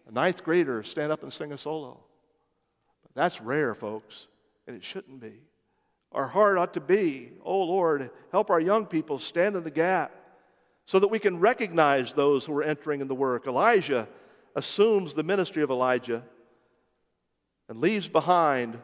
a 0.09 0.12
ninth 0.12 0.42
grader, 0.42 0.82
stand 0.82 1.12
up 1.12 1.22
and 1.22 1.32
sing 1.32 1.53
a 1.53 1.59
solo. 1.59 2.01
But 3.03 3.14
that's 3.14 3.40
rare, 3.40 3.74
folks, 3.74 4.26
and 4.66 4.76
it 4.76 4.82
shouldn't 4.82 5.20
be. 5.20 5.40
Our 6.12 6.26
heart 6.26 6.59
ought 6.59 6.74
to 6.74 6.80
be, 6.80 7.32
oh 7.44 7.62
Lord, 7.62 8.11
help 8.32 8.51
our 8.51 8.61
young 8.61 8.86
people 8.86 9.18
stand 9.18 9.55
in 9.55 9.64
the 9.64 9.70
gap 9.70 10.12
so 10.86 10.99
that 10.99 11.09
we 11.09 11.18
can 11.18 11.38
recognize 11.38 12.12
those 12.12 12.44
who 12.44 12.57
are 12.57 12.62
entering 12.62 13.01
in 13.01 13.09
the 13.09 13.14
work. 13.14 13.47
Elijah 13.47 14.09
assumes 14.55 15.14
the 15.14 15.22
ministry 15.22 15.62
of 15.62 15.70
Elijah 15.70 16.22
and 17.68 17.78
leaves 17.78 18.09
behind, 18.09 18.78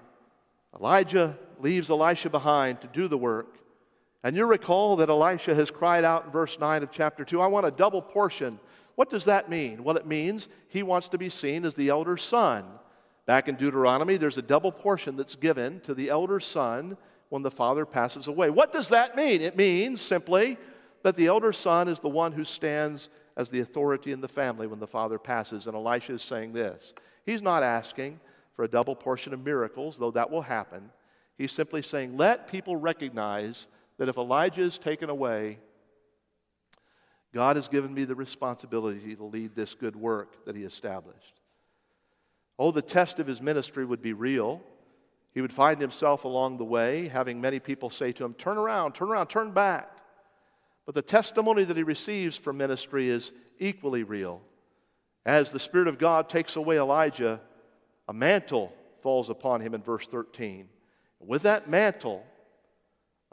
Elijah 0.78 1.38
leaves 1.60 1.90
Elisha 1.90 2.28
behind 2.28 2.80
to 2.80 2.88
do 2.88 3.08
the 3.08 3.18
work. 3.18 3.56
And 4.24 4.36
you 4.36 4.46
recall 4.46 4.96
that 4.96 5.08
Elisha 5.08 5.54
has 5.54 5.70
cried 5.70 6.04
out 6.04 6.26
in 6.26 6.30
verse 6.30 6.58
9 6.58 6.82
of 6.82 6.90
chapter 6.90 7.24
2, 7.24 7.40
I 7.40 7.46
want 7.48 7.66
a 7.66 7.70
double 7.70 8.02
portion. 8.02 8.60
What 8.94 9.10
does 9.10 9.24
that 9.24 9.50
mean? 9.50 9.82
Well, 9.82 9.96
it 9.96 10.06
means 10.06 10.48
he 10.68 10.82
wants 10.82 11.08
to 11.08 11.18
be 11.18 11.28
seen 11.28 11.64
as 11.64 11.74
the 11.74 11.88
elder 11.88 12.16
son. 12.16 12.64
Back 13.26 13.48
in 13.48 13.56
Deuteronomy, 13.56 14.16
there's 14.16 14.38
a 14.38 14.42
double 14.42 14.72
portion 14.72 15.16
that's 15.16 15.34
given 15.34 15.80
to 15.80 15.94
the 15.94 16.08
elder 16.08 16.40
son 16.40 16.96
when 17.30 17.42
the 17.42 17.50
father 17.50 17.86
passes 17.86 18.28
away. 18.28 18.50
What 18.50 18.72
does 18.72 18.88
that 18.90 19.16
mean? 19.16 19.40
It 19.40 19.56
means 19.56 20.00
simply 20.00 20.56
that 21.02 21.16
the 21.16 21.26
elder 21.26 21.52
son 21.52 21.88
is 21.88 21.98
the 21.98 22.08
one 22.08 22.32
who 22.32 22.44
stands 22.44 23.08
as 23.36 23.48
the 23.48 23.60
authority 23.60 24.12
in 24.12 24.20
the 24.20 24.28
family 24.28 24.66
when 24.66 24.80
the 24.80 24.86
father 24.86 25.18
passes. 25.18 25.66
And 25.66 25.74
Elisha 25.74 26.14
is 26.14 26.22
saying 26.22 26.52
this 26.52 26.94
He's 27.24 27.42
not 27.42 27.62
asking 27.62 28.20
for 28.54 28.64
a 28.64 28.68
double 28.68 28.94
portion 28.94 29.32
of 29.32 29.44
miracles, 29.44 29.96
though 29.96 30.10
that 30.10 30.30
will 30.30 30.42
happen. 30.42 30.90
He's 31.38 31.52
simply 31.52 31.82
saying, 31.82 32.16
Let 32.16 32.48
people 32.48 32.76
recognize 32.76 33.66
that 34.02 34.08
if 34.08 34.16
Elijah 34.16 34.62
is 34.62 34.78
taken 34.78 35.10
away, 35.10 35.60
God 37.32 37.54
has 37.54 37.68
given 37.68 37.94
me 37.94 38.02
the 38.02 38.16
responsibility 38.16 39.14
to 39.14 39.22
lead 39.22 39.54
this 39.54 39.74
good 39.74 39.94
work 39.94 40.44
that 40.44 40.56
he 40.56 40.64
established. 40.64 41.38
Oh, 42.58 42.72
the 42.72 42.82
test 42.82 43.20
of 43.20 43.28
his 43.28 43.40
ministry 43.40 43.84
would 43.84 44.02
be 44.02 44.12
real. 44.12 44.60
He 45.30 45.40
would 45.40 45.52
find 45.52 45.80
himself 45.80 46.24
along 46.24 46.56
the 46.56 46.64
way 46.64 47.06
having 47.06 47.40
many 47.40 47.60
people 47.60 47.90
say 47.90 48.10
to 48.10 48.24
him, 48.24 48.34
Turn 48.34 48.58
around, 48.58 48.96
turn 48.96 49.08
around, 49.08 49.28
turn 49.28 49.52
back. 49.52 49.98
But 50.84 50.96
the 50.96 51.02
testimony 51.02 51.62
that 51.62 51.76
he 51.76 51.84
receives 51.84 52.36
from 52.36 52.56
ministry 52.56 53.08
is 53.08 53.30
equally 53.60 54.02
real. 54.02 54.42
As 55.24 55.52
the 55.52 55.60
Spirit 55.60 55.86
of 55.86 55.98
God 55.98 56.28
takes 56.28 56.56
away 56.56 56.78
Elijah, 56.78 57.40
a 58.08 58.12
mantle 58.12 58.72
falls 59.00 59.30
upon 59.30 59.60
him 59.60 59.74
in 59.74 59.82
verse 59.84 60.08
13. 60.08 60.68
With 61.20 61.42
that 61.42 61.70
mantle, 61.70 62.26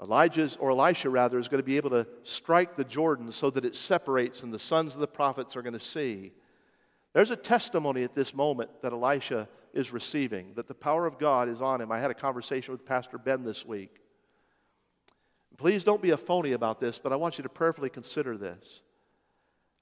Elijah's, 0.01 0.55
or 0.57 0.71
Elisha 0.71 1.09
rather, 1.09 1.37
is 1.39 1.47
going 1.47 1.61
to 1.61 1.65
be 1.65 1.77
able 1.77 1.89
to 1.89 2.07
strike 2.23 2.75
the 2.75 2.83
Jordan 2.83 3.31
so 3.31 3.49
that 3.49 3.65
it 3.65 3.75
separates 3.75 4.43
and 4.43 4.53
the 4.53 4.59
sons 4.59 4.93
of 4.95 5.01
the 5.01 5.07
prophets 5.07 5.55
are 5.55 5.61
going 5.61 5.73
to 5.73 5.79
see. 5.79 6.31
There's 7.13 7.31
a 7.31 7.35
testimony 7.35 8.03
at 8.03 8.15
this 8.15 8.33
moment 8.33 8.69
that 8.81 8.93
Elisha 8.93 9.49
is 9.73 9.91
receiving, 9.91 10.53
that 10.55 10.67
the 10.67 10.73
power 10.73 11.05
of 11.05 11.19
God 11.19 11.49
is 11.49 11.61
on 11.61 11.81
him. 11.81 11.91
I 11.91 11.99
had 11.99 12.11
a 12.11 12.15
conversation 12.15 12.71
with 12.71 12.85
Pastor 12.85 13.17
Ben 13.17 13.43
this 13.43 13.65
week. 13.65 13.99
Please 15.57 15.83
don't 15.83 16.01
be 16.01 16.11
a 16.11 16.17
phony 16.17 16.53
about 16.53 16.79
this, 16.79 16.99
but 16.99 17.11
I 17.11 17.17
want 17.17 17.37
you 17.37 17.43
to 17.43 17.49
prayerfully 17.49 17.89
consider 17.89 18.37
this. 18.37 18.81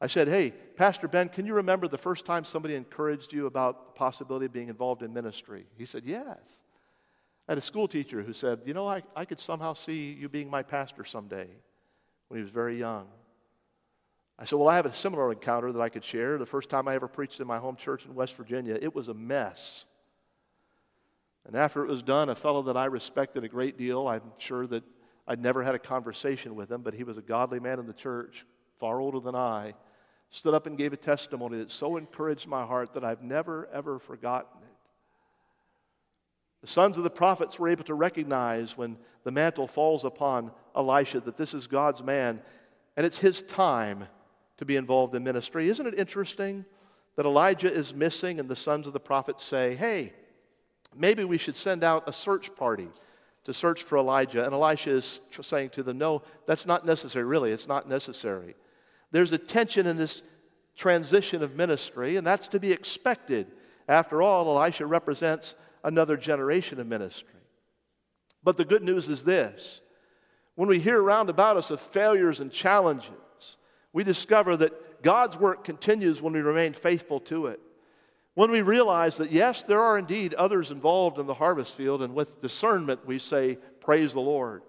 I 0.01 0.07
said, 0.07 0.27
Hey, 0.27 0.51
Pastor 0.75 1.07
Ben, 1.07 1.29
can 1.29 1.45
you 1.45 1.53
remember 1.53 1.87
the 1.87 1.97
first 1.97 2.25
time 2.25 2.43
somebody 2.43 2.75
encouraged 2.75 3.33
you 3.33 3.45
about 3.45 3.93
the 3.93 3.99
possibility 3.99 4.47
of 4.47 4.53
being 4.53 4.69
involved 4.69 5.03
in 5.03 5.13
ministry? 5.13 5.65
He 5.77 5.85
said, 5.85 6.03
Yes. 6.05 6.37
Had 7.47 7.57
a 7.57 7.61
school 7.61 7.87
teacher 7.87 8.21
who 8.21 8.33
said, 8.33 8.61
You 8.65 8.73
know, 8.73 8.87
I, 8.87 9.03
I 9.15 9.25
could 9.25 9.39
somehow 9.39 9.73
see 9.73 10.13
you 10.13 10.27
being 10.27 10.49
my 10.49 10.63
pastor 10.63 11.05
someday 11.05 11.47
when 12.27 12.37
he 12.39 12.41
was 12.41 12.51
very 12.51 12.77
young. 12.77 13.07
I 14.37 14.45
said, 14.45 14.59
Well, 14.59 14.67
I 14.67 14.75
have 14.75 14.85
a 14.85 14.93
similar 14.93 15.31
encounter 15.31 15.71
that 15.71 15.81
I 15.81 15.89
could 15.89 16.03
share. 16.03 16.37
The 16.37 16.45
first 16.45 16.69
time 16.69 16.87
I 16.87 16.95
ever 16.95 17.07
preached 17.07 17.39
in 17.39 17.47
my 17.47 17.57
home 17.57 17.75
church 17.75 18.05
in 18.05 18.13
West 18.13 18.35
Virginia, 18.35 18.77
it 18.79 18.93
was 18.93 19.07
a 19.07 19.13
mess. 19.13 19.85
And 21.45 21.55
after 21.55 21.83
it 21.85 21.87
was 21.87 22.03
done, 22.03 22.27
a 22.27 22.35
fellow 22.35 22.61
that 22.63 22.75
I 22.75 22.85
respected 22.85 23.45
a 23.45 23.47
great 23.47 23.77
deal, 23.77 24.07
I'm 24.07 24.33
sure 24.37 24.67
that 24.67 24.83
I'd 25.25 25.41
never 25.41 25.63
had 25.63 25.75
a 25.75 25.79
conversation 25.79 26.55
with 26.55 26.69
him, 26.69 26.81
but 26.81 26.93
he 26.93 27.05
was 27.05 27.17
a 27.17 27.21
godly 27.21 27.61
man 27.61 27.79
in 27.79 27.87
the 27.87 27.93
church, 27.93 28.45
far 28.79 28.99
older 28.99 29.21
than 29.21 29.35
I, 29.35 29.73
stood 30.29 30.53
up 30.53 30.67
and 30.67 30.77
gave 30.77 30.91
a 30.91 30.97
testimony 30.97 31.57
that 31.59 31.71
so 31.71 31.95
encouraged 31.95 32.47
my 32.47 32.65
heart 32.65 32.93
that 32.93 33.05
I've 33.05 33.23
never, 33.23 33.69
ever 33.71 33.97
forgotten 33.97 34.61
it. 34.61 34.66
The 36.67 36.73
sons 36.73 36.97
of 36.97 37.05
the 37.05 37.09
prophets 37.09 37.57
were 37.57 37.69
able 37.69 37.85
to 37.85 37.93
recognize 37.93 38.75
when 38.75 38.97
the 39.23 39.31
mantle 39.31 39.67
falls 39.67 40.03
upon 40.03 40.51
Elisha 40.75 41.21
that 41.21 41.37
this 41.37 41.53
is 41.53 41.65
God's 41.65 42.03
man 42.03 42.41
and 42.97 43.05
it's 43.05 43.19
his 43.19 43.41
time 43.41 44.03
to 44.57 44.65
be 44.65 44.75
involved 44.75 45.15
in 45.15 45.23
ministry. 45.23 45.69
Isn't 45.69 45.87
it 45.87 45.97
interesting 45.97 46.65
that 47.15 47.25
Elijah 47.25 47.71
is 47.71 47.93
missing 47.93 48.37
and 48.41 48.49
the 48.49 48.55
sons 48.57 48.85
of 48.85 48.91
the 48.91 48.99
prophets 48.99 49.45
say, 49.45 49.75
hey, 49.75 50.11
maybe 50.93 51.23
we 51.23 51.37
should 51.37 51.55
send 51.55 51.85
out 51.85 52.03
a 52.05 52.11
search 52.11 52.53
party 52.53 52.89
to 53.45 53.53
search 53.53 53.83
for 53.83 53.97
Elijah? 53.97 54.43
And 54.43 54.53
Elisha 54.53 54.91
is 54.91 55.21
saying 55.39 55.69
to 55.69 55.83
them, 55.83 55.97
no, 55.97 56.21
that's 56.47 56.65
not 56.65 56.85
necessary. 56.85 57.23
Really, 57.23 57.53
it's 57.53 57.69
not 57.69 57.87
necessary. 57.87 58.55
There's 59.11 59.31
a 59.31 59.37
tension 59.37 59.87
in 59.87 59.95
this 59.95 60.21
transition 60.75 61.43
of 61.43 61.55
ministry, 61.55 62.17
and 62.17 62.27
that's 62.27 62.49
to 62.49 62.59
be 62.59 62.73
expected. 62.73 63.47
After 63.87 64.21
all, 64.21 64.59
Elisha 64.59 64.85
represents 64.85 65.55
another 65.83 66.17
generation 66.17 66.79
of 66.79 66.87
ministry. 66.87 67.29
But 68.43 68.57
the 68.57 68.65
good 68.65 68.83
news 68.83 69.09
is 69.09 69.23
this 69.23 69.81
when 70.55 70.69
we 70.69 70.79
hear 70.79 71.01
around 71.01 71.29
about 71.29 71.57
us 71.57 71.69
of 71.69 71.79
failures 71.79 72.39
and 72.39 72.51
challenges, 72.51 73.57
we 73.93 74.03
discover 74.03 74.57
that 74.57 75.03
God's 75.03 75.37
work 75.37 75.63
continues 75.63 76.21
when 76.21 76.33
we 76.33 76.41
remain 76.41 76.73
faithful 76.73 77.19
to 77.21 77.47
it. 77.47 77.59
When 78.33 78.51
we 78.51 78.61
realize 78.61 79.17
that, 79.17 79.31
yes, 79.31 79.63
there 79.63 79.81
are 79.81 79.97
indeed 79.97 80.33
others 80.35 80.71
involved 80.71 81.17
in 81.17 81.25
the 81.25 81.33
harvest 81.33 81.75
field, 81.75 82.01
and 82.01 82.13
with 82.13 82.41
discernment 82.41 83.05
we 83.05 83.19
say, 83.19 83.57
Praise 83.79 84.13
the 84.13 84.19
Lord. 84.19 84.63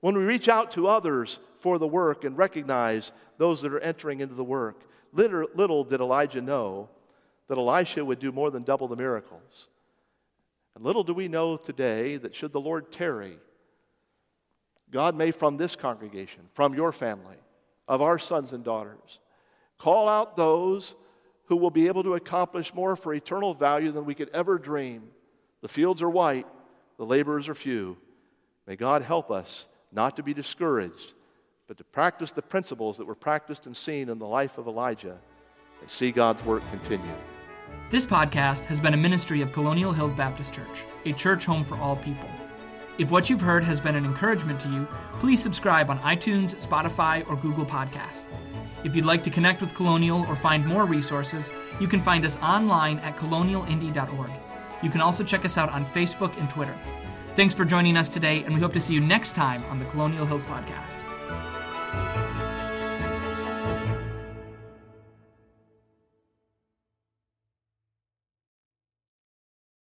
When 0.00 0.16
we 0.16 0.24
reach 0.24 0.48
out 0.48 0.72
to 0.72 0.88
others 0.88 1.38
for 1.60 1.78
the 1.78 1.86
work 1.86 2.24
and 2.24 2.36
recognize 2.36 3.12
those 3.38 3.62
that 3.62 3.72
are 3.72 3.80
entering 3.80 4.20
into 4.20 4.34
the 4.34 4.44
work, 4.44 4.82
little, 5.12 5.46
little 5.54 5.84
did 5.84 6.00
Elijah 6.00 6.40
know 6.40 6.88
that 7.48 7.58
Elisha 7.58 8.04
would 8.04 8.18
do 8.18 8.32
more 8.32 8.50
than 8.50 8.64
double 8.64 8.88
the 8.88 8.96
miracles. 8.96 9.68
And 10.74 10.84
little 10.84 11.04
do 11.04 11.14
we 11.14 11.28
know 11.28 11.56
today 11.56 12.16
that 12.16 12.34
should 12.34 12.52
the 12.52 12.60
Lord 12.60 12.90
tarry, 12.90 13.38
God 14.90 15.16
may, 15.16 15.30
from 15.30 15.56
this 15.56 15.76
congregation, 15.76 16.42
from 16.52 16.74
your 16.74 16.92
family, 16.92 17.36
of 17.86 18.00
our 18.00 18.18
sons 18.18 18.52
and 18.52 18.64
daughters, 18.64 19.20
call 19.78 20.08
out 20.08 20.36
those 20.36 20.94
who 21.46 21.56
will 21.56 21.70
be 21.70 21.88
able 21.88 22.02
to 22.02 22.14
accomplish 22.14 22.74
more 22.74 22.96
for 22.96 23.12
eternal 23.12 23.54
value 23.54 23.90
than 23.90 24.04
we 24.04 24.14
could 24.14 24.30
ever 24.30 24.58
dream. 24.58 25.02
The 25.60 25.68
fields 25.68 26.02
are 26.02 26.10
white, 26.10 26.46
the 26.96 27.04
laborers 27.04 27.48
are 27.48 27.54
few. 27.54 27.96
May 28.66 28.76
God 28.76 29.02
help 29.02 29.30
us 29.30 29.68
not 29.92 30.16
to 30.16 30.22
be 30.22 30.34
discouraged, 30.34 31.14
but 31.66 31.76
to 31.78 31.84
practice 31.84 32.32
the 32.32 32.42
principles 32.42 32.98
that 32.98 33.06
were 33.06 33.14
practiced 33.14 33.66
and 33.66 33.76
seen 33.76 34.08
in 34.08 34.18
the 34.18 34.26
life 34.26 34.58
of 34.58 34.66
Elijah 34.66 35.18
and 35.80 35.90
see 35.90 36.12
God's 36.12 36.42
work 36.44 36.62
continue. 36.70 37.33
This 37.94 38.06
podcast 38.06 38.64
has 38.64 38.80
been 38.80 38.92
a 38.92 38.96
ministry 38.96 39.40
of 39.40 39.52
Colonial 39.52 39.92
Hills 39.92 40.14
Baptist 40.14 40.52
Church, 40.52 40.82
a 41.04 41.12
church 41.12 41.44
home 41.44 41.62
for 41.62 41.76
all 41.76 41.94
people. 41.94 42.28
If 42.98 43.12
what 43.12 43.30
you've 43.30 43.40
heard 43.40 43.62
has 43.62 43.80
been 43.80 43.94
an 43.94 44.04
encouragement 44.04 44.58
to 44.62 44.68
you, 44.68 44.88
please 45.12 45.40
subscribe 45.40 45.88
on 45.88 46.00
iTunes, 46.00 46.60
Spotify, 46.60 47.24
or 47.30 47.36
Google 47.36 47.64
Podcasts. 47.64 48.26
If 48.82 48.96
you'd 48.96 49.04
like 49.04 49.22
to 49.22 49.30
connect 49.30 49.60
with 49.60 49.76
Colonial 49.76 50.26
or 50.26 50.34
find 50.34 50.66
more 50.66 50.86
resources, 50.86 51.50
you 51.78 51.86
can 51.86 52.00
find 52.00 52.24
us 52.24 52.36
online 52.38 52.98
at 52.98 53.16
colonialindy.org. 53.16 54.30
You 54.82 54.90
can 54.90 55.00
also 55.00 55.22
check 55.22 55.44
us 55.44 55.56
out 55.56 55.68
on 55.68 55.86
Facebook 55.86 56.36
and 56.40 56.50
Twitter. 56.50 56.74
Thanks 57.36 57.54
for 57.54 57.64
joining 57.64 57.96
us 57.96 58.08
today, 58.08 58.42
and 58.42 58.52
we 58.52 58.60
hope 58.60 58.72
to 58.72 58.80
see 58.80 58.94
you 58.94 59.00
next 59.00 59.34
time 59.34 59.62
on 59.66 59.78
the 59.78 59.84
Colonial 59.84 60.26
Hills 60.26 60.42
Podcast. 60.42 61.03